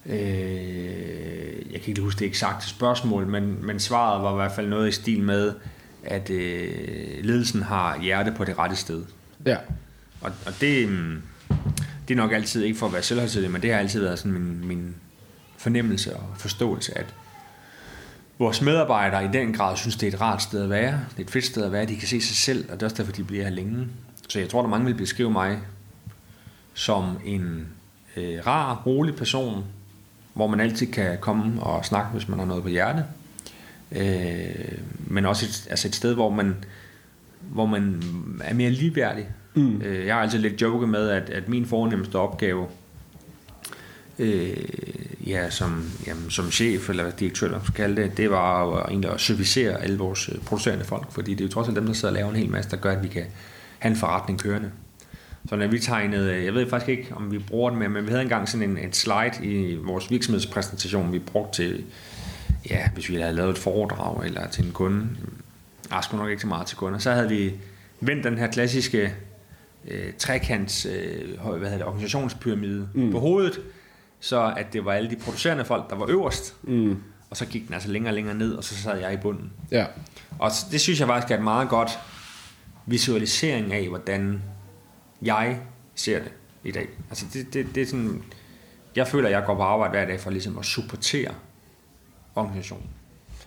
øh, 0.06 1.72
jeg 1.72 1.80
kan 1.80 1.88
ikke 1.88 2.00
huske 2.00 2.18
det 2.18 2.26
eksakte 2.26 2.68
spørgsmål, 2.68 3.26
men, 3.26 3.66
men 3.66 3.80
svaret 3.80 4.22
var 4.22 4.32
i 4.32 4.36
hvert 4.36 4.52
fald 4.52 4.68
noget 4.68 4.88
i 4.88 4.92
stil 4.92 5.22
med, 5.22 5.54
at 6.04 6.30
øh, 6.30 7.24
ledelsen 7.24 7.62
har 7.62 8.00
hjerte 8.00 8.32
på 8.36 8.44
det 8.44 8.58
rette 8.58 8.76
sted. 8.76 9.04
ja. 9.46 9.56
Og, 10.20 10.32
og 10.46 10.52
det, 10.60 10.88
mm, 10.88 11.22
det 12.08 12.14
er 12.14 12.16
nok 12.16 12.32
altid, 12.32 12.62
ikke 12.62 12.78
for 12.78 12.86
at 12.86 12.92
være 12.92 13.02
selvhøjtidlig, 13.02 13.50
men 13.50 13.62
det 13.62 13.72
har 13.72 13.78
altid 13.78 14.00
været 14.00 14.18
sådan 14.18 14.32
min, 14.32 14.68
min 14.68 14.94
fornemmelse 15.56 16.16
og 16.16 16.34
forståelse, 16.38 16.98
at 16.98 17.14
vores 18.38 18.62
medarbejdere 18.62 19.24
i 19.24 19.28
den 19.32 19.52
grad 19.52 19.76
synes, 19.76 19.96
det 19.96 20.08
er 20.08 20.12
et 20.12 20.20
rart 20.20 20.42
sted 20.42 20.62
at 20.62 20.70
være. 20.70 21.00
Det 21.10 21.18
er 21.18 21.24
et 21.24 21.30
fedt 21.30 21.44
sted 21.44 21.64
at 21.64 21.72
være. 21.72 21.86
De 21.86 21.96
kan 21.96 22.08
se 22.08 22.20
sig 22.20 22.36
selv, 22.36 22.70
og 22.70 22.74
det 22.74 22.82
er 22.82 22.86
også 22.86 22.96
derfor, 22.96 23.12
de 23.12 23.24
bliver 23.24 23.44
her 23.44 23.50
længe. 23.50 23.88
Så 24.28 24.38
jeg 24.38 24.48
tror, 24.48 24.62
der 24.62 24.68
mange 24.68 24.86
vil 24.86 24.94
beskrive 24.94 25.30
mig 25.30 25.58
som 26.74 27.18
en 27.24 27.68
øh, 28.16 28.46
rar, 28.46 28.82
rolig 28.86 29.16
person, 29.16 29.64
hvor 30.34 30.46
man 30.46 30.60
altid 30.60 30.86
kan 30.86 31.18
komme 31.20 31.62
og 31.62 31.84
snakke, 31.84 32.10
hvis 32.10 32.28
man 32.28 32.38
har 32.38 32.46
noget 32.46 32.62
på 32.62 32.68
hjerte. 32.68 33.04
Øh, 33.92 34.78
men 34.98 35.26
også 35.26 35.46
et, 35.46 35.66
altså 35.70 35.88
et 35.88 35.94
sted, 35.94 36.14
hvor 36.14 36.30
man, 36.30 36.56
hvor 37.40 37.66
man 37.66 38.02
er 38.44 38.54
mere 38.54 38.70
ligeværdig. 38.70 39.26
Mm. 39.54 39.82
Øh, 39.82 40.06
jeg 40.06 40.14
har 40.14 40.22
altid 40.22 40.38
lidt 40.38 40.62
joket 40.62 40.88
med, 40.88 41.08
at, 41.08 41.30
at 41.30 41.48
min 41.48 41.66
fornemmeste 41.66 42.16
opgave 42.16 42.66
øh, 44.18 44.56
ja, 45.26 45.50
som, 45.50 45.90
jamen, 46.06 46.30
som 46.30 46.50
chef 46.50 46.90
eller 46.90 47.10
direktør, 47.10 47.46
eller 47.46 47.58
man 47.58 47.64
skal 47.64 47.74
kalde 47.74 48.02
det, 48.02 48.16
det 48.16 48.30
var 48.30 48.64
jo 48.64 48.78
egentlig 48.78 49.10
at 49.10 49.20
servicere 49.20 49.82
alle 49.82 49.98
vores 49.98 50.28
øh, 50.28 50.38
producerende 50.38 50.84
folk, 50.84 51.12
fordi 51.12 51.34
det 51.34 51.40
er 51.40 51.44
jo 51.44 51.52
trods 51.52 51.68
alt 51.68 51.76
dem, 51.76 51.86
der 51.86 51.92
sidder 51.92 52.08
og 52.08 52.14
laver 52.14 52.30
en 52.30 52.36
hel 52.36 52.50
masse, 52.50 52.70
der 52.70 52.76
gør, 52.76 52.92
at 52.92 53.02
vi 53.02 53.08
kan 53.08 53.24
have 53.78 53.90
en 53.90 53.96
forretning 53.96 54.40
kørende. 54.40 54.70
Så 55.48 55.56
når 55.56 55.66
vi 55.66 55.78
tegnede, 55.78 56.34
øh, 56.34 56.44
jeg 56.44 56.54
ved 56.54 56.70
faktisk 56.70 56.88
ikke, 56.88 57.14
om 57.16 57.32
vi 57.32 57.38
bruger 57.38 57.70
den 57.70 57.78
med, 57.78 57.88
men 57.88 58.04
vi 58.04 58.08
havde 58.08 58.22
engang 58.22 58.48
sådan 58.48 58.70
en, 58.70 58.78
en 58.78 58.92
slide 58.92 59.32
i 59.42 59.76
vores 59.76 60.10
virksomhedspræsentation, 60.10 61.12
vi 61.12 61.18
brugte 61.18 61.62
til, 61.62 61.84
ja, 62.70 62.88
hvis 62.94 63.08
vi 63.08 63.16
havde 63.16 63.32
lavet 63.34 63.50
et 63.50 63.58
foredrag 63.58 64.24
eller 64.26 64.48
til 64.48 64.64
en 64.64 64.72
kunde, 64.72 65.06
jeg 65.90 66.04
skulle 66.04 66.20
nok 66.22 66.30
ikke 66.30 66.42
så 66.42 66.46
meget 66.48 66.66
til 66.66 66.76
kunder, 66.76 66.98
så 66.98 67.10
havde 67.12 67.28
vi 67.28 67.52
vendt 68.00 68.24
den 68.24 68.38
her 68.38 68.46
klassiske 68.46 69.14
øh, 69.88 70.12
trekants, 70.18 70.86
øh, 70.86 71.38
hvad 71.40 71.58
hedder 71.58 71.76
det, 71.76 71.86
organisationspyramide 71.86 72.88
mm. 72.94 73.12
på 73.12 73.18
hovedet, 73.20 73.60
så 74.20 74.52
at 74.56 74.72
det 74.72 74.84
var 74.84 74.92
alle 74.92 75.10
de 75.10 75.16
producerende 75.16 75.64
folk, 75.64 75.90
der 75.90 75.96
var 75.96 76.06
øverst, 76.08 76.54
Mm, 76.62 76.96
og 77.30 77.36
så 77.36 77.46
gik 77.46 77.66
den 77.66 77.74
altså 77.74 77.90
længere 77.90 78.10
og 78.10 78.14
længere 78.14 78.34
ned, 78.34 78.52
og 78.54 78.64
så 78.64 78.74
sad 78.74 78.98
jeg 78.98 79.12
i 79.12 79.16
bunden. 79.16 79.52
ja. 79.70 79.86
Og 80.38 80.50
det 80.70 80.80
synes 80.80 81.00
jeg 81.00 81.08
faktisk 81.08 81.30
er 81.30 81.36
et 81.36 81.42
meget 81.42 81.68
godt 81.68 81.98
visualisering 82.86 83.72
af, 83.72 83.88
hvordan 83.88 84.42
jeg 85.24 85.58
ser 85.94 86.18
det 86.18 86.32
i 86.64 86.70
dag. 86.70 86.86
Altså 87.10 87.26
det, 87.32 87.54
det, 87.54 87.66
det 87.74 87.82
er 87.82 87.86
sådan, 87.86 88.22
jeg 88.96 89.08
føler, 89.08 89.28
at 89.28 89.32
jeg 89.34 89.42
går 89.46 89.54
på 89.54 89.62
arbejde 89.62 89.90
hver 89.90 90.04
dag 90.06 90.20
for 90.20 90.30
ligesom 90.30 90.58
at 90.58 90.64
supportere 90.64 91.30
organisationen. 92.34 92.86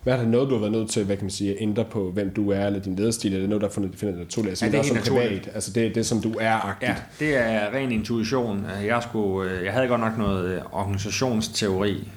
hvad 0.04 0.14
er 0.14 0.18
det 0.18 0.28
noget, 0.28 0.50
du 0.50 0.54
har 0.54 0.60
været 0.60 0.72
nødt 0.72 0.90
til, 0.90 1.06
hvad 1.06 1.16
kan 1.18 1.24
man 1.26 1.32
sige, 1.32 1.52
at 1.52 1.58
ændre 1.60 1.86
på, 1.86 2.12
hvem 2.12 2.34
du 2.34 2.50
er, 2.52 2.66
eller 2.66 2.80
din 2.80 2.96
lederstil, 2.96 3.28
eller 3.34 3.38
er 3.38 3.42
det 3.42 3.50
noget, 3.50 3.62
der 3.62 3.70
finder, 3.98 4.12
det 4.12 4.20
naturligt? 4.20 4.50
Altså, 4.52 4.66
Ja, 4.66 4.72
det 4.72 4.76
er 4.76 4.80
også 4.80 4.94
helt 4.94 5.06
som 5.06 5.14
naturligt. 5.16 5.42
privat, 5.44 5.56
altså 5.56 5.72
det 5.72 5.86
er 5.86 5.94
det, 5.94 6.06
som 6.06 6.22
du 6.22 6.34
er-agtigt. 6.40 6.90
Ja, 6.92 6.96
det 7.20 7.36
er 7.38 7.74
ren 7.74 7.92
intuition. 7.92 8.66
Jeg, 8.84 9.04
skulle, 9.04 9.52
øh, 9.52 9.66
jeg 9.66 9.74
havde 9.74 9.88
godt 9.88 10.02
nok 10.02 10.18
noget 10.18 10.56
øh, 10.56 10.62
organisationsteori, 10.72 12.10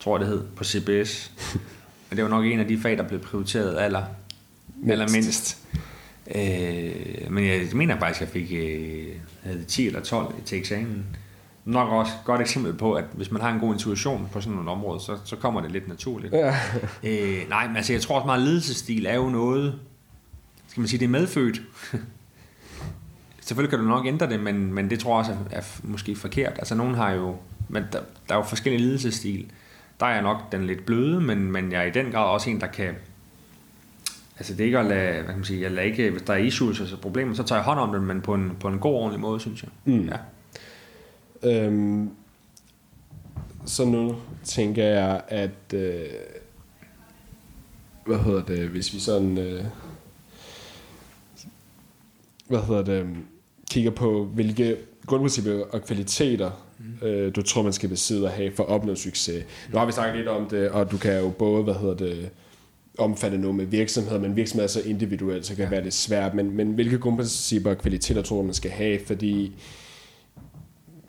tror 0.00 0.16
jeg 0.16 0.20
det 0.20 0.28
hed, 0.28 0.42
på 0.56 0.64
CBS. 0.64 1.32
Men 2.10 2.16
det 2.16 2.24
var 2.24 2.30
nok 2.30 2.44
en 2.44 2.60
af 2.60 2.68
de 2.68 2.78
fag, 2.80 2.96
der 2.98 3.08
blev 3.08 3.20
prioriteret 3.20 3.78
aller, 3.80 4.02
Mindst. 4.76 4.92
allermindst. 4.92 5.58
Øh, 6.34 7.32
men 7.32 7.46
jeg 7.46 7.60
mener 7.72 7.98
faktisk, 7.98 8.22
at 8.22 8.26
jeg 8.26 8.28
fik 8.28 8.52
øh, 8.52 9.16
havde 9.42 9.58
det 9.58 9.66
10 9.66 9.86
eller 9.86 10.00
12 10.00 10.34
til 10.44 10.58
eksamen. 10.58 11.16
Nok 11.64 11.88
også 11.88 12.12
et 12.12 12.24
godt 12.24 12.40
eksempel 12.40 12.72
på, 12.74 12.92
at 12.92 13.04
hvis 13.12 13.30
man 13.30 13.40
har 13.40 13.52
en 13.52 13.60
god 13.60 13.72
intuition 13.72 14.28
på 14.32 14.40
sådan 14.40 14.54
nogle 14.54 14.70
områder, 14.70 14.98
så, 14.98 15.18
så 15.24 15.36
kommer 15.36 15.60
det 15.60 15.72
lidt 15.72 15.88
naturligt. 15.88 16.32
Ja. 16.32 16.56
Øh, 17.02 17.48
nej, 17.48 17.66
men 17.66 17.76
altså, 17.76 17.92
jeg 17.92 18.02
tror 18.02 18.14
også 18.14 18.26
meget, 18.26 18.40
at 18.40 18.46
ledelsesstil 18.46 19.06
er 19.06 19.14
jo 19.14 19.28
noget, 19.28 19.78
skal 20.68 20.80
man 20.80 20.88
sige, 20.88 20.98
det 21.00 21.04
er 21.04 21.10
medfødt. 21.10 21.62
Selvfølgelig 23.40 23.70
kan 23.70 23.78
du 23.78 23.84
nok 23.84 24.06
ændre 24.06 24.28
det, 24.28 24.40
men, 24.40 24.72
men 24.74 24.90
det 24.90 25.00
tror 25.00 25.10
jeg 25.10 25.18
også 25.18 25.32
er, 25.32 25.58
er 25.58 25.62
måske 25.82 26.16
forkert. 26.16 26.52
Altså, 26.58 26.74
nogen 26.74 26.94
har 26.94 27.10
jo, 27.10 27.36
men 27.68 27.82
der, 27.92 28.00
der 28.28 28.34
er 28.34 28.38
jo 28.38 28.42
forskellige 28.42 28.82
ledelsesstil. 28.82 29.50
Der 30.00 30.06
er 30.06 30.12
jeg 30.12 30.22
nok 30.22 30.52
den 30.52 30.66
lidt 30.66 30.86
bløde, 30.86 31.20
men, 31.20 31.52
men 31.52 31.72
jeg 31.72 31.80
er 31.80 31.86
i 31.86 31.90
den 31.90 32.10
grad 32.12 32.24
også 32.24 32.50
en, 32.50 32.60
der 32.60 32.66
kan, 32.66 32.94
altså 34.40 34.52
det 34.54 34.60
er 34.60 34.64
ikke 34.64 34.78
at 34.78 34.86
lade, 34.86 35.12
hvad 35.12 35.24
kan 35.24 35.36
man 35.36 35.44
sige, 35.44 35.62
jeg 35.62 35.70
lader 35.70 35.82
ikke, 35.82 36.10
hvis 36.10 36.22
der 36.22 36.32
er 36.32 36.38
issues, 36.38 36.80
altså 36.80 36.96
problemer, 36.96 37.34
så 37.34 37.42
tager 37.42 37.58
jeg 37.58 37.64
hånd 37.64 37.80
om 37.80 37.92
det, 37.92 38.02
men 38.02 38.20
på 38.20 38.34
en, 38.34 38.56
på 38.60 38.68
en 38.68 38.78
god, 38.78 38.94
ordentlig 38.94 39.20
måde, 39.20 39.40
synes 39.40 39.62
jeg. 39.62 39.70
Mm. 39.84 40.08
Ja. 40.08 40.16
Øhm, 41.42 42.10
så 43.66 43.84
nu 43.84 44.16
tænker 44.44 44.84
jeg, 44.84 45.22
at 45.28 45.74
øh, 45.74 46.06
hvad 48.06 48.18
hedder 48.18 48.42
det, 48.42 48.68
hvis 48.68 48.94
vi 48.94 49.00
sådan 49.00 49.38
øh, 49.38 49.64
hvad 52.48 52.60
hedder 52.60 52.82
det, 52.82 53.06
kigger 53.70 53.90
på, 53.90 54.24
hvilke 54.24 54.76
grundprincipper 55.06 55.64
og 55.72 55.84
kvaliteter, 55.84 56.50
mm. 56.78 57.06
øh, 57.06 57.34
du 57.36 57.42
tror, 57.42 57.62
man 57.62 57.72
skal 57.72 57.88
besidde 57.88 58.26
og 58.26 58.32
have 58.32 58.52
for 58.56 58.62
at 58.62 58.68
opnå 58.68 58.94
succes. 58.94 59.44
Nu 59.72 59.78
har 59.78 59.86
vi 59.86 59.92
snakket 59.92 60.16
lidt 60.16 60.28
om 60.28 60.48
det, 60.48 60.70
og 60.70 60.90
du 60.90 60.98
kan 60.98 61.20
jo 61.20 61.30
både, 61.30 61.62
hvad 61.62 61.74
hedder 61.74 61.94
det, 61.94 62.30
omfatte 62.98 63.38
noget 63.38 63.56
med 63.56 63.66
virksomheder, 63.66 64.20
men 64.20 64.36
virksomheder 64.36 64.64
er 64.64 64.70
så 64.70 64.80
individuelt, 64.80 65.46
så 65.46 65.54
kan 65.54 65.62
det 65.62 65.70
være 65.70 65.82
lidt 65.82 65.94
svært, 65.94 66.34
men, 66.34 66.56
men 66.56 66.72
hvilke 66.72 66.98
grundprincipper 66.98 67.70
og 67.70 67.78
kvaliteter 67.78 68.22
tror 68.22 68.36
du, 68.36 68.42
man 68.42 68.54
skal 68.54 68.70
have, 68.70 69.00
fordi 69.06 69.52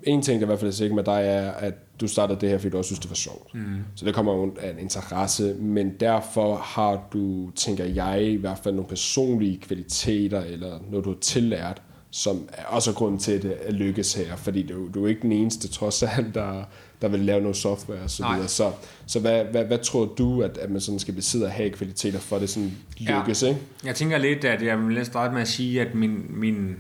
en 0.04 0.22
ting, 0.22 0.40
der 0.40 0.46
i 0.46 0.48
hvert 0.48 0.60
fald 0.60 0.72
er 0.72 0.76
sikker 0.76 0.96
med 0.96 1.04
dig, 1.04 1.22
er, 1.26 1.52
at 1.52 1.74
du 2.02 2.08
startede 2.08 2.42
det 2.42 2.50
her, 2.50 2.58
fordi 2.58 2.70
du 2.70 2.78
også 2.78 2.88
synes, 2.88 3.00
det 3.00 3.10
var 3.10 3.16
sjovt. 3.16 3.56
Mm. 3.56 3.78
Så 3.96 4.06
det 4.06 4.16
kommer 4.16 4.34
jo 4.34 4.56
af 4.60 4.72
en 4.72 4.80
interesse, 4.80 5.54
men 5.54 5.94
derfor 6.00 6.56
har 6.56 7.08
du, 7.14 7.52
tænker 7.56 7.86
jeg, 7.86 8.24
i 8.24 8.36
hvert 8.36 8.60
fald 8.64 8.76
nogle 8.76 8.90
personlige 8.90 9.58
kvaliteter, 9.58 10.42
eller 10.42 10.80
noget, 10.90 11.06
du 11.06 11.10
har 11.10 11.20
tillært, 11.20 11.82
som 12.12 12.50
er 12.54 12.66
også 12.66 12.94
grunden 12.94 13.20
til, 13.20 13.32
at 13.32 13.42
det 13.42 13.56
lykkes 13.70 14.14
her, 14.14 14.36
fordi 14.36 14.68
du, 14.68 14.90
du 14.94 15.06
er 15.06 15.10
ikke 15.10 15.22
den 15.22 15.32
eneste, 15.32 15.68
trods 15.68 16.04
alt, 16.04 16.36
der, 16.36 16.64
der 17.02 17.08
vil 17.08 17.20
lave 17.20 17.42
noget 17.42 17.58
software 17.58 18.00
og 18.00 18.10
så 18.10 18.28
videre. 18.28 18.48
Så, 18.48 18.72
så 19.06 19.20
hvad, 19.20 19.46
hvad, 19.46 19.66
hvad, 19.66 19.78
tror 19.78 20.06
du, 20.06 20.42
at, 20.44 20.58
at 20.58 20.70
man 20.70 20.82
sådan 20.82 21.00
skal 21.00 21.14
besidde 21.14 21.46
og 21.46 21.52
have 21.52 21.70
kvaliteter 21.70 22.20
for, 22.20 22.36
at 22.36 22.42
det 22.42 22.50
sådan 22.50 22.72
lykkes, 23.00 23.44
ja. 23.44 23.48
ikke? 23.48 23.60
Jeg 23.86 23.96
tænker 23.96 24.18
lidt, 24.18 24.46
at 24.46 24.62
jeg 24.62 24.88
vil 24.88 25.06
starte 25.06 25.34
med 25.34 25.42
at 25.42 25.48
sige, 25.48 25.82
at 25.82 25.96
min, 25.96 26.26
min, 26.30 26.76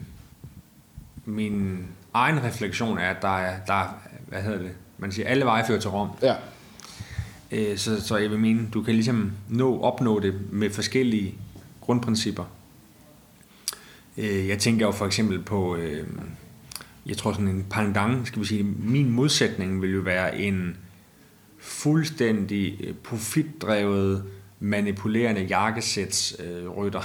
min 1.26 1.78
egen 2.14 2.44
refleksion 2.44 2.98
er, 2.98 3.10
at 3.10 3.22
der 3.22 3.38
er, 3.38 3.56
der 3.68 3.74
er, 3.74 3.88
hvad 4.28 4.42
hedder 4.42 4.60
det, 4.60 4.72
man 4.98 5.12
siger, 5.12 5.28
alle 5.28 5.46
veje 5.46 5.66
fører 5.68 5.80
til 5.80 5.90
Rom. 5.90 6.10
Ja. 6.22 6.36
Øh, 7.52 7.78
Så, 7.78 8.02
så 8.02 8.18
jeg 8.18 8.30
vil 8.30 8.40
mene, 8.40 8.68
du 8.74 8.82
kan 8.82 8.94
ligesom 8.94 9.32
nå, 9.50 9.82
opnå 9.82 10.20
det 10.20 10.34
med 10.52 10.70
forskellige 10.70 11.36
grundprincipper. 11.82 12.44
Øh, 14.18 14.48
Jeg 14.48 14.60
tænker 14.60 14.86
jo 14.86 14.92
for 14.92 15.06
eksempel 15.06 15.42
på, 15.42 15.76
øh, 15.76 16.08
jeg 17.06 17.18
tror 17.18 17.32
sådan 17.34 17.48
en 17.48 17.66
pendant, 17.70 18.28
skal 18.28 18.42
vi 18.42 18.46
sige, 18.48 18.64
min 18.64 19.10
modsætning 19.12 19.82
vil 19.82 19.94
jo 19.94 20.02
være 20.02 20.40
en 20.40 20.78
fuldstændig 21.60 22.80
øh, 22.84 22.94
profitdrevet, 22.94 24.24
manipulerende 24.64 25.42
jakkesætsrytter, 25.42 27.02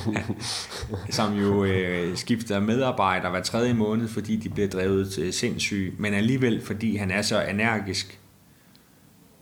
som 1.16 1.34
jo 1.34 1.64
øh, 1.64 2.16
skifter 2.16 2.60
medarbejdere 2.60 3.30
hver 3.30 3.42
tredje 3.42 3.74
måned, 3.74 4.08
fordi 4.08 4.36
de 4.36 4.48
bliver 4.48 4.68
drevet 4.68 5.12
til 5.12 5.32
sindssyge, 5.32 5.92
men 5.98 6.14
alligevel 6.14 6.62
fordi 6.64 6.96
han 6.96 7.10
er 7.10 7.22
så 7.22 7.42
energisk 7.42 8.18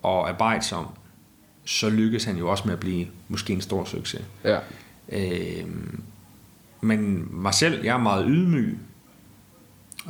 og 0.03 0.29
arbejdsom, 0.29 0.87
så 1.65 1.91
lykkes 1.91 2.25
han 2.25 2.37
jo 2.37 2.51
også 2.51 2.63
med 2.67 2.73
at 2.73 2.81
blive 2.81 3.07
måske 3.29 3.53
en 3.53 3.61
stor 3.61 3.85
succes. 3.85 4.23
Ja. 4.45 4.59
Øh, 5.13 5.65
men 6.81 7.29
mig 7.31 7.55
selv, 7.55 7.85
jeg 7.85 7.95
er 7.95 8.03
meget 8.03 8.27
ydmyg, 8.29 8.79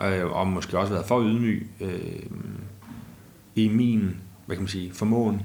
øh, 0.05 0.27
og 0.27 0.47
måske 0.47 0.79
også 0.79 0.93
været 0.93 1.07
for 1.07 1.23
ydmyg 1.23 1.71
øh, 1.81 2.23
i 3.55 3.69
min, 3.69 4.17
hvad 4.47 4.57
kan 4.57 4.63
man 4.63 4.69
sige, 4.69 4.93
formåen 4.93 5.43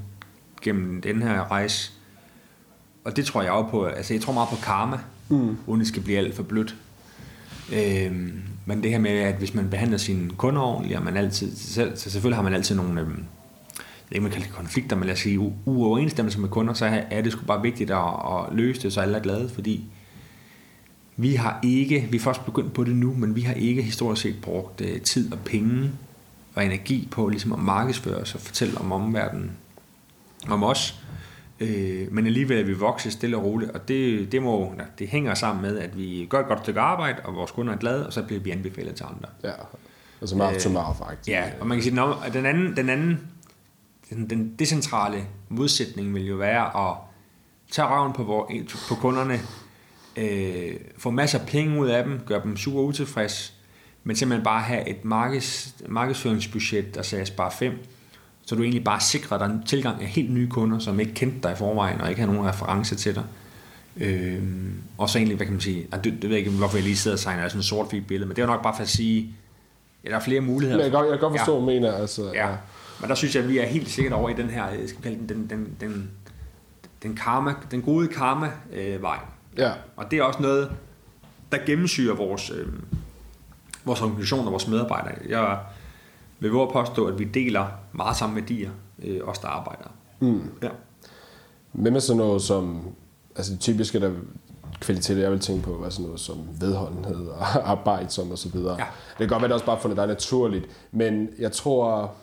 gennem 0.61 1.01
den 1.01 1.21
her 1.21 1.51
rejse. 1.51 1.91
Og 3.03 3.15
det 3.15 3.25
tror 3.25 3.41
jeg 3.41 3.51
også 3.51 3.69
på, 3.69 3.85
altså 3.85 4.13
jeg 4.13 4.21
tror 4.21 4.33
meget 4.33 4.49
på 4.49 4.55
karma, 4.63 4.97
mm. 5.29 5.57
uden 5.67 5.79
det 5.79 5.87
skal 5.87 6.03
blive 6.03 6.17
alt 6.17 6.35
for 6.35 6.43
blødt. 6.43 6.75
Øh, 7.73 8.33
men 8.65 8.83
det 8.83 8.91
her 8.91 8.99
med, 8.99 9.11
at 9.11 9.35
hvis 9.35 9.53
man 9.53 9.69
behandler 9.69 9.97
sine 9.97 10.29
kunder 10.29 10.61
ordentligt, 10.61 10.97
og 10.97 11.05
man 11.05 11.17
altid, 11.17 11.55
så 11.55 11.91
så 11.95 12.09
selvfølgelig 12.09 12.37
har 12.37 12.43
man 12.43 12.53
altid 12.53 12.75
nogle, 12.75 13.01
øh, 13.01 13.07
jeg 13.07 13.15
ikke, 14.11 14.23
man 14.23 14.31
kalder 14.31 14.47
det 14.47 14.55
konflikter, 14.55 14.95
men 14.95 15.05
lad 15.05 15.13
os 15.13 15.19
sige 15.19 15.39
uoverensstemmelser 15.65 16.39
med 16.39 16.49
kunder, 16.49 16.73
så 16.73 17.03
er 17.11 17.21
det 17.21 17.31
sgu 17.31 17.45
bare 17.45 17.61
vigtigt 17.61 17.91
at, 17.91 17.97
at 17.97 18.55
løse 18.55 18.81
det, 18.81 18.93
så 18.93 19.01
alle 19.01 19.17
er 19.17 19.21
glade, 19.21 19.49
fordi 19.49 19.85
vi 21.17 21.35
har 21.35 21.59
ikke, 21.63 22.07
vi 22.11 22.17
er 22.17 22.21
først 22.21 22.45
begyndt 22.45 22.73
på 22.73 22.83
det 22.83 22.95
nu, 22.95 23.13
men 23.13 23.35
vi 23.35 23.41
har 23.41 23.53
ikke 23.53 23.81
historisk 23.81 24.21
set 24.21 24.35
brugt 24.41 24.81
øh, 24.81 25.01
tid 25.01 25.31
og 25.31 25.39
penge 25.45 25.91
og 26.55 26.65
energi 26.65 27.07
på 27.11 27.27
ligesom 27.27 27.53
at 27.53 27.59
markedsføre 27.59 28.15
os 28.15 28.35
og 28.35 28.41
fortælle 28.41 28.77
om 28.77 28.91
omverdenen, 28.91 29.51
om 30.49 30.63
os. 30.63 30.99
Øh, 31.59 32.11
men 32.11 32.25
alligevel 32.25 32.59
er 32.59 32.63
vi 32.63 32.73
vokset 32.73 33.13
stille 33.13 33.37
og 33.37 33.43
roligt, 33.43 33.71
og 33.71 33.87
det, 33.87 34.31
det, 34.31 34.41
må, 34.41 34.73
ja, 34.77 34.83
det 34.99 35.07
hænger 35.07 35.33
sammen 35.33 35.61
med, 35.61 35.79
at 35.79 35.97
vi 35.97 36.27
gør 36.29 36.39
et 36.39 36.47
godt 36.47 36.59
stykke 36.59 36.79
arbejde, 36.79 37.21
og 37.23 37.35
vores 37.35 37.51
kunder 37.51 37.73
er 37.73 37.77
glade, 37.77 38.07
og 38.07 38.13
så 38.13 38.23
bliver 38.23 38.41
vi 38.41 38.51
anbefalet 38.51 38.95
til 38.95 39.03
andre. 39.03 39.29
Ja. 39.43 39.51
Altså 40.21 40.35
mouth 40.35 40.59
to 40.59 40.69
mouth, 40.69 40.97
faktisk. 40.97 41.29
Ja, 41.29 41.43
og 41.59 41.67
man 41.67 41.77
kan 41.77 41.83
sige, 41.83 42.01
at 42.25 42.33
den 42.33 42.45
anden, 42.45 42.75
den 42.75 42.89
anden 42.89 43.19
den, 44.09 44.29
den 44.29 44.55
decentrale 44.59 45.25
modsætning 45.49 46.13
vil 46.13 46.27
jo 46.27 46.35
være 46.35 46.89
at 46.89 46.97
tage 47.71 47.87
røven 47.87 48.13
på, 48.13 48.23
vor, 48.23 48.51
på 48.89 48.95
kunderne, 48.95 49.39
øh, 50.17 50.73
få 50.97 51.11
masser 51.11 51.39
af 51.39 51.45
penge 51.47 51.79
ud 51.79 51.87
af 51.87 52.03
dem, 52.03 52.19
gøre 52.25 52.41
dem 52.43 52.57
super 52.57 52.79
utilfreds, 52.79 53.53
men 54.03 54.15
simpelthen 54.15 54.43
bare 54.43 54.61
have 54.61 54.89
et 54.89 55.05
markeds, 55.05 55.75
markedsføringsbudget, 55.89 56.95
der 56.95 57.01
sagde 57.01 57.25
bare 57.37 57.51
5, 57.59 57.73
så 58.45 58.55
du 58.55 58.61
egentlig 58.61 58.83
bare 58.83 58.99
sikrer 59.01 59.37
dig 59.37 59.45
en 59.45 59.63
tilgang 59.65 60.01
af 60.01 60.07
helt 60.07 60.31
nye 60.33 60.47
kunder, 60.49 60.79
som 60.79 60.99
ikke 60.99 61.13
kendte 61.13 61.39
dig 61.43 61.51
i 61.51 61.55
forvejen, 61.55 62.01
og 62.01 62.09
ikke 62.09 62.21
har 62.21 62.27
nogen 62.31 62.45
reference 62.47 62.95
til 62.95 63.15
dig. 63.15 63.23
Øh, 63.97 64.39
og 64.97 65.09
så 65.09 65.17
egentlig, 65.17 65.35
hvad 65.37 65.45
kan 65.45 65.53
man 65.53 65.61
sige, 65.61 65.87
det, 65.93 66.03
det 66.03 66.21
ved 66.21 66.29
jeg 66.29 66.37
ikke, 66.39 66.51
hvorfor 66.51 66.77
jeg 66.77 66.83
lige 66.83 66.97
sidder 66.97 67.17
og 67.17 67.21
tegner 67.21 67.47
sådan 67.47 67.59
et 67.59 67.65
sort 67.65 67.87
billede, 68.07 68.25
men 68.27 68.35
det 68.35 68.41
er 68.41 68.45
nok 68.45 68.63
bare 68.63 68.73
for 68.75 68.81
at 68.83 68.89
sige, 68.89 69.35
ja, 70.05 70.09
der 70.09 70.15
er 70.15 70.19
flere 70.19 70.41
muligheder. 70.41 70.77
Men 70.77 70.83
jeg 70.83 70.91
kan, 70.91 70.99
godt- 70.99 71.11
jeg 71.11 71.19
kan 71.19 71.29
godt 71.29 71.39
forstå, 71.39 71.53
Ja. 71.53 71.63
hvad 71.63 71.73
du 71.75 71.79
mener. 71.81 71.93
Altså, 71.97 72.31
Ja, 72.33 72.49
men 73.01 73.09
der 73.09 73.15
synes 73.15 73.35
jeg, 73.35 73.43
at 73.43 73.49
vi 73.49 73.57
er 73.57 73.65
helt 73.65 73.89
sikkert 73.89 74.13
over 74.13 74.29
i 74.29 74.33
den 74.33 74.49
her, 74.49 74.67
jeg 74.69 74.89
skal 74.89 75.01
kalde 75.03 75.17
den, 75.19 75.29
den, 75.29 75.49
den, 75.49 75.67
den, 75.81 76.09
den, 77.03 77.15
karma, 77.15 77.53
den 77.71 77.81
gode 77.81 78.07
karma-vej. 78.07 79.17
Ja. 79.57 79.71
Og 79.95 80.11
det 80.11 80.19
er 80.19 80.23
også 80.23 80.41
noget, 80.41 80.71
der 81.51 81.57
gennemsyrer 81.65 82.15
vores, 82.15 82.49
øh, 82.49 82.67
vores 83.85 84.01
organisation 84.01 84.45
og 84.45 84.51
vores 84.51 84.67
medarbejdere. 84.67 85.15
Jeg 85.29 85.59
vil 86.39 86.51
våge 86.51 86.67
at 86.67 86.73
påstå, 86.73 87.05
at 87.05 87.19
vi 87.19 87.23
deler 87.23 87.67
meget 87.91 88.17
samme 88.17 88.35
værdier, 88.35 88.71
øh, 89.03 89.19
os 89.23 89.39
der 89.39 89.47
arbejder. 89.47 89.87
Mm. 90.19 90.41
Ja. 90.61 90.69
Hvad 91.71 91.91
med 91.91 92.01
sådan 92.01 92.17
noget 92.17 92.41
som, 92.41 92.81
altså 93.35 93.51
det 93.51 93.59
typiske 93.59 93.99
der 93.99 94.11
kvaliteter, 94.79 95.21
jeg 95.21 95.31
vil 95.31 95.39
tænke 95.39 95.63
på, 95.63 95.83
er 95.85 95.89
sådan 95.89 96.05
noget 96.05 96.19
som 96.19 96.37
vedholdenhed 96.59 97.27
og 97.27 97.45
arbejdsom 97.71 98.31
og 98.31 98.37
så 98.37 98.49
videre. 98.49 98.75
Ja. 98.79 98.85
Det 99.09 99.17
kan 99.17 99.27
godt 99.27 99.41
være, 99.41 99.47
det 99.47 99.53
også 99.53 99.65
bare 99.65 99.79
fundet 99.79 99.97
dig 99.97 100.07
naturligt, 100.07 100.65
men 100.91 101.29
jeg 101.39 101.51
tror, 101.51 102.13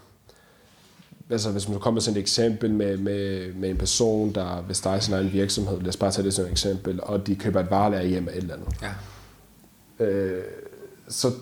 altså 1.30 1.52
hvis 1.52 1.68
man 1.68 1.78
kommer 1.78 2.00
sådan 2.00 2.16
et 2.16 2.20
eksempel 2.20 2.70
med, 2.70 2.96
med, 2.96 3.52
med 3.54 3.70
en 3.70 3.76
person, 3.76 4.34
der 4.34 4.62
vil 4.66 4.76
starte 4.76 5.04
sin 5.04 5.14
egen 5.14 5.32
virksomhed, 5.32 5.80
lad 5.80 5.88
os 5.88 5.96
bare 5.96 6.10
tage 6.10 6.24
det 6.24 6.34
som 6.34 6.44
et 6.44 6.50
eksempel, 6.50 7.00
og 7.02 7.26
de 7.26 7.36
køber 7.36 7.60
et 7.60 7.70
varelager 7.70 8.06
hjem 8.06 8.28
af 8.28 8.32
et 8.32 8.38
eller 8.38 8.54
andet. 8.54 8.68
ja. 9.98 10.04
øh, 10.04 10.44
så 11.08 11.32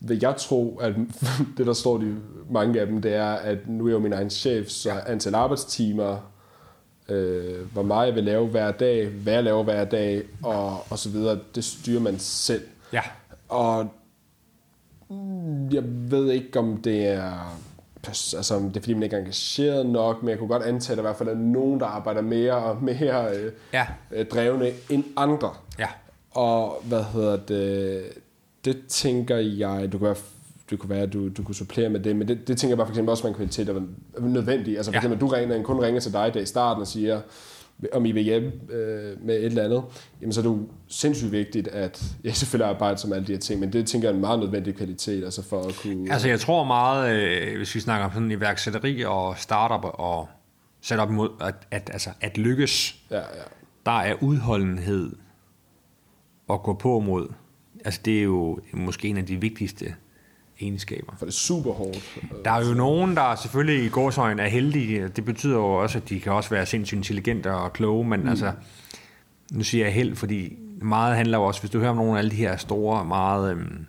vil 0.00 0.18
jeg 0.22 0.34
tro, 0.36 0.78
at 0.78 0.94
det, 1.56 1.66
der 1.66 1.72
står 1.72 2.00
i 2.00 2.04
mange 2.50 2.80
af 2.80 2.86
dem, 2.86 3.02
det 3.02 3.14
er, 3.14 3.32
at 3.32 3.68
nu 3.68 3.84
er 3.84 3.88
jeg 3.88 3.94
jo 3.94 3.98
min 3.98 4.12
egen 4.12 4.30
chef, 4.30 4.68
så 4.68 4.90
antal 5.06 5.34
arbejdstimer, 5.34 6.30
øh, 7.08 7.72
hvor 7.72 7.82
meget 7.82 8.06
jeg 8.06 8.14
vil 8.14 8.24
lave 8.24 8.46
hver 8.46 8.70
dag, 8.70 9.08
hvad 9.08 9.32
jeg 9.32 9.44
laver 9.44 9.62
hver 9.62 9.84
dag, 9.84 10.22
og, 10.42 10.92
og 10.92 10.98
så 10.98 11.08
videre, 11.08 11.38
det 11.54 11.64
styrer 11.64 12.00
man 12.00 12.18
selv. 12.18 12.62
Ja. 12.92 13.02
Og 13.48 13.88
jeg 15.70 15.82
ved 15.84 16.30
ikke, 16.30 16.58
om 16.58 16.76
det 16.76 17.06
er 17.06 17.58
altså, 18.06 18.54
det 18.68 18.76
er 18.76 18.80
fordi, 18.80 18.94
man 18.94 19.02
ikke 19.02 19.16
er 19.16 19.20
engageret 19.20 19.86
nok, 19.86 20.22
men 20.22 20.30
jeg 20.30 20.38
kunne 20.38 20.48
godt 20.48 20.62
antage, 20.62 20.92
at 20.92 20.96
der 20.96 21.02
i 21.02 21.06
hvert 21.06 21.16
fald 21.16 21.28
er 21.28 21.34
nogen, 21.34 21.80
der 21.80 21.86
arbejder 21.86 22.20
mere 22.20 22.52
og 22.54 22.82
mere 22.90 23.36
øh, 23.36 23.52
Ja. 23.72 23.86
øh, 24.12 24.26
drevne 24.26 24.70
end 24.90 25.04
andre. 25.16 25.50
Ja. 25.78 25.86
Og 26.30 26.82
hvad 26.84 27.02
hedder 27.12 27.36
det, 27.36 28.02
det 28.64 28.78
tænker 28.88 29.36
jeg, 29.36 29.92
du 29.92 29.98
kan 29.98 30.06
være, 30.06 30.16
det 30.70 30.78
kunne 30.78 30.90
være, 30.90 31.02
at 31.02 31.12
du, 31.12 31.28
du 31.28 31.42
kunne 31.42 31.54
supplere 31.54 31.88
med 31.88 32.00
det, 32.00 32.16
men 32.16 32.28
det, 32.28 32.48
det 32.48 32.58
tænker 32.58 32.70
jeg 32.70 32.76
bare 32.76 32.86
for 32.86 32.92
eksempel 32.92 33.10
også 33.10 33.22
var 33.22 33.28
en 33.28 33.34
kvalitet, 33.34 33.66
der 33.66 33.72
var 33.72 33.82
nødvendig. 34.20 34.76
Altså 34.76 34.90
for 34.90 34.94
Ja. 34.94 34.98
eksempel, 34.98 35.20
du 35.20 35.26
ringer, 35.26 35.62
kun 35.62 35.80
ringer 35.80 36.00
til 36.00 36.12
dig 36.12 36.28
i 36.28 36.30
dag 36.30 36.42
i 36.42 36.46
starten 36.46 36.80
og 36.80 36.86
siger, 36.86 37.20
om 37.92 38.06
I 38.06 38.12
vil 38.12 38.22
hjemme 38.22 38.52
øh, 38.70 39.24
med 39.24 39.36
et 39.36 39.44
eller 39.44 39.64
andet, 39.64 39.84
jamen 40.20 40.32
så 40.32 40.40
er 40.40 40.42
det 40.42 40.50
jo 40.50 40.68
sindssygt 40.88 41.32
vigtigt, 41.32 41.68
at 41.68 42.04
jeg 42.24 42.36
selvfølgelig 42.36 42.68
arbejder 42.68 42.96
som 42.96 43.12
alle 43.12 43.26
de 43.26 43.32
her 43.32 43.38
ting, 43.38 43.60
men 43.60 43.72
det 43.72 43.86
tænker 43.86 44.08
jeg 44.08 44.12
er 44.12 44.14
en 44.14 44.20
meget 44.20 44.38
nødvendig 44.38 44.74
kvalitet, 44.74 45.24
altså 45.24 45.42
for 45.42 45.62
at 45.62 45.74
kunne... 45.82 46.12
Altså 46.12 46.28
jeg 46.28 46.40
tror 46.40 46.64
meget, 46.64 47.16
øh, 47.16 47.56
hvis 47.56 47.74
vi 47.74 47.80
snakker 47.80 48.06
om 48.06 48.12
sådan 48.12 48.30
iværksætteri 48.30 49.04
og 49.04 49.38
startup 49.38 49.90
og 49.94 50.28
sætte 50.80 51.00
op 51.00 51.10
imod, 51.10 51.28
at, 51.40 51.54
at, 51.70 51.90
altså, 51.92 52.10
at 52.20 52.38
lykkes, 52.38 52.98
ja, 53.10 53.16
ja. 53.16 53.22
der 53.86 54.00
er 54.00 54.14
udholdenhed 54.20 55.16
at 56.50 56.62
gå 56.62 56.74
på 56.74 57.00
mod. 57.00 57.32
Altså 57.84 58.00
det 58.04 58.18
er 58.18 58.22
jo 58.22 58.58
måske 58.72 59.08
en 59.08 59.16
af 59.16 59.26
de 59.26 59.40
vigtigste 59.40 59.94
egenskaber. 60.60 61.12
For 61.18 61.26
det 61.26 61.32
er 61.32 61.36
super 61.36 61.72
hårdt. 61.72 62.18
Der 62.44 62.50
er 62.50 62.68
jo 62.68 62.74
nogen, 62.74 63.16
der 63.16 63.34
selvfølgelig 63.34 63.84
i 63.84 63.88
gårsøjen 63.88 64.38
er 64.38 64.48
heldige. 64.48 65.08
Det 65.08 65.24
betyder 65.24 65.54
jo 65.54 65.74
også, 65.74 65.98
at 65.98 66.08
de 66.08 66.20
kan 66.20 66.32
også 66.32 66.50
være 66.50 66.66
sindssygt 66.66 66.96
intelligente 66.96 67.54
og 67.54 67.72
kloge, 67.72 68.04
men 68.04 68.20
mm. 68.20 68.28
altså, 68.28 68.52
nu 69.52 69.64
siger 69.64 69.84
jeg 69.84 69.94
held, 69.94 70.16
fordi 70.16 70.56
meget 70.82 71.16
handler 71.16 71.38
jo 71.38 71.44
også, 71.44 71.60
hvis 71.60 71.70
du 71.70 71.78
hører 71.78 71.90
om 71.90 71.96
nogle 71.96 72.12
af 72.12 72.18
alle 72.18 72.30
de 72.30 72.36
her 72.36 72.56
store, 72.56 73.04
meget 73.04 73.50
øhm, 73.50 73.86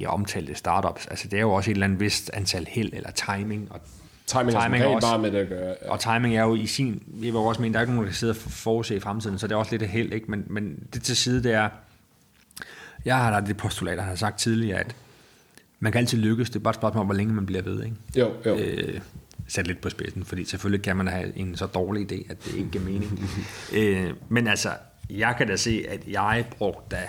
ja, 0.00 0.12
omtalte 0.12 0.54
startups, 0.54 1.06
altså 1.06 1.28
det 1.28 1.36
er 1.36 1.40
jo 1.40 1.52
også 1.52 1.70
et 1.70 1.74
eller 1.74 1.86
andet 1.86 2.00
vist 2.00 2.30
antal 2.34 2.66
held 2.70 2.92
eller 2.92 3.10
timing, 3.10 3.68
og 3.72 3.80
Timing, 4.28 4.60
timing 4.60 4.84
er 4.84 4.88
også. 4.88 5.08
bare 5.08 5.18
med 5.18 5.30
det 5.30 5.38
at 5.38 5.48
gøre. 5.48 5.74
Ja. 5.82 5.90
og 5.90 6.00
timing 6.00 6.36
er 6.36 6.42
jo 6.42 6.54
i 6.54 6.66
sin... 6.66 7.02
Jeg 7.14 7.32
vil 7.32 7.36
også 7.36 7.62
mene, 7.62 7.72
der 7.72 7.78
er 7.78 7.82
ikke 7.82 7.92
nogen, 7.92 8.06
der 8.06 8.10
kan 8.10 8.16
sidde 8.16 8.30
og 8.30 8.36
forudse 8.36 8.96
i 8.96 9.00
fremtiden, 9.00 9.38
så 9.38 9.46
det 9.46 9.52
er 9.52 9.56
også 9.56 9.72
lidt 9.72 9.82
af 9.82 9.88
held, 9.88 10.12
ikke? 10.12 10.30
Men, 10.30 10.44
men 10.46 10.86
det 10.94 11.02
til 11.02 11.16
side, 11.16 11.42
det 11.42 11.54
er... 11.54 11.68
Jeg 13.04 13.16
har 13.16 13.40
da 13.40 13.46
det 13.46 13.56
postulat, 13.56 13.98
der 13.98 14.04
har 14.04 14.14
sagt 14.14 14.38
tidligere, 14.38 14.80
at 14.80 14.96
man 15.80 15.92
kan 15.92 15.98
altid 15.98 16.18
lykkes. 16.18 16.50
Det 16.50 16.56
er 16.56 16.62
bare 16.62 16.70
et 16.70 16.76
spørgsmål 16.76 17.00
om, 17.00 17.06
hvor 17.06 17.14
længe 17.14 17.34
man 17.34 17.46
bliver 17.46 17.62
ved, 17.62 17.84
ikke? 17.84 17.96
Jo, 18.16 18.32
jo. 18.46 18.58
Øh, 18.58 19.00
sat 19.48 19.66
lidt 19.66 19.80
på 19.80 19.90
spidsen, 19.90 20.24
fordi 20.24 20.44
selvfølgelig 20.44 20.82
kan 20.82 20.96
man 20.96 21.08
have 21.08 21.38
en 21.38 21.56
så 21.56 21.66
dårlig 21.66 22.12
idé, 22.12 22.30
at 22.30 22.44
det 22.44 22.54
ikke 22.54 22.70
giver 22.70 22.84
mening. 22.84 23.30
øh, 23.76 24.12
men 24.28 24.46
altså, 24.46 24.70
jeg 25.10 25.34
kan 25.38 25.46
da 25.46 25.56
se, 25.56 25.84
at 25.88 26.08
jeg 26.08 26.44
brugte 26.58 26.96
da 26.96 27.02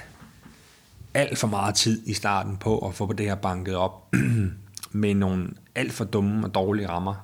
alt 1.14 1.38
for 1.38 1.48
meget 1.48 1.76
tid 1.76 2.02
i 2.06 2.14
starten 2.14 2.58
på 2.58 2.88
at 2.88 2.94
få 2.94 3.14
det 3.14 3.26
her 3.26 3.36
banket 3.36 3.76
op 3.76 4.14
med 4.92 5.14
nogle 5.14 5.50
alt 5.76 5.94
for 5.94 6.06
dumme 6.06 6.48
og 6.48 6.56
dårlige 6.56 6.90
rammer. 6.90 7.16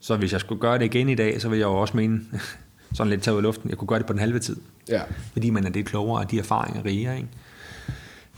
Så 0.00 0.16
hvis 0.16 0.32
jeg 0.32 0.40
skulle 0.40 0.60
gøre 0.60 0.78
det 0.78 0.84
igen 0.84 1.08
i 1.08 1.14
dag, 1.14 1.40
så 1.40 1.48
ville 1.48 1.60
jeg 1.60 1.66
jo 1.66 1.74
også 1.74 1.96
mene, 1.96 2.20
sådan 2.94 3.10
lidt 3.10 3.22
taget 3.22 3.34
ud 3.34 3.38
af 3.38 3.42
luften, 3.42 3.70
jeg 3.70 3.78
kunne 3.78 3.88
gøre 3.88 3.98
det 3.98 4.06
på 4.06 4.12
den 4.12 4.20
halve 4.20 4.38
tid. 4.38 4.56
Ja. 4.88 5.02
Fordi 5.32 5.50
man 5.50 5.66
er 5.66 5.70
det 5.70 5.86
klogere, 5.86 6.20
og 6.20 6.30
de 6.30 6.38
erfaringer 6.38 6.84
rigere, 6.84 7.16
ikke? 7.16 7.28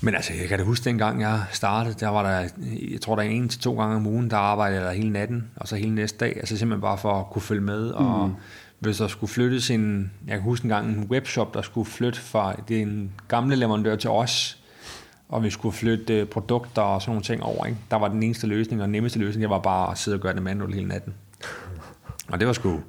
Men 0.01 0.15
altså, 0.15 0.33
jeg 0.41 0.49
kan 0.49 0.59
da 0.59 0.65
huske 0.65 0.85
dengang, 0.85 1.21
jeg 1.21 1.43
startede, 1.53 1.95
der 2.01 2.09
var 2.09 2.23
der, 2.23 2.49
jeg 2.91 3.01
tror, 3.01 3.17
der 3.17 3.23
er 3.23 3.27
en 3.29 3.49
til 3.49 3.61
to 3.61 3.77
gange 3.79 3.97
om 3.97 4.07
ugen, 4.07 4.31
der 4.31 4.37
arbejdede 4.37 4.81
jeg 4.81 4.87
der 4.89 4.93
hele 4.97 5.11
natten, 5.11 5.51
og 5.57 5.69
så 5.69 5.77
hele 5.77 5.95
næste 5.95 6.19
dag, 6.19 6.37
altså 6.37 6.57
simpelthen 6.57 6.81
bare 6.81 6.99
for 6.99 7.21
at 7.21 7.27
kunne 7.31 7.43
følge 7.43 7.61
med, 7.63 7.91
og 7.91 8.35
hvis 8.79 8.97
der 8.97 9.09
skulle 9.09 9.33
flyttes 9.33 9.71
en, 9.71 10.13
jeg 10.27 10.35
kan 10.35 10.43
huske 10.43 10.65
en 10.65 10.69
gang 10.69 10.89
en 10.89 11.05
webshop, 11.11 11.55
der 11.55 11.63
skulle 11.63 11.91
flytte 11.91 12.21
fra, 12.21 12.55
det 12.69 12.77
er 12.79 12.83
en 12.83 13.11
gamle 13.29 13.57
leverandør 13.57 13.97
til 13.97 14.11
os, 14.11 14.59
og 15.29 15.43
vi 15.43 15.51
skulle 15.51 15.73
flytte 15.77 16.15
øh, 16.21 16.27
produkter 16.27 16.83
og 16.83 17.03
sådan 17.03 17.11
nogle 17.11 17.23
ting 17.25 17.43
over, 17.43 17.67
ikke? 17.67 17.79
Der 17.91 17.97
var 17.97 18.09
den 18.09 18.23
eneste 18.23 18.47
løsning, 18.47 18.83
og 18.83 18.87
den 18.87 18.93
nemmeste 18.93 19.19
løsning, 19.19 19.43
det 19.43 19.51
var 19.51 19.59
bare 19.59 19.91
at 19.91 19.99
sidde 19.99 20.15
og 20.15 20.21
gøre 20.21 20.35
det 20.35 20.43
manuelt 20.43 20.75
hele 20.75 20.89
natten. 20.89 21.15
Og 22.29 22.41
det 22.41 22.47
var 22.47 22.53
sgu, 22.53 22.81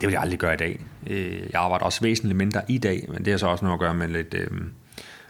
det 0.00 0.06
vil 0.06 0.10
jeg 0.12 0.20
aldrig 0.20 0.38
gøre 0.38 0.54
i 0.54 0.56
dag. 0.56 0.80
Øh, 1.06 1.40
Jeg 1.52 1.60
arbejder 1.60 1.84
også 1.84 2.00
væsentligt 2.00 2.36
mindre 2.36 2.60
i 2.68 2.78
dag, 2.78 3.06
men 3.08 3.24
det 3.24 3.32
har 3.32 3.38
så 3.38 3.46
også 3.46 3.64
noget 3.64 3.74
at 3.74 3.80
gøre 3.80 3.94
med 3.94 4.08
lidt 4.08 4.34
øh, 4.34 4.48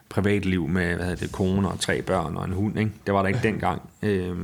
privatliv 0.09 0.69
med 0.69 0.95
hvad 0.95 1.07
hedder 1.07 1.27
det, 1.27 1.33
kone 1.33 1.69
og 1.69 1.81
tre 1.81 2.03
børn 2.03 2.37
og 2.37 2.45
en 2.45 2.53
hund. 2.53 2.79
Ikke? 2.79 2.91
Det 3.07 3.15
var 3.15 3.21
der 3.23 3.29
ikke 3.29 3.41
dengang. 3.43 3.83
Øh, 4.03 4.37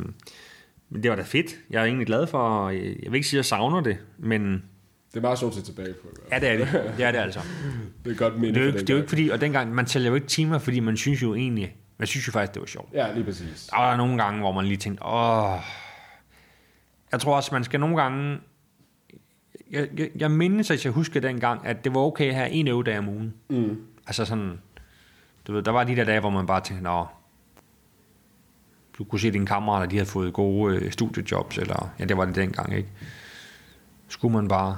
men 0.90 1.02
det 1.02 1.10
var 1.10 1.16
da 1.16 1.22
fedt. 1.22 1.46
Jeg 1.70 1.80
er 1.80 1.84
egentlig 1.84 2.06
glad 2.06 2.26
for, 2.26 2.68
jeg 2.70 2.96
vil 3.06 3.14
ikke 3.14 3.28
sige, 3.28 3.38
at 3.38 3.38
jeg 3.38 3.44
savner 3.44 3.80
det, 3.80 3.96
men 4.18 4.42
Det 5.10 5.16
er 5.16 5.20
meget 5.20 5.38
sjovt 5.38 5.52
at 5.52 5.58
se 5.58 5.64
tilbage 5.72 5.92
på. 5.92 6.08
ja, 6.32 6.38
det 6.38 6.48
er 6.48 6.56
det. 6.56 6.92
Det 6.96 7.04
er 7.06 7.10
det 7.12 7.18
altså. 7.18 7.40
Det 8.04 8.12
er 8.12 8.16
godt 8.16 8.40
minde 8.40 8.54
Det 8.54 8.60
er 8.60 8.62
jo 8.62 8.66
ikke, 8.66 8.78
det 8.80 8.90
er 8.90 8.94
jo 8.94 8.98
ikke 9.00 9.08
fordi, 9.08 9.28
og 9.28 9.40
dengang, 9.40 9.74
man 9.74 9.86
tæller 9.86 10.08
jo 10.08 10.14
ikke 10.14 10.26
timer, 10.26 10.58
fordi 10.58 10.80
man 10.80 10.96
synes 10.96 11.22
jo 11.22 11.34
egentlig, 11.34 11.76
man 11.98 12.06
synes 12.06 12.26
jo 12.26 12.32
faktisk, 12.32 12.54
det 12.54 12.60
var 12.60 12.66
sjovt. 12.66 12.94
Ja, 12.94 13.12
lige 13.12 13.24
præcis. 13.24 13.66
Der 13.70 13.76
var 13.80 13.96
nogle 13.96 14.22
gange, 14.22 14.40
hvor 14.40 14.52
man 14.52 14.64
lige 14.64 14.76
tænkte, 14.76 15.02
åh... 15.06 15.58
Jeg 17.12 17.20
tror 17.20 17.36
også, 17.36 17.50
man 17.54 17.64
skal 17.64 17.80
nogle 17.80 17.96
gange... 18.02 18.38
Jeg, 19.70 19.88
jeg, 19.98 20.08
jeg 20.16 20.30
mindes, 20.30 20.70
at 20.70 20.84
jeg 20.84 20.92
husker 20.92 21.20
dengang, 21.20 21.66
at 21.66 21.84
det 21.84 21.94
var 21.94 22.00
okay 22.00 22.28
at 22.28 22.34
have 22.34 22.50
en 22.50 22.68
øvedag 22.68 22.98
om 22.98 23.08
ugen. 23.08 23.34
Mm. 23.50 23.76
Altså 24.06 24.24
sådan... 24.24 24.52
Du 25.46 25.52
ved, 25.52 25.62
der 25.62 25.70
var 25.70 25.84
de 25.84 25.96
der 25.96 26.04
dage, 26.04 26.20
hvor 26.20 26.30
man 26.30 26.46
bare 26.46 26.60
tænkte, 26.60 26.84
nå... 26.84 27.06
Du 28.98 29.04
kunne 29.04 29.20
se, 29.20 29.30
dine 29.30 29.46
kammerater, 29.46 29.86
de 29.86 29.96
havde 29.96 30.08
fået 30.08 30.32
gode 30.32 30.76
øh, 30.76 30.92
studiejobs, 30.92 31.58
eller... 31.58 31.90
Ja, 31.98 32.04
det 32.04 32.16
var 32.16 32.24
det 32.24 32.34
dengang, 32.34 32.76
ikke? 32.76 32.88
Skulle 34.08 34.34
man 34.36 34.48
bare... 34.48 34.76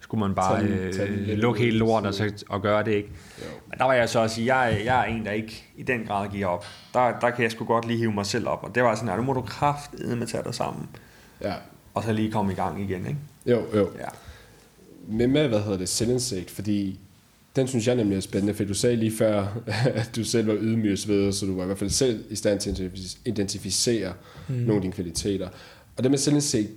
Skulle 0.00 0.20
man 0.20 0.34
bare 0.34 0.60
den- 0.62 0.92
tage 0.92 1.12
den 1.16 1.30
øh, 1.30 1.38
lukke 1.38 1.60
hele 1.60 1.78
lort 1.78 2.06
og, 2.06 2.14
så- 2.14 2.44
og 2.48 2.62
gøre 2.62 2.84
det, 2.84 2.92
ikke? 2.92 3.08
Jo. 3.38 3.44
Men 3.70 3.78
der 3.78 3.84
var 3.84 3.92
jeg 3.92 4.08
så 4.08 4.20
at 4.20 4.30
sige, 4.30 4.56
jeg, 4.56 4.72
er- 4.74 4.78
jeg 4.84 5.00
er 5.00 5.04
en, 5.04 5.24
der 5.24 5.30
ikke 5.32 5.64
i 5.76 5.82
den 5.82 6.04
grad 6.06 6.28
giver 6.28 6.46
op. 6.46 6.64
Der, 6.94 7.18
der 7.20 7.30
kan 7.30 7.42
jeg 7.42 7.50
sgu 7.50 7.64
godt 7.64 7.86
lige 7.86 7.98
hive 7.98 8.12
mig 8.12 8.26
selv 8.26 8.48
op. 8.48 8.64
Og 8.64 8.74
det 8.74 8.82
var 8.82 8.94
sådan, 8.94 9.08
at 9.08 9.16
nu 9.16 9.22
må 9.22 9.32
du 9.32 9.40
kraftedeme 9.40 10.26
tage 10.26 10.44
dig 10.44 10.54
sammen. 10.54 10.88
Ja. 11.40 11.54
Og 11.94 12.02
så 12.02 12.12
lige 12.12 12.32
komme 12.32 12.52
i 12.52 12.54
gang 12.54 12.80
igen, 12.80 13.06
ikke? 13.06 13.18
Jo, 13.46 13.76
jo. 13.76 13.90
Ja. 13.98 14.08
Men 15.08 15.32
med, 15.32 15.48
hvad 15.48 15.60
hedder 15.62 15.78
det, 15.78 15.88
selvindsigt, 15.88 16.50
fordi 16.50 17.00
den 17.56 17.68
synes 17.68 17.86
jeg 17.86 17.94
nemlig 17.94 18.16
er 18.16 18.20
spændende, 18.20 18.54
for 18.54 18.64
du 18.64 18.74
sagde 18.74 18.96
lige 18.96 19.16
før, 19.16 19.62
at 20.00 20.10
du 20.16 20.24
selv 20.24 20.46
var 20.46 20.56
ydmyg 20.60 20.98
ved, 21.06 21.32
så 21.32 21.46
du 21.46 21.56
var 21.56 21.62
i 21.62 21.66
hvert 21.66 21.78
fald 21.78 21.90
selv 21.90 22.24
i 22.30 22.36
stand 22.36 22.60
til 22.60 22.70
at 22.70 22.76
identific- 22.76 23.18
identificere 23.24 24.12
mm. 24.48 24.54
nogle 24.54 24.74
af 24.74 24.80
dine 24.80 24.92
kvaliteter. 24.92 25.48
Og 25.96 26.02
det 26.02 26.10
med 26.10 26.18
selvindsigt, 26.18 26.70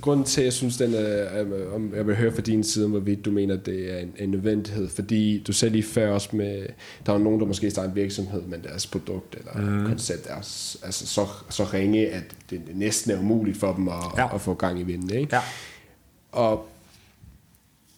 grunden 0.00 0.26
til, 0.26 0.40
at 0.40 0.44
jeg 0.44 0.52
synes, 0.52 0.76
den 0.76 0.94
er, 0.94 1.44
om 1.74 1.94
jeg 1.94 2.06
vil 2.06 2.16
høre 2.16 2.32
fra 2.32 2.40
din 2.40 2.64
side, 2.64 2.88
hvorvidt 2.88 3.24
du 3.24 3.30
mener, 3.30 3.54
at 3.54 3.66
det 3.66 3.94
er 3.94 3.98
en, 3.98 4.12
en 4.18 4.28
nødvendighed, 4.28 4.88
fordi 4.88 5.42
du 5.46 5.52
sagde 5.52 5.72
lige 5.72 5.82
før 5.82 6.12
også 6.12 6.28
med, 6.32 6.66
der 7.06 7.12
er 7.12 7.16
jo 7.16 7.24
nogen, 7.24 7.40
der 7.40 7.46
måske 7.46 7.70
starter 7.70 7.90
en 7.90 7.96
virksomhed, 7.96 8.42
men 8.42 8.62
deres 8.62 8.86
produkt 8.86 9.36
eller 9.38 9.70
mm. 9.70 9.86
koncept 9.86 10.26
er 10.26 10.34
altså 10.34 11.06
så, 11.06 11.26
så 11.50 11.64
ringe, 11.64 12.08
at 12.08 12.24
det 12.50 12.60
næsten 12.74 13.10
er 13.10 13.18
umuligt 13.18 13.56
for 13.56 13.72
dem 13.72 13.88
at, 13.88 13.94
ja. 14.16 14.34
at 14.34 14.40
få 14.40 14.54
gang 14.54 14.80
i 14.80 14.82
vinden. 14.82 15.10
Ikke? 15.10 15.36
Ja. 15.36 15.42
Og 16.32 16.68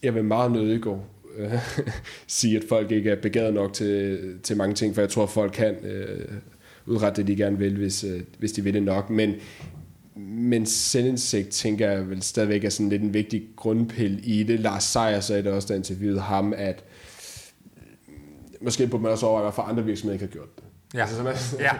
jeg 0.02 0.14
vil 0.14 0.24
meget 0.24 0.52
nødig 0.52 0.80
gå 0.80 1.00
øh, 1.36 1.52
sige, 2.26 2.56
at 2.56 2.64
folk 2.68 2.90
ikke 2.90 3.10
er 3.10 3.16
begavet 3.16 3.54
nok 3.54 3.72
til, 3.72 4.18
til 4.42 4.56
mange 4.56 4.74
ting, 4.74 4.94
for 4.94 5.02
jeg 5.02 5.10
tror, 5.10 5.22
at 5.22 5.30
folk 5.30 5.52
kan 5.52 5.74
øh, 5.84 6.28
udrette 6.86 7.22
det, 7.22 7.28
de 7.28 7.36
gerne 7.36 7.58
vil, 7.58 7.76
hvis, 7.76 8.04
øh, 8.04 8.20
hvis 8.38 8.52
de 8.52 8.64
vil 8.64 8.74
det 8.74 8.82
nok. 8.82 9.10
Men, 9.10 9.34
men 10.16 10.66
selvindsigt, 10.66 11.48
tænker 11.48 11.90
jeg 11.90 12.10
vel 12.10 12.22
stadigvæk 12.22 12.64
er 12.64 12.68
sådan 12.68 12.88
lidt 12.88 13.02
en 13.02 13.14
vigtig 13.14 13.42
grundpille 13.56 14.20
i 14.20 14.42
det. 14.42 14.60
Lars 14.60 14.84
Seier 14.84 15.20
sagde 15.20 15.42
det 15.42 15.52
også, 15.52 15.68
da 15.68 15.74
interviewet 15.74 16.14
interviewede 16.14 16.20
ham, 16.20 16.54
at 16.56 16.84
måske 18.60 18.86
burde 18.86 19.02
man 19.02 19.12
også 19.12 19.26
overveje, 19.26 19.44
hvorfor 19.44 19.62
andre 19.62 19.84
virksomheder 19.84 20.14
ikke 20.14 20.26
har 20.26 20.32
gjort 20.32 20.56
det. 20.56 20.61
Ja. 20.94 21.00
Altså, 21.00 21.16
sådan, 21.16 21.34
Ja. 21.60 21.70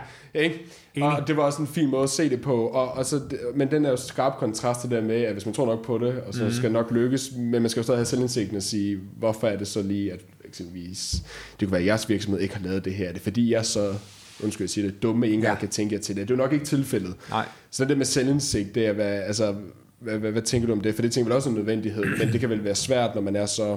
ikke? 0.41 0.61
Enig. 0.95 1.09
Og 1.09 1.29
det 1.29 1.37
var 1.37 1.43
også 1.43 1.63
en 1.63 1.69
fin 1.69 1.91
måde 1.91 2.03
at 2.03 2.11
se 2.11 2.31
det 2.31 2.41
på. 2.41 2.67
Og, 2.67 2.93
og 2.93 3.07
så, 3.07 3.21
men 3.55 3.71
den 3.71 3.85
er 3.85 3.91
jo 3.91 3.97
skarp 3.97 4.33
kontrast 4.39 4.81
til 4.81 4.91
det 4.91 4.97
der 4.99 5.05
med, 5.05 5.23
at 5.23 5.33
hvis 5.33 5.47
man 5.47 5.55
tror 5.55 5.67
nok 5.67 5.85
på 5.85 5.99
det, 5.99 6.21
og 6.27 6.35
så 6.35 6.45
mm. 6.45 6.51
skal 6.53 6.63
det 6.63 6.73
nok 6.73 6.91
lykkes, 6.91 7.33
men 7.37 7.63
man 7.63 7.69
skal 7.69 7.81
jo 7.81 7.85
stadig 7.85 7.99
have 7.99 8.07
selvindsigten 8.07 8.57
og 8.57 8.63
sige, 8.63 8.99
hvorfor 9.19 9.49
er 9.49 9.57
det 9.57 9.67
så 9.69 9.83
lige, 9.83 10.13
at 10.13 10.21
eksempelvis, 10.45 11.15
det 11.61 11.69
kunne 11.69 11.73
være, 11.73 11.81
at 11.81 11.87
jeres 11.87 12.09
virksomhed 12.09 12.41
ikke 12.41 12.57
har 12.57 12.63
lavet 12.65 12.85
det 12.85 12.95
her. 12.95 13.09
Er 13.09 13.13
det 13.13 13.23
fordi, 13.23 13.53
jeg 13.53 13.67
så, 13.67 13.95
undskyld, 14.43 14.65
jeg 14.65 14.71
siger 14.71 14.87
det, 14.91 15.03
dumme 15.03 15.27
ikke 15.27 15.35
engang 15.35 15.55
Ja. 15.55 15.61
kan 15.61 15.69
tænke 15.69 15.95
jer 15.95 16.01
til 16.01 16.17
det. 16.17 16.29
Det 16.29 16.35
er 16.35 16.39
jo 16.39 16.43
nok 16.43 16.53
ikke 16.53 16.65
tilfældet. 16.65 17.15
Nej. 17.31 17.47
Så 17.71 17.85
det 17.85 17.97
med 17.99 18.07
selvindsigt, 18.07 18.75
det 18.75 18.87
er, 18.87 18.93
hvad, 18.93 19.07
altså, 19.23 19.55
hvad, 19.99 20.19
hvad, 20.19 20.33
hvad, 20.33 20.43
tænker 20.43 20.67
du 20.67 20.73
om 20.73 20.81
det? 20.81 20.95
For 20.95 21.03
det 21.03 21.13
tænker 21.13 21.29
vel 21.29 21.37
også 21.37 21.49
en 21.49 21.55
nødvendighed, 21.55 22.05
men 22.19 22.33
det 22.33 22.41
kan 22.41 22.51
vel 22.51 22.65
være 22.65 22.75
svært, 22.75 23.15
når 23.15 23.23
man 23.23 23.37
er 23.37 23.47
så 23.47 23.77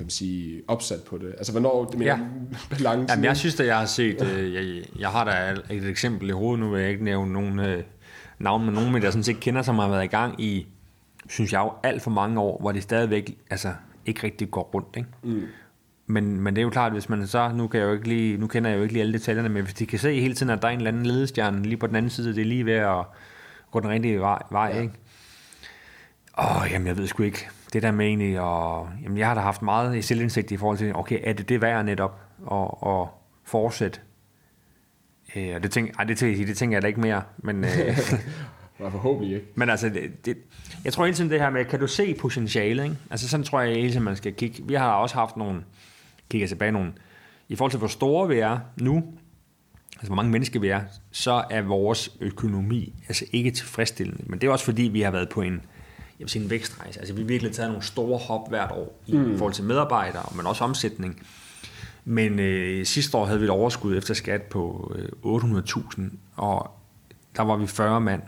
hvad 0.00 0.04
man 0.04 0.10
sige, 0.10 0.62
opsat 0.68 1.00
på 1.02 1.18
det. 1.18 1.34
Altså, 1.38 1.52
hvornår 1.52 1.84
det 1.84 1.98
med 1.98 2.06
Ja. 2.06 2.16
ja. 2.18 2.56
balancen? 2.70 3.08
Jamen, 3.08 3.24
jeg 3.24 3.36
synes, 3.36 3.60
at 3.60 3.66
jeg 3.66 3.78
har 3.78 3.86
set, 3.86 4.22
øh, 4.36 4.54
jeg, 4.54 4.84
jeg 4.98 5.08
har 5.08 5.24
da 5.24 5.56
et 5.74 5.84
eksempel 5.88 6.28
i 6.28 6.32
hovedet, 6.32 6.60
nu 6.60 6.70
vil 6.70 6.80
jeg 6.80 6.90
ikke 6.90 7.04
nævne 7.04 7.32
nogen 7.32 7.58
øh, 7.58 7.82
navn, 8.38 8.64
men 8.64 8.74
nogen, 8.74 8.92
men 8.92 9.02
jeg 9.02 9.12
sådan 9.12 9.24
set 9.24 9.40
kender, 9.40 9.62
som 9.62 9.78
har 9.78 9.88
været 9.88 10.04
i 10.04 10.06
gang 10.06 10.40
i, 10.42 10.66
synes 11.28 11.52
jeg 11.52 11.60
jo, 11.60 11.72
alt 11.82 12.02
for 12.02 12.10
mange 12.10 12.40
år, 12.40 12.58
hvor 12.60 12.72
det 12.72 12.82
stadigvæk 12.82 13.36
altså, 13.50 13.72
ikke 14.06 14.24
rigtig 14.24 14.50
går 14.50 14.70
rundt. 14.74 14.96
Ikke? 14.96 15.08
Mm. 15.22 15.42
Men, 16.06 16.40
men 16.40 16.54
det 16.56 16.60
er 16.60 16.64
jo 16.64 16.70
klart, 16.70 16.92
hvis 16.92 17.08
man 17.08 17.26
så, 17.26 17.50
nu, 17.54 17.68
kan 17.68 17.80
jeg 17.80 17.86
jo 17.86 17.92
ikke 17.92 18.08
lige, 18.08 18.36
nu 18.36 18.46
kender 18.46 18.70
jeg 18.70 18.76
jo 18.76 18.82
ikke 18.82 18.92
lige 18.94 19.02
alle 19.02 19.12
detaljerne, 19.12 19.48
men 19.48 19.62
hvis 19.62 19.74
de 19.74 19.86
kan 19.86 19.98
se 19.98 20.20
hele 20.20 20.34
tiden, 20.34 20.50
at 20.50 20.62
der 20.62 20.68
er 20.68 20.72
en 20.72 20.78
eller 20.78 20.90
anden 20.90 21.06
ledestjerne 21.06 21.62
lige 21.62 21.76
på 21.76 21.86
den 21.86 21.96
anden 21.96 22.10
side, 22.10 22.34
det 22.34 22.40
er 22.40 22.44
lige 22.44 22.66
ved 22.66 22.72
at 22.72 23.04
gå 23.70 23.80
den 23.80 23.88
rigtige 23.90 24.20
vej, 24.20 24.42
vej 24.50 24.70
Ja. 24.74 24.80
ikke? 24.80 24.94
Åh, 26.38 26.66
jamen 26.70 26.86
jeg 26.88 26.98
ved 26.98 27.06
sgu 27.06 27.22
ikke. 27.22 27.48
Det 27.72 27.82
der 27.82 27.90
med 27.90 28.06
egentlig, 28.06 28.40
og, 28.40 28.88
jamen 29.02 29.18
jeg 29.18 29.26
har 29.26 29.34
da 29.34 29.40
haft 29.40 29.62
meget 29.62 29.96
i 29.96 30.02
selvindsigt 30.02 30.50
i 30.50 30.56
forhold 30.56 30.78
til, 30.78 30.96
okay, 30.96 31.20
er 31.22 31.32
det 31.32 31.48
det 31.48 31.62
værd 31.62 31.84
netop 31.84 32.20
at, 32.52 32.90
at 32.90 33.06
fortsætte? 33.44 34.00
Øh, 35.36 35.54
og 35.54 35.62
det, 35.62 35.70
tænker, 35.70 35.92
ej, 35.98 36.04
det, 36.04 36.18
tænker, 36.18 36.38
jeg- 36.38 36.46
det 36.46 36.56
tænker 36.56 36.76
jeg 36.76 36.82
da 36.82 36.86
ikke 36.86 37.00
mere, 37.00 37.22
men, 37.38 37.64
øh, 37.64 37.70
Nej, 38.80 38.90
forhåbentlig 38.90 39.34
ikke. 39.34 39.46
Men 39.54 39.70
altså, 39.70 39.88
det, 39.88 40.26
det, 40.26 40.36
jeg 40.84 40.92
tror 40.92 41.04
hele 41.04 41.16
tiden 41.16 41.30
det 41.30 41.40
her 41.40 41.50
med, 41.50 41.64
kan 41.64 41.80
du 41.80 41.86
se 41.86 42.14
potentialet, 42.20 42.84
ikke? 42.84 42.96
Altså 43.10 43.28
sådan 43.28 43.44
tror 43.44 43.60
jeg 43.60 43.74
hele 43.76 43.90
tiden, 43.90 44.02
man 44.02 44.16
skal 44.16 44.34
kigge. 44.34 44.62
Vi 44.66 44.74
har 44.74 44.92
også 44.92 45.14
haft 45.14 45.36
nogle, 45.36 45.62
kigger 46.30 46.48
tilbage 46.48 46.72
nogle, 46.72 46.92
i 47.48 47.56
forhold 47.56 47.70
til 47.70 47.78
hvor 47.78 47.88
store 47.88 48.28
vi 48.28 48.38
er 48.38 48.58
nu, 48.76 48.96
altså 49.94 50.06
hvor 50.06 50.14
mange 50.16 50.30
mennesker 50.32 50.60
vi 50.60 50.68
er, 50.68 50.80
så 51.10 51.44
er 51.50 51.62
vores 51.62 52.16
økonomi 52.20 52.94
altså 53.08 53.24
ikke 53.32 53.50
tilfredsstillende. 53.50 54.22
Men 54.26 54.38
det 54.40 54.46
er 54.46 54.50
også 54.50 54.64
fordi, 54.64 54.82
vi 54.82 55.00
har 55.00 55.10
været 55.10 55.28
på 55.28 55.42
en, 55.42 55.62
jeg 56.20 56.24
vil 56.24 56.30
sige 56.30 56.42
en 56.44 56.50
vækstrejse. 56.50 56.98
Altså 56.98 57.14
vi 57.14 57.20
har 57.20 57.26
virkelig 57.26 57.52
taget 57.52 57.70
nogle 57.70 57.84
store 57.84 58.18
hop 58.18 58.48
hvert 58.48 58.70
år 58.70 59.02
i 59.06 59.16
mm. 59.16 59.38
forhold 59.38 59.54
til 59.54 59.64
medarbejdere, 59.64 60.32
men 60.36 60.46
også 60.46 60.64
omsætning. 60.64 61.26
Men 62.04 62.38
øh, 62.38 62.86
sidste 62.86 63.16
år 63.16 63.26
havde 63.26 63.38
vi 63.38 63.44
et 63.44 63.50
overskud 63.50 63.96
efter 63.96 64.14
skat 64.14 64.42
på 64.42 64.92
øh, 65.24 65.34
800.000, 65.36 66.02
og 66.36 66.70
der 67.36 67.42
var 67.42 67.56
vi 67.56 67.66
40 67.66 68.00
mand. 68.00 68.22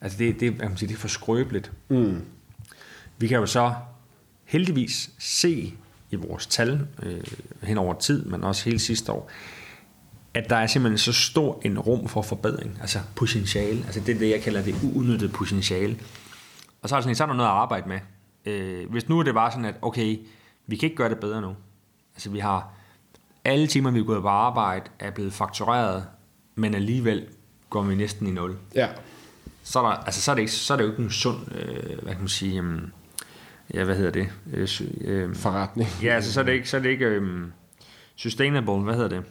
Altså 0.00 0.18
det, 0.18 0.40
det, 0.40 0.46
jeg 0.46 0.68
kan 0.68 0.76
sige, 0.76 0.88
det 0.88 0.94
er 0.94 0.98
for 0.98 1.08
skrøbeligt. 1.08 1.72
Mm. 1.88 2.20
Vi 3.18 3.26
kan 3.26 3.38
jo 3.38 3.46
så 3.46 3.74
heldigvis 4.44 5.10
se 5.18 5.74
i 6.10 6.16
vores 6.16 6.46
tal 6.46 6.86
øh, 7.02 7.20
hen 7.62 7.78
over 7.78 7.94
tid, 7.94 8.24
men 8.24 8.44
også 8.44 8.64
hele 8.64 8.78
sidste 8.78 9.12
år, 9.12 9.30
at 10.34 10.50
der 10.50 10.56
er 10.56 10.66
simpelthen 10.66 10.98
så 10.98 11.12
stor 11.12 11.60
en 11.64 11.78
rum 11.78 12.08
for 12.08 12.22
forbedring, 12.22 12.78
altså 12.80 12.98
potentiale, 13.14 13.84
altså 13.84 14.00
det 14.00 14.14
er 14.14 14.18
det, 14.18 14.30
jeg 14.30 14.40
kalder 14.40 14.62
det 14.62 14.74
uudnyttede 14.82 15.32
potentiale. 15.32 15.96
Og 16.82 16.88
så 16.88 16.94
er, 16.94 16.98
der 16.98 17.02
sådan, 17.02 17.14
så 17.14 17.24
er 17.24 17.26
der 17.26 17.34
noget 17.34 17.50
at 17.50 17.54
arbejde 17.54 17.88
med. 17.88 18.00
Øh, 18.44 18.90
hvis 18.90 19.08
nu 19.08 19.22
det 19.22 19.34
var 19.34 19.50
sådan, 19.50 19.64
at 19.64 19.74
okay, 19.82 20.18
vi 20.66 20.76
kan 20.76 20.86
ikke 20.86 20.96
gøre 20.96 21.08
det 21.08 21.18
bedre 21.18 21.40
nu. 21.40 21.56
Altså 22.14 22.30
vi 22.30 22.38
har 22.38 22.72
alle 23.44 23.66
timer, 23.66 23.90
vi 23.90 23.98
er 23.98 24.04
gået 24.04 24.22
på 24.22 24.28
arbejde, 24.28 24.84
er 24.98 25.10
blevet 25.10 25.32
faktureret, 25.32 26.06
men 26.54 26.74
alligevel 26.74 27.26
går 27.70 27.82
vi 27.82 27.94
næsten 27.94 28.26
i 28.26 28.30
nul. 28.30 28.56
Ja. 28.74 28.88
Så 29.62 29.78
er, 29.78 29.82
der, 29.82 29.90
altså, 29.90 30.22
så 30.22 30.30
er, 30.30 30.34
det, 30.34 30.42
ikke, 30.42 30.52
så 30.52 30.72
er 30.72 30.76
det 30.76 30.84
jo 30.84 30.90
ikke 30.90 31.02
en 31.02 31.10
sund, 31.10 31.38
øh, 31.54 32.02
hvad 32.02 32.12
kan 32.12 32.20
man 32.20 32.28
sige, 32.28 32.60
um, 32.60 32.92
ja, 33.74 33.84
hvad 33.84 33.96
hedder 33.96 34.10
det? 34.10 34.28
Øh, 34.52 34.68
øh, 35.00 35.34
Forretning. 35.36 35.88
ja, 36.02 36.14
altså, 36.14 36.32
så 36.32 36.40
er 36.40 36.44
det 36.44 36.52
ikke, 36.52 36.68
så 36.68 36.76
er 36.76 36.80
det 36.80 36.90
ikke 36.90 37.18
um, 37.18 37.52
sustainable, 38.16 38.78
hvad 38.78 38.94
hedder 38.94 39.08
det? 39.08 39.24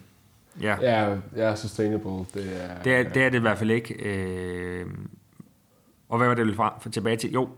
Ja, 0.61 0.75
Ja, 0.81 1.15
ja, 1.35 1.55
sustainable. 1.55 2.11
Det 2.33 2.61
er, 2.61 2.83
det 2.83 2.95
er, 2.95 3.03
det 3.03 3.23
er 3.23 3.29
det 3.29 3.37
i 3.37 3.41
hvert 3.41 3.57
fald 3.57 3.71
ikke. 3.71 3.93
Øh, 3.93 4.85
og 6.11 6.17
hvad 6.17 6.27
var 6.27 6.35
det, 6.35 6.45
ville 6.45 6.55
fra, 6.55 6.73
for 6.81 6.89
tilbage 6.89 7.17
til? 7.17 7.31
Jo, 7.31 7.49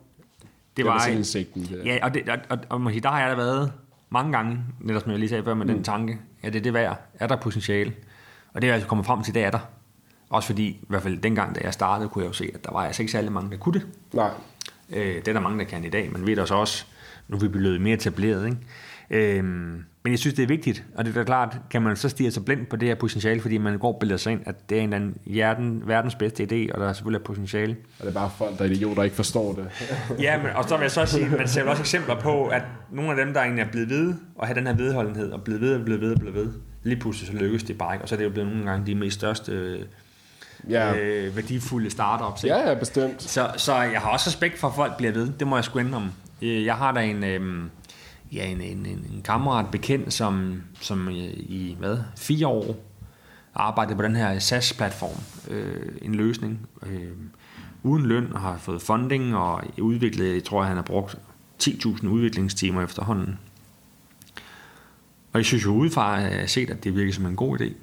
det, 0.41 0.47
det 0.77 0.85
var... 0.85 0.99
selvindsigten. 0.99 1.67
Der. 1.71 1.83
Ja, 1.85 1.99
og, 2.03 2.13
det, 2.13 2.29
og, 2.29 2.37
og, 2.49 2.81
og 2.83 2.91
sige, 2.91 3.01
der 3.01 3.09
har 3.09 3.19
jeg 3.19 3.29
da 3.29 3.35
været 3.35 3.71
mange 4.09 4.31
gange, 4.31 4.59
netop 4.79 5.01
som 5.01 5.11
jeg 5.11 5.19
lige 5.19 5.29
sagde 5.29 5.43
før, 5.43 5.53
med 5.53 5.65
mm. 5.65 5.73
den 5.73 5.83
tanke, 5.83 6.19
ja, 6.43 6.47
det 6.49 6.55
er 6.55 6.61
det 6.61 6.73
værd. 6.73 7.01
Er 7.19 7.27
der 7.27 7.35
potentiale? 7.35 7.93
Og 8.53 8.61
det 8.61 8.67
er 8.67 8.71
jeg 8.71 8.75
altså 8.75 8.87
kommet 8.87 9.05
frem 9.05 9.23
til, 9.23 9.33
det 9.33 9.43
er 9.43 9.51
der. 9.51 9.59
Også 10.29 10.47
fordi, 10.47 10.67
i 10.67 10.85
hvert 10.89 11.03
fald 11.03 11.17
dengang, 11.17 11.55
da 11.55 11.59
jeg 11.63 11.73
startede, 11.73 12.09
kunne 12.09 12.23
jeg 12.23 12.27
jo 12.27 12.33
se, 12.33 12.51
at 12.53 12.63
der 12.63 12.71
var 12.71 12.79
altså 12.85 13.01
ikke 13.01 13.11
særlig 13.11 13.31
mange, 13.31 13.51
der 13.51 13.57
kunne 13.57 13.73
det. 13.73 13.87
Nej. 14.13 14.29
Øh, 14.89 15.15
det 15.15 15.27
er 15.27 15.33
der 15.33 15.39
mange, 15.39 15.59
der 15.59 15.65
kan 15.65 15.85
i 15.85 15.89
dag, 15.89 16.11
men 16.11 16.27
ved 16.27 16.39
også 16.39 16.55
også, 16.55 16.85
nu 17.27 17.37
er 17.37 17.41
vi 17.41 17.47
blevet 17.47 17.81
mere 17.81 17.93
etableret. 17.93 18.45
Ikke? 18.45 19.39
Øh, 19.39 19.73
men 20.03 20.11
jeg 20.11 20.19
synes, 20.19 20.33
det 20.35 20.43
er 20.43 20.47
vigtigt, 20.47 20.83
og 20.95 21.05
det 21.05 21.11
er 21.11 21.19
da 21.19 21.23
klart, 21.23 21.57
kan 21.69 21.81
man 21.81 21.95
så 21.95 22.09
stige 22.09 22.31
sig 22.31 22.45
blind 22.45 22.65
på 22.65 22.75
det 22.75 22.87
her 22.87 22.95
potentiale, 22.95 23.41
fordi 23.41 23.57
man 23.57 23.77
går 23.77 23.93
og 23.93 23.99
bilder 23.99 24.17
sig 24.17 24.31
ind, 24.31 24.41
at 24.45 24.69
det 24.69 24.77
er 24.77 24.81
en 24.81 24.93
eller 24.93 24.95
anden 24.95 25.17
hjerten, 25.25 25.83
verdens 25.85 26.15
bedste 26.15 26.43
idé, 26.43 26.73
og 26.73 26.79
der 26.81 26.89
er 26.89 26.93
selvfølgelig 26.93 27.19
er 27.19 27.23
potentiale. 27.23 27.75
Og 27.99 28.05
det 28.05 28.09
er 28.09 28.13
bare 28.13 28.31
folk, 28.37 28.57
der 28.57 28.65
er 28.65 28.69
idioter, 28.69 28.95
der 28.95 29.03
ikke 29.03 29.15
forstår 29.15 29.53
det. 29.53 29.67
Ja, 30.23 30.37
men, 30.37 30.47
og 30.55 30.63
så 30.69 30.75
vil 30.77 30.81
jeg 30.83 30.91
så 30.91 31.05
sige, 31.05 31.29
man 31.29 31.47
ser 31.47 31.63
også 31.63 31.81
eksempler 31.81 32.19
på, 32.19 32.47
at 32.47 32.61
nogle 32.91 33.11
af 33.11 33.25
dem, 33.25 33.33
der 33.33 33.41
egentlig 33.41 33.61
er 33.63 33.71
blevet 33.71 33.89
ved, 33.89 34.13
og 34.35 34.47
have 34.47 34.59
den 34.59 34.67
her 34.67 34.73
vedholdenhed, 34.73 35.31
og 35.31 35.41
blevet 35.43 35.61
ved, 35.61 35.75
og 35.75 35.85
blevet 35.85 36.01
ved, 36.01 36.13
og 36.13 36.19
blevet 36.19 36.35
ved, 36.35 36.53
lige 36.83 36.99
pludselig 36.99 37.27
så 37.27 37.33
lykkes 37.43 37.63
det 37.63 37.77
bare 37.77 37.95
ikke, 37.95 38.05
og 38.05 38.09
så 38.09 38.15
er 38.15 38.17
det 38.17 38.25
jo 38.25 38.29
blevet 38.29 38.49
nogle 38.51 38.65
gange 38.69 38.85
de 38.85 38.95
mest 38.95 39.15
største 39.15 39.77
ja. 40.69 40.95
øh, 40.95 41.35
værdifulde 41.35 41.89
startups. 41.89 42.43
Ikke? 42.43 42.55
ja, 42.55 42.69
ja, 42.69 42.73
bestemt. 42.73 43.23
Så, 43.23 43.51
så 43.57 43.75
jeg 43.75 44.01
har 44.01 44.09
også 44.09 44.27
respekt 44.27 44.59
for, 44.59 44.67
at 44.67 44.73
folk 44.75 44.97
bliver 44.97 45.13
ved. 45.13 45.29
Det 45.39 45.47
må 45.47 45.57
jeg 45.57 45.63
sgu 45.63 45.79
indrømme. 45.79 46.11
Øh, 46.41 46.65
Jeg 46.65 46.75
har 46.75 46.91
da 46.91 46.99
en, 46.99 47.23
øh, 47.23 47.63
ja, 48.35 48.45
en, 48.45 48.61
en, 48.61 48.85
en, 48.85 49.21
kammerat 49.23 49.71
bekendt, 49.71 50.13
som, 50.13 50.61
som 50.81 51.07
øh, 51.07 51.15
i 51.33 51.75
hvad, 51.79 51.97
fire 52.17 52.47
år 52.47 52.75
arbejdede 53.55 53.95
på 53.95 54.01
den 54.01 54.15
her 54.15 54.39
SAS-platform. 54.39 55.21
Øh, 55.47 55.91
en 56.01 56.15
løsning. 56.15 56.67
Øh, 56.85 57.11
uden 57.83 58.05
løn 58.05 58.33
og 58.33 58.39
har 58.39 58.57
fået 58.57 58.81
funding 58.81 59.35
og 59.35 59.63
udviklet, 59.81 60.33
jeg 60.33 60.43
tror, 60.43 60.63
han 60.63 60.75
har 60.75 60.83
brugt 60.83 61.17
10.000 61.63 62.07
udviklingstimer 62.07 62.81
efterhånden. 62.81 63.39
Og 65.33 65.39
jeg 65.39 65.45
synes 65.45 65.65
jo 65.65 65.73
udefra, 65.73 66.21
at 66.21 66.31
jeg 66.31 66.39
har 66.39 66.47
set, 66.47 66.69
at 66.69 66.83
det 66.83 66.95
virker 66.95 67.13
som 67.13 67.25
en 67.25 67.35
god 67.35 67.59
idé. 67.61 67.73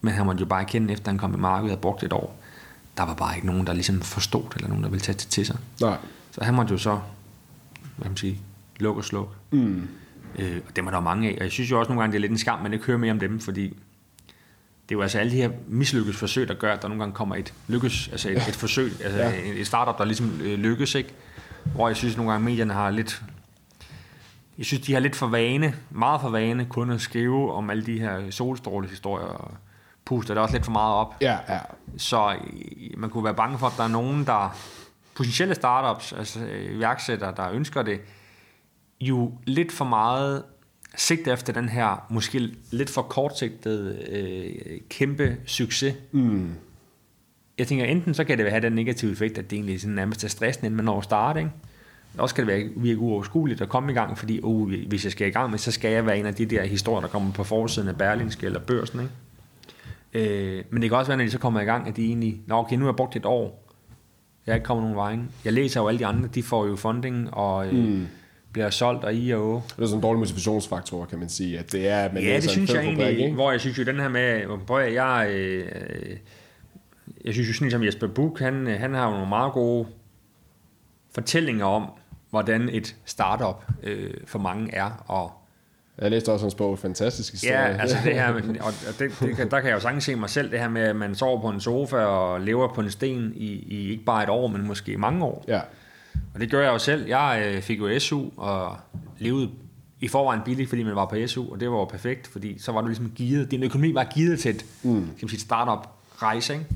Men 0.00 0.14
han 0.14 0.26
måtte 0.26 0.40
jo 0.40 0.46
bare 0.46 0.62
erkende, 0.62 0.92
efter 0.92 1.10
han 1.10 1.18
kom 1.18 1.34
i 1.34 1.36
markedet 1.36 1.62
og 1.62 1.68
havde 1.68 1.80
brugt 1.80 2.02
et 2.02 2.12
år, 2.12 2.40
der 2.96 3.02
var 3.02 3.14
bare 3.14 3.34
ikke 3.34 3.46
nogen, 3.46 3.66
der 3.66 3.72
ligesom 3.72 4.00
forstod 4.00 4.42
det, 4.42 4.54
eller 4.54 4.68
nogen, 4.68 4.84
der 4.84 4.90
ville 4.90 5.02
tage 5.02 5.18
det 5.18 5.26
til 5.26 5.46
sig. 5.46 5.56
Nej. 5.80 5.96
Så 6.30 6.44
han 6.44 6.54
måtte 6.54 6.72
jo 6.72 6.78
så, 6.78 6.90
hvad 6.90 8.02
kan 8.02 8.10
man 8.10 8.16
sige, 8.16 8.40
lukke 8.80 9.00
og 9.00 9.04
slukke. 9.04 9.32
Mm. 9.50 9.88
Øh, 10.38 10.60
og 10.68 10.76
dem 10.76 10.86
er 10.86 10.90
der 10.90 11.00
mange 11.00 11.28
af. 11.28 11.34
Og 11.38 11.42
jeg 11.42 11.50
synes 11.52 11.70
jo 11.70 11.78
også 11.78 11.88
nogle 11.88 12.02
gange, 12.02 12.12
det 12.12 12.18
er 12.18 12.20
lidt 12.20 12.32
en 12.32 12.38
skam, 12.38 12.56
at 12.56 12.62
man 12.62 12.72
ikke 12.72 12.84
hører 12.84 12.98
mere 12.98 13.12
om 13.12 13.18
dem, 13.18 13.40
fordi 13.40 13.62
det 14.88 14.94
er 14.94 14.98
jo 14.98 15.02
altså 15.02 15.18
alle 15.18 15.32
de 15.32 15.36
her 15.36 15.50
mislykkes 15.68 16.16
forsøg, 16.16 16.48
der 16.48 16.54
gør, 16.54 16.72
at 16.72 16.82
der 16.82 16.88
nogle 16.88 17.02
gange 17.02 17.14
kommer 17.14 17.36
et 17.36 17.54
lykkes, 17.68 18.08
altså 18.08 18.28
et, 18.30 18.36
et 18.36 18.56
forsøg, 18.56 18.92
altså 19.04 19.18
Ja. 19.18 19.28
ja. 19.30 19.52
et 19.54 19.66
startup, 19.66 19.98
der 19.98 20.04
ligesom 20.04 20.40
øh, 20.42 20.58
lykkes, 20.58 20.94
ikke? 20.94 21.14
Hvor 21.64 21.88
jeg 21.88 21.96
synes 21.96 22.16
nogle 22.16 22.32
gange, 22.32 22.44
medierne 22.44 22.72
har 22.74 22.90
lidt, 22.90 23.22
jeg 24.58 24.66
synes, 24.66 24.86
de 24.86 24.92
har 24.92 25.00
lidt 25.00 25.16
for 25.16 25.26
vane, 25.26 25.74
meget 25.90 26.20
for 26.20 26.28
vane, 26.28 26.64
kun 26.64 26.90
at 26.90 27.00
skrive 27.00 27.52
om 27.52 27.70
alle 27.70 27.86
de 27.86 28.00
her 28.00 28.30
solstrålehistorier 28.30 29.26
og 29.26 29.50
puster 30.04 30.34
det 30.34 30.42
også 30.42 30.54
lidt 30.54 30.64
for 30.64 30.72
meget 30.72 30.94
op. 30.94 31.14
Ja, 31.20 31.38
ja. 31.48 31.58
Så 31.96 32.32
øh, 32.34 32.98
man 33.00 33.10
kunne 33.10 33.24
være 33.24 33.34
bange 33.34 33.58
for, 33.58 33.66
at 33.66 33.72
der 33.76 33.84
er 33.84 33.88
nogen, 33.88 34.26
der 34.26 34.56
potentielle 35.14 35.54
startups, 35.54 36.12
altså 36.12 36.40
øh, 36.40 36.76
iværksættere, 36.76 37.34
der 37.36 37.50
ønsker 37.50 37.82
det, 37.82 38.00
jo 39.00 39.32
lidt 39.44 39.72
for 39.72 39.84
meget 39.84 40.42
sigt 40.96 41.28
efter 41.28 41.52
den 41.52 41.68
her, 41.68 42.06
måske 42.10 42.50
lidt 42.70 42.90
for 42.90 43.02
kortsigtede, 43.02 43.98
øh, 44.10 44.80
kæmpe 44.88 45.36
succes. 45.46 45.94
Mm. 46.12 46.48
Jeg 47.58 47.66
tænker, 47.66 47.84
enten 47.84 48.14
så 48.14 48.24
kan 48.24 48.38
det 48.38 48.50
have 48.50 48.62
den 48.62 48.72
negative 48.72 49.12
effekt, 49.12 49.38
at 49.38 49.50
det 49.50 49.56
egentlig 49.56 49.80
sådan 49.80 49.94
nærmest 49.94 50.24
er 50.24 50.28
stressende, 50.28 50.66
inden 50.66 50.76
man 50.76 50.84
når 50.84 50.98
at 50.98 51.04
starte, 51.04 51.40
ikke? 51.40 51.50
Også 52.18 52.34
kan 52.34 52.46
det 52.46 52.54
være 52.54 52.68
virke 52.76 52.98
uoverskueligt 52.98 53.60
at 53.60 53.68
komme 53.68 53.92
i 53.92 53.94
gang, 53.94 54.18
fordi 54.18 54.40
uh, 54.42 54.72
hvis 54.88 55.04
jeg 55.04 55.12
skal 55.12 55.28
i 55.28 55.30
gang 55.30 55.50
med, 55.50 55.58
så 55.58 55.72
skal 55.72 55.90
jeg 55.90 56.06
være 56.06 56.18
en 56.18 56.26
af 56.26 56.34
de 56.34 56.46
der 56.46 56.64
historier, 56.64 57.00
der 57.00 57.08
kommer 57.08 57.32
på 57.32 57.44
forsiden 57.44 57.88
af 57.88 57.96
Berlinske 57.96 58.46
eller 58.46 58.60
børsen. 58.60 59.00
Ikke? 59.00 59.12
Øh, 60.12 60.64
men 60.70 60.82
det 60.82 60.90
kan 60.90 60.98
også 60.98 61.08
være, 61.08 61.18
når 61.18 61.24
de 61.24 61.30
så 61.30 61.38
kommer 61.38 61.60
i 61.60 61.64
gang, 61.64 61.88
at 61.88 61.96
de 61.96 62.06
egentlig, 62.06 62.40
nå 62.46 62.54
okay, 62.54 62.76
nu 62.76 62.84
har 62.84 62.92
jeg 62.92 62.96
brugt 62.96 63.16
et 63.16 63.26
år, 63.26 63.66
jeg 64.46 64.52
er 64.52 64.56
ikke 64.56 64.64
kommet 64.64 64.82
nogen 64.82 64.96
vejen. 64.96 65.30
Jeg 65.44 65.52
læser 65.52 65.80
jo 65.80 65.88
alle 65.88 65.98
de 65.98 66.06
andre, 66.06 66.28
de 66.28 66.42
får 66.42 66.66
jo 66.66 66.76
funding 66.76 67.34
og 67.34 67.66
øh, 67.66 67.74
mm. 67.74 68.06
Bliver 68.52 68.70
solgt 68.70 69.04
og 69.04 69.14
i 69.14 69.30
og 69.30 69.42
å. 69.42 69.62
Det 69.76 69.82
er 69.82 69.86
sådan 69.86 69.98
en 69.98 70.02
dårlig 70.02 70.18
motivationsfaktor, 70.18 71.04
kan 71.04 71.18
man 71.18 71.28
sige. 71.28 71.58
At 71.58 71.72
det 71.72 71.88
er, 71.88 72.00
at 72.04 72.14
man 72.14 72.22
Ja, 72.22 72.34
det 72.36 72.50
synes 72.50 72.72
jeg 72.72 72.82
egentlig, 72.82 73.18
ikke? 73.18 73.34
hvor 73.34 73.50
jeg 73.50 73.60
synes 73.60 73.78
jo 73.78 73.84
den 73.84 74.00
her 74.00 74.08
med, 74.08 74.58
prøv 74.66 74.80
at 74.80 74.94
jeg, 74.94 75.28
øh, 75.30 76.16
jeg 77.24 77.32
synes 77.32 77.48
jo 77.48 77.54
sådan 77.54 77.70
som 77.70 77.84
Jesper 77.84 78.06
Buch, 78.06 78.42
han, 78.42 78.66
øh, 78.66 78.80
han 78.80 78.94
har 78.94 79.04
jo 79.06 79.10
nogle 79.10 79.28
meget 79.28 79.52
gode 79.52 79.86
fortællinger 81.14 81.64
om, 81.64 81.90
hvordan 82.30 82.68
et 82.68 82.96
startup 83.04 83.64
øh, 83.82 84.14
for 84.26 84.38
mange 84.38 84.74
er, 84.74 85.04
og 85.06 85.32
Jeg 86.00 86.10
læste 86.10 86.32
også 86.32 86.44
hans 86.44 86.54
bog, 86.54 86.78
fantastisk 86.78 87.32
historie. 87.32 87.58
Ja, 87.58 87.76
altså 87.80 87.96
det 88.04 88.14
her, 88.14 88.32
og 88.66 88.72
det, 88.98 89.12
det, 89.20 89.50
der 89.50 89.60
kan 89.60 89.68
jeg 89.68 89.74
jo 89.74 89.80
sagtens 89.80 90.04
se 90.04 90.14
mig 90.14 90.30
selv, 90.30 90.50
det 90.50 90.58
her 90.58 90.68
med, 90.68 90.82
at 90.82 90.96
man 90.96 91.14
sover 91.14 91.40
på 91.40 91.48
en 91.48 91.60
sofa 91.60 91.96
og 91.96 92.40
lever 92.40 92.74
på 92.74 92.80
en 92.80 92.90
sten 92.90 93.32
i, 93.36 93.46
i 93.46 93.90
ikke 93.90 94.04
bare 94.04 94.22
et 94.22 94.28
år, 94.28 94.46
men 94.46 94.66
måske 94.66 94.96
mange 94.98 95.24
år. 95.24 95.44
ja. 95.48 95.60
Og 96.34 96.40
det 96.40 96.50
gør 96.50 96.62
jeg 96.62 96.72
jo 96.72 96.78
selv. 96.78 97.06
Jeg 97.06 97.42
øh, 97.46 97.62
fik 97.62 97.78
jo 97.78 97.98
SU 97.98 98.24
og 98.36 98.76
levede 99.18 99.50
i 100.00 100.08
forvejen 100.08 100.40
billigt, 100.44 100.68
fordi 100.68 100.82
man 100.82 100.94
var 100.94 101.06
på 101.06 101.16
SU, 101.26 101.52
og 101.52 101.60
det 101.60 101.70
var 101.70 101.76
jo 101.76 101.84
perfekt, 101.84 102.26
fordi 102.26 102.58
så 102.58 102.72
var 102.72 102.80
du 102.80 102.86
ligesom 102.86 103.10
givet, 103.10 103.50
din 103.50 103.62
økonomi 103.62 103.94
var 103.94 104.04
givet 104.04 104.40
til 104.40 104.54
et, 104.54 104.66
mm. 104.82 104.90
man 104.90 105.14
sige, 105.18 105.34
et 105.34 105.40
startup-rejse, 105.40 106.52
ikke? 106.52 106.66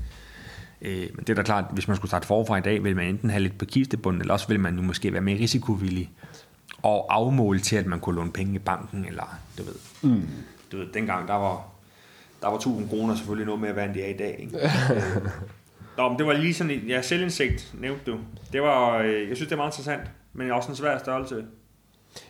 Øh, 0.81 1.09
men 1.15 1.19
det 1.19 1.29
er 1.29 1.33
da 1.33 1.41
klart, 1.41 1.65
hvis 1.71 1.87
man 1.87 1.97
skulle 1.97 2.09
starte 2.09 2.27
forfra 2.27 2.57
i 2.57 2.61
dag, 2.61 2.83
vil 2.83 2.95
man 2.95 3.07
enten 3.07 3.29
have 3.29 3.43
lidt 3.43 3.57
på 3.57 3.65
kistebunden, 3.65 4.21
eller 4.21 4.33
også 4.33 4.47
vil 4.47 4.59
man 4.59 4.75
jo 4.75 4.81
måske 4.81 5.13
være 5.13 5.21
mere 5.21 5.39
risikovillig 5.39 6.11
og 6.83 7.05
afmåle 7.09 7.59
til, 7.59 7.75
at 7.75 7.85
man 7.85 7.99
kunne 7.99 8.15
låne 8.15 8.31
penge 8.31 8.55
i 8.55 8.59
banken, 8.59 9.05
eller 9.05 9.37
du 9.57 9.63
ved. 9.63 9.75
Mm. 10.01 10.27
Du 10.71 10.77
ved, 10.77 10.87
dengang 10.93 11.27
der 11.27 11.33
var, 11.33 11.65
der 12.41 12.47
var 12.47 12.55
1000 12.55 12.89
kroner 12.89 13.15
selvfølgelig 13.15 13.45
noget 13.45 13.61
mere 13.61 13.75
værd, 13.75 13.87
end 13.87 13.95
de 13.95 14.01
er 14.01 14.09
i 14.09 14.17
dag. 14.17 14.35
Ikke? 14.39 14.59
Nå, 15.97 16.09
men 16.09 16.17
det 16.17 16.25
var 16.25 16.33
lige 16.33 16.53
sådan, 16.53 16.71
en- 16.71 16.87
ja, 16.87 17.01
selvindsigt 17.01 17.73
nævnte 17.81 18.11
du. 18.11 18.17
Det 18.53 18.61
var, 18.61 18.97
øh, 19.01 19.07
jeg 19.29 19.35
synes, 19.35 19.39
det 19.39 19.51
er 19.51 19.55
meget 19.57 19.69
interessant, 19.77 20.01
men 20.33 20.51
også 20.51 20.69
en 20.69 20.75
svær 20.75 20.97
størrelse. 20.97 21.35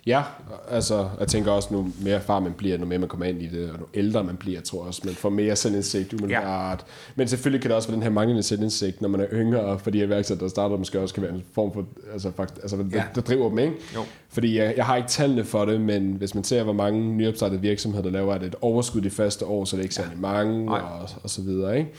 Ja, 0.06 0.22
altså, 0.70 1.10
jeg 1.20 1.28
tænker 1.28 1.52
også, 1.52 1.70
nu 1.74 1.92
mere 2.02 2.22
far 2.22 2.40
man 2.40 2.54
bliver, 2.54 2.78
nu 2.78 2.86
mere 2.86 3.00
man 3.00 3.10
kommer 3.10 3.26
ind 3.26 3.42
i 3.42 3.48
det, 3.48 3.72
og 3.72 3.80
nu 3.80 3.86
ældre 3.94 4.24
man 4.24 4.38
bliver, 4.38 4.62
tror 4.62 4.80
jeg 4.82 4.88
også, 4.88 5.02
man 5.06 5.14
får 5.16 5.30
mere 5.30 5.56
selvindsigt 5.56 6.14
umiddelbart. 6.14 6.80
Ja. 6.88 6.94
Men 7.16 7.28
selvfølgelig 7.28 7.62
kan 7.62 7.70
det 7.70 7.76
også 7.76 7.88
være 7.90 7.96
den 7.96 8.04
her 8.04 8.10
manglende 8.10 8.44
selvindsigt, 8.44 9.02
når 9.02 9.10
man 9.10 9.22
er 9.22 9.26
yngre, 9.34 9.80
fordi 9.80 10.04
iværksætter, 10.04 10.44
der 10.46 10.50
starter, 10.50 10.78
måske 10.78 11.00
også 11.00 11.14
kan 11.14 11.24
være 11.24 11.34
en 11.34 11.44
form 11.56 11.74
for, 11.74 11.86
altså, 12.14 12.32
fakt, 12.38 12.58
altså 12.62 12.78
Ja. 12.78 12.98
ja. 12.98 13.04
det 13.16 13.28
driver 13.28 13.50
dem, 13.50 13.60
ikke? 13.60 13.74
Jo. 13.96 14.00
Fordi 14.30 14.58
jeg, 14.58 14.74
jeg 14.78 14.86
har 14.86 14.96
ikke 14.96 15.10
tallene 15.10 15.44
for 15.44 15.66
det, 15.66 15.82
men 15.82 16.12
hvis 16.14 16.36
man 16.36 16.44
ser, 16.44 16.64
hvor 16.64 16.74
mange 16.74 17.02
nyopstartede 17.16 17.62
virksomheder, 17.62 18.04
der 18.04 18.12
laver 18.12 18.36
et 18.36 18.56
overskud 18.62 19.02
de 19.02 19.10
første 19.10 19.46
år, 19.46 19.66
så 19.66 19.76
er 19.76 19.78
det 19.78 19.84
ikke 19.86 19.96
særlig 19.96 20.18
mange, 20.20 20.66
Nej. 20.66 20.80
og, 20.80 21.10
og 21.24 21.30
så 21.30 21.42
videre, 21.42 21.78
ikke? 21.78 21.92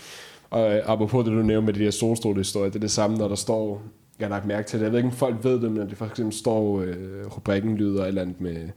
Og 0.50 0.74
øh, 0.76 0.82
apropos 0.86 1.24
det, 1.24 1.32
du 1.32 1.42
nævnte 1.42 1.66
med 1.66 1.74
de 1.74 1.78
her 1.84 1.90
solstrålehistorier, 1.90 2.68
det 2.70 2.76
er 2.76 2.80
det 2.80 2.90
samme, 2.90 3.16
når 3.16 3.28
der 3.28 3.34
står, 3.34 3.82
jeg 4.18 4.24
har 4.28 4.30
lagt 4.34 4.46
mærke 4.46 4.68
til 4.68 4.78
det, 4.78 4.84
jeg 4.84 4.92
ved 4.92 4.98
ikke, 4.98 5.08
om 5.08 5.14
folk 5.16 5.36
ved 5.44 5.60
det, 5.60 5.72
men 5.72 5.82
at 5.82 5.88
det 5.90 5.98
for 5.98 6.06
eksempel 6.06 6.34
står, 6.36 6.80
øh, 6.80 7.26
rubrikken 7.36 7.76
lyder 7.76 8.02
et 8.02 8.08
eller 8.08 8.22
andet 8.22 8.40
med 8.40 8.68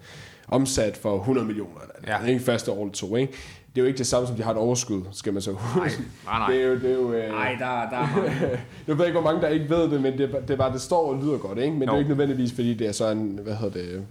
omsat 0.47 0.97
for 0.97 1.17
100 1.19 1.47
millioner, 1.47 1.79
eller 1.81 2.13
Ja. 2.15 2.23
ja. 2.23 2.29
ikke 2.29 2.43
første 2.43 2.71
år 2.71 2.81
eller 2.81 2.93
to, 2.93 3.15
ikke? 3.15 3.33
Det 3.75 3.77
er 3.77 3.81
jo 3.81 3.87
ikke 3.87 3.97
det 3.97 4.07
samme, 4.07 4.27
som 4.27 4.35
de 4.35 4.43
har 4.43 4.51
et 4.51 4.57
overskud, 4.57 5.01
skal 5.11 5.33
man 5.33 5.41
så 5.41 5.51
huske. 5.51 5.79
Nej, 5.79 5.89
nej, 6.25 6.39
nej. 6.39 6.51
Det 6.51 6.61
er 6.63 6.67
jo, 6.67 6.75
det 6.75 6.89
er 6.91 6.93
jo 6.95 7.13
øh, 7.13 7.29
Nej, 7.31 7.55
der, 7.59 7.65
der 7.65 7.97
er 7.97 8.15
mange. 8.15 8.31
jeg 8.87 8.97
ved 8.97 9.05
ikke, 9.05 9.19
hvor 9.19 9.31
mange 9.31 9.41
der 9.41 9.47
ikke 9.47 9.69
ved 9.69 9.89
det, 9.89 10.01
men 10.01 10.17
det, 10.17 10.29
det 10.47 10.49
er 10.53 10.57
bare, 10.57 10.73
det 10.73 10.81
står 10.81 11.13
og 11.13 11.23
lyder 11.23 11.37
godt, 11.37 11.57
ikke? 11.57 11.71
Men 11.73 11.81
jo. 11.81 11.85
det 11.85 11.89
er 11.89 11.93
Jo. 11.93 11.99
ikke 11.99 12.09
nødvendigvis, 12.09 12.53
fordi 12.53 12.73
det 12.73 12.87
er 12.87 12.91
sådan, 12.91 13.39
hvad 13.43 13.55
hedder 13.55 13.73
det, 13.81 13.89
øh, 13.89 14.01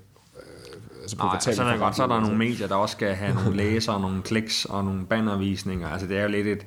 altså 1.03 1.17
Nej, 1.19 1.39
så 1.41 1.63
er, 1.63 1.71
der 1.71 1.79
godt, 1.79 1.97
så 1.97 2.03
er 2.03 2.07
der 2.07 2.21
nogle 2.21 2.37
medier, 2.39 2.67
der 2.69 2.75
også 2.75 2.93
skal 2.93 3.15
have 3.15 3.35
nogle 3.35 3.57
læsere, 3.57 4.01
nogle 4.01 4.23
kliks 4.23 4.65
og 4.65 4.85
nogle 4.85 5.07
bannervisninger. 5.07 5.89
Altså 5.89 6.07
det 6.07 6.19
er 6.19 6.23
jo 6.23 6.29
lidt 6.29 6.47
et, 6.47 6.67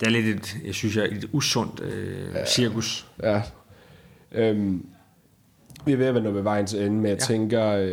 det 0.00 0.06
er 0.06 0.10
lidt 0.10 0.26
et, 0.26 0.56
jeg 0.64 0.74
synes 0.74 0.96
jeg, 0.96 1.04
et 1.04 1.28
usundt 1.32 1.80
øh, 1.80 2.34
cirkus. 2.46 3.06
Ja. 3.22 3.42
Øhm, 4.32 4.86
vi 5.86 5.92
er 5.92 5.96
ved 5.96 6.06
at 6.06 6.14
være 6.14 6.22
nået 6.22 6.34
ved 6.34 6.42
vejen 6.42 6.66
til 6.66 6.78
ende, 6.82 6.96
men 6.96 7.06
jeg 7.06 7.08
Ja. 7.08 7.12
ja. 7.14 7.18
tænker, 7.18 7.66
øh, 7.70 7.90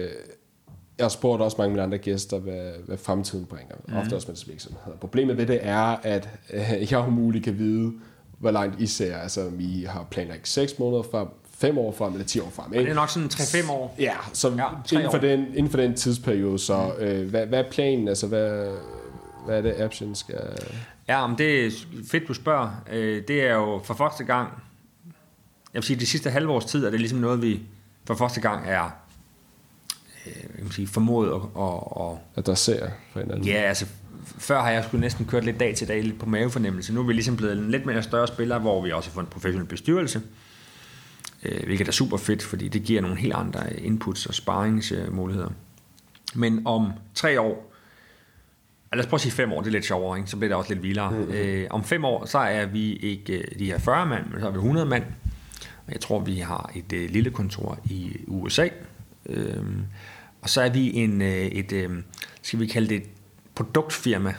jeg 0.97 1.03
har 1.03 1.09
spurgt 1.09 1.41
også 1.41 1.55
mange 1.57 1.67
af 1.69 1.71
mine 1.71 1.83
andre 1.83 1.97
gæster, 1.97 2.39
hvad, 2.39 2.71
hvad 2.85 2.97
fremtiden 2.97 3.45
bringer. 3.45 3.75
Mm. 3.87 3.95
Ofte 3.95 4.15
også 4.15 4.27
med 4.27 4.37
virksomheder. 4.47 4.97
Problemet 4.99 5.37
ved 5.37 5.45
det 5.45 5.59
er, 5.61 5.95
at 6.03 6.29
øh, 6.53 6.91
jeg 6.91 7.07
umuligt 7.07 7.43
kan 7.43 7.57
vide, 7.57 7.93
hvor 8.39 8.51
langt 8.51 8.81
I 8.81 8.87
ser. 8.87 9.17
Altså, 9.17 9.47
om 9.47 9.59
I 9.59 9.83
har 9.89 10.07
planlagt 10.11 10.47
6 10.47 10.79
måneder 10.79 11.03
frem, 11.03 11.27
5 11.51 11.77
år 11.77 11.91
frem 11.91 12.13
eller 12.13 12.25
10 12.25 12.39
år 12.39 12.49
frem. 12.49 12.71
Det 12.71 12.79
Ikke? 12.79 12.91
er 12.91 12.95
nok 12.95 13.09
sådan 13.09 13.29
3-5 13.29 13.71
år. 13.71 13.95
Ja, 13.99 14.13
så 14.33 14.49
Ja, 14.49 14.55
ja, 14.57 14.67
inden, 14.97 15.11
for 15.11 15.17
år. 15.17 15.21
den, 15.21 15.45
inden 15.55 15.69
for 15.71 15.77
den 15.77 15.93
tidsperiode, 15.93 16.59
så 16.59 16.91
øh, 16.99 17.29
hvad, 17.29 17.45
hvad 17.45 17.59
er 17.59 17.69
planen? 17.71 18.07
Altså, 18.07 18.27
hvad, 18.27 18.67
hvad 19.45 19.57
er 19.57 19.61
det, 19.61 19.73
Action 19.77 20.15
skal... 20.15 20.39
Ja, 21.07 21.27
men 21.27 21.37
det 21.37 21.65
er 21.65 21.71
fedt, 22.07 22.27
du 22.27 22.33
spørger. 22.33 22.69
Øh, 22.91 23.23
Det 23.27 23.41
er 23.41 23.53
jo 23.53 23.81
for 23.83 23.93
første 23.93 24.23
gang, 24.23 24.49
jeg 25.73 25.79
vil 25.79 25.83
sige, 25.83 25.99
de 25.99 26.05
sidste 26.05 26.29
halve 26.29 26.51
års 26.51 26.65
tid, 26.65 26.85
er 26.85 26.89
det 26.89 26.99
ligesom 26.99 27.19
noget, 27.19 27.41
vi 27.41 27.61
for 28.05 28.15
første 28.15 28.41
gang 28.41 28.67
er 28.67 28.89
øh, 30.25 30.33
hvad 30.49 30.63
kan 30.63 30.71
sige, 30.71 30.87
formået 30.87 31.29
at, 31.29 31.41
at, 31.63 31.73
at 32.01 32.17
adressere 32.35 32.91
for 33.13 33.19
hinanden? 33.19 33.45
Ja, 33.45 33.53
altså 33.61 33.85
før 34.25 34.61
har 34.61 34.69
jeg 34.71 34.83
sgu 34.83 34.97
næsten 34.97 35.25
kørt 35.25 35.45
lidt 35.45 35.59
dag 35.59 35.75
til 35.75 35.87
dag 35.87 36.03
lidt 36.03 36.19
på 36.19 36.25
mavefornemmelse. 36.25 36.93
Nu 36.93 36.99
er 36.99 37.05
vi 37.05 37.13
ligesom 37.13 37.37
blevet 37.37 37.57
en 37.57 37.71
lidt 37.71 37.85
mere 37.85 38.03
større 38.03 38.27
spillere, 38.27 38.59
hvor 38.59 38.81
vi 38.81 38.91
også 38.91 39.09
har 39.09 39.13
fået 39.13 39.23
en 39.25 39.29
professionel 39.29 39.67
bestyrelse, 39.67 40.21
øh, 41.43 41.63
hvilket 41.65 41.87
er 41.87 41.91
super 41.91 42.17
fedt, 42.17 42.43
fordi 42.43 42.67
det 42.67 42.83
giver 42.83 43.01
nogle 43.01 43.17
helt 43.17 43.33
andre 43.33 43.79
inputs 43.79 44.25
og 44.25 44.33
sparringsmuligheder. 44.33 45.49
Men 46.33 46.61
om 46.67 46.91
tre 47.15 47.41
år, 47.41 47.74
lad 48.93 48.99
os 49.03 49.09
prøve 49.09 49.17
at 49.17 49.21
sige 49.21 49.31
fem 49.31 49.51
år, 49.51 49.61
det 49.61 49.67
er 49.67 49.71
lidt 49.71 49.85
sjovere, 49.85 50.17
ikke? 50.17 50.29
så 50.29 50.37
bliver 50.37 50.49
det 50.49 50.57
også 50.57 50.73
lidt 50.73 50.83
vildere. 50.83 51.11
Mm-hmm. 51.11 51.33
Øh, 51.33 51.67
om 51.69 51.83
fem 51.83 52.05
år, 52.05 52.25
så 52.25 52.37
er 52.37 52.65
vi 52.65 52.93
ikke 52.93 53.37
øh, 53.37 53.59
de 53.59 53.65
her 53.65 53.79
40 53.79 54.05
mand, 54.05 54.25
men 54.31 54.39
så 54.39 54.47
er 54.47 54.51
vi 54.51 54.57
100 54.57 54.85
mand. 54.85 55.03
Jeg 55.91 56.01
tror, 56.01 56.19
vi 56.19 56.39
har 56.39 56.71
et 56.75 56.93
øh, 56.93 57.09
lille 57.09 57.31
kontor 57.31 57.79
i 57.85 58.17
USA. 58.27 58.67
Øhm, 59.25 59.81
og 60.41 60.49
så 60.49 60.61
er 60.61 60.69
vi 60.69 60.93
en, 60.93 61.21
øh, 61.21 61.45
et, 61.45 61.71
øh, 61.71 61.89
skal 62.41 62.59
vi 62.59 62.65
kalde 62.65 62.89
det 62.89 62.97
et 62.97 63.09
produktfirma. 63.55 64.33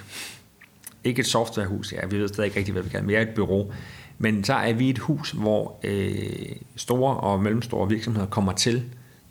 Ikke 1.05 1.21
et 1.21 1.27
softwarehus, 1.27 1.93
ja, 1.93 2.07
vi 2.07 2.19
ved 2.19 2.29
stadig 2.29 2.47
ikke 2.47 2.59
rigtig, 2.59 2.73
hvad 2.73 2.83
vi 2.83 2.89
kalder 2.89 3.07
mere 3.07 3.23
et 3.23 3.35
bureau. 3.35 3.73
Men 4.19 4.45
så 4.45 4.55
er 4.55 4.73
vi 4.73 4.91
et 4.91 4.99
hus, 4.99 5.31
hvor 5.31 5.81
øh, 5.85 6.57
store 6.77 7.17
og 7.17 7.43
mellemstore 7.43 7.89
virksomheder 7.89 8.27
kommer 8.27 8.53
til, 8.53 8.85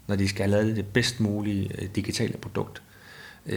når 0.08 0.16
de 0.16 0.28
skal 0.28 0.50
have 0.50 0.52
lavet 0.52 0.76
det 0.76 0.86
bedst 0.86 1.20
mulige 1.20 1.72
øh, 1.82 1.88
digitale 1.96 2.38
produkt. 2.38 2.82
Øh, 2.82 2.95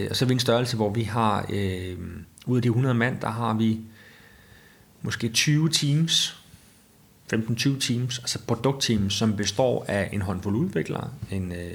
og 0.09 0.15
så 0.15 0.25
er 0.25 0.27
vi 0.27 0.33
en 0.33 0.39
størrelse, 0.39 0.75
hvor 0.75 0.89
vi 0.89 1.03
har, 1.03 1.45
øh, 1.53 1.97
ud 2.45 2.57
af 2.57 2.61
de 2.61 2.67
100 2.67 2.95
mand, 2.95 3.19
der 3.21 3.29
har 3.29 3.53
vi 3.53 3.79
måske 5.01 5.29
20 5.29 5.69
teams, 5.69 6.43
15-20 7.33 7.79
teams, 7.79 8.19
altså 8.19 8.39
produktteams, 8.47 9.13
som 9.13 9.35
består 9.35 9.85
af 9.87 10.09
en 10.13 10.21
håndfuld 10.21 10.55
udviklere, 10.55 11.09
en, 11.31 11.51
øh, 11.51 11.71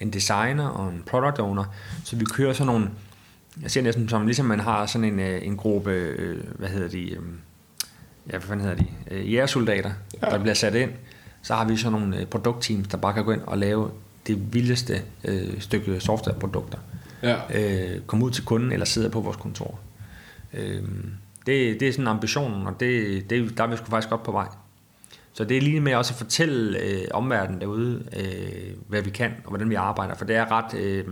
en 0.00 0.10
designer 0.10 0.68
og 0.68 0.88
en 0.88 1.02
product 1.06 1.38
owner. 1.38 1.64
Så 2.04 2.16
vi 2.16 2.24
kører 2.24 2.52
sådan 2.52 2.66
nogle, 2.66 2.90
jeg 3.62 3.70
ser 3.70 3.82
næsten 3.82 4.08
som, 4.08 4.26
ligesom 4.26 4.46
man 4.46 4.60
har 4.60 4.86
sådan 4.86 5.04
en, 5.04 5.20
øh, 5.20 5.46
en 5.46 5.56
gruppe, 5.56 5.90
øh, 5.90 6.44
hvad 6.58 6.68
hedder 6.68 6.88
de, 6.88 7.10
øh, 7.10 7.22
ja, 8.26 8.30
hvad 8.30 8.40
fanden 8.40 8.66
hedder 8.66 8.82
de, 8.82 8.86
øh, 9.10 9.32
jægersoldater, 9.32 9.92
ja. 10.22 10.30
der 10.30 10.38
bliver 10.38 10.54
sat 10.54 10.74
ind. 10.74 10.90
Så 11.42 11.54
har 11.54 11.64
vi 11.64 11.76
sådan 11.76 12.00
nogle 12.00 12.16
øh, 12.16 12.26
produktteams, 12.26 12.88
der 12.88 12.96
bare 12.96 13.14
kan 13.14 13.24
gå 13.24 13.32
ind 13.32 13.40
og 13.40 13.58
lave 13.58 13.90
det 14.26 14.54
vildeste 14.54 15.02
øh, 15.24 15.60
stykke 15.60 16.00
softwareprodukter. 16.00 16.78
Ja. 17.22 17.36
Øh, 17.54 18.00
komme 18.06 18.24
ud 18.24 18.30
til 18.30 18.44
kunden 18.44 18.72
eller 18.72 18.86
sidde 18.86 19.10
på 19.10 19.20
vores 19.20 19.36
kontor. 19.36 19.78
Øh, 20.54 20.82
det, 21.46 21.80
det 21.80 21.88
er 21.88 21.92
sådan 21.92 22.06
ambitionen, 22.06 22.66
og 22.66 22.80
det, 22.80 23.30
det, 23.30 23.58
der 23.58 23.64
er 23.64 23.68
vi 23.68 23.76
sgu 23.76 23.86
faktisk 23.86 24.10
godt 24.10 24.22
på 24.22 24.32
vej. 24.32 24.46
Så 25.32 25.44
det 25.44 25.56
er 25.56 25.60
lige 25.60 25.80
med 25.80 25.94
også 25.94 26.12
at 26.12 26.18
fortælle 26.18 26.78
øh, 26.78 27.02
omverdenen 27.10 27.60
derude, 27.60 28.04
øh, 28.16 28.72
hvad 28.88 29.02
vi 29.02 29.10
kan, 29.10 29.30
og 29.44 29.48
hvordan 29.48 29.70
vi 29.70 29.74
arbejder. 29.74 30.14
For 30.14 30.24
det 30.24 30.36
er 30.36 30.52
ret... 30.52 30.74
Øh, 30.74 31.04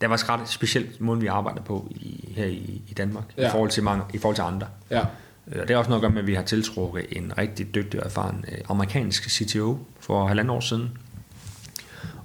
det 0.00 0.06
er 0.06 0.08
faktisk 0.08 0.30
ret 0.30 0.48
specielt 0.48 1.00
måden, 1.00 1.22
vi 1.22 1.26
arbejder 1.26 1.62
på 1.62 1.88
i, 1.90 2.32
her 2.36 2.46
i, 2.46 2.82
i 2.88 2.94
Danmark, 2.94 3.24
ja. 3.36 3.48
i, 3.48 3.50
forhold 3.50 3.70
til 3.70 3.82
mange, 3.82 4.04
i 4.14 4.18
forhold 4.18 4.34
til 4.34 4.42
andre. 4.42 4.66
Ja. 4.90 5.00
Øh, 5.00 5.60
Og 5.60 5.68
det 5.68 5.70
er 5.70 5.76
også 5.78 5.90
noget 5.90 6.00
at 6.00 6.02
gøre 6.02 6.10
med, 6.10 6.20
at 6.20 6.26
vi 6.26 6.34
har 6.34 6.42
tiltrukket 6.42 7.06
en 7.10 7.38
rigtig 7.38 7.74
dygtig 7.74 8.00
og 8.00 8.06
erfaren 8.06 8.44
øh, 8.52 8.58
amerikansk 8.68 9.30
CTO 9.30 9.78
for 10.00 10.26
halvandet 10.26 10.56
år 10.56 10.60
siden. 10.60 10.98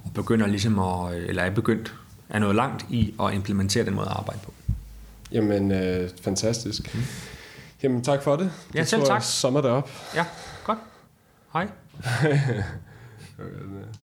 Og 0.04 0.10
begynder 0.14 0.46
ligesom 0.46 0.78
at, 0.78 1.14
øh, 1.16 1.28
eller 1.28 1.42
er 1.42 1.50
begyndt, 1.50 1.94
er 2.30 2.38
noget 2.38 2.56
langt 2.56 2.86
i 2.90 3.14
at 3.22 3.34
implementere 3.34 3.84
den 3.84 3.94
måde 3.94 4.06
at 4.06 4.16
arbejde 4.16 4.40
på. 4.44 4.52
Jamen, 5.32 5.72
øh, 5.72 6.10
fantastisk. 6.22 6.94
Mm. 6.94 7.00
Jamen, 7.82 8.04
tak 8.04 8.22
for 8.22 8.36
det. 8.36 8.52
Ja, 8.74 8.80
det 8.80 8.88
selv 8.88 9.00
tror 9.00 9.06
tak. 9.08 9.14
Jeg 9.14 9.22
sommer 9.22 9.60
det 9.60 9.70
op. 9.70 9.90
Ja, 10.14 10.24
godt. 10.64 10.78
Hej. 11.52 11.68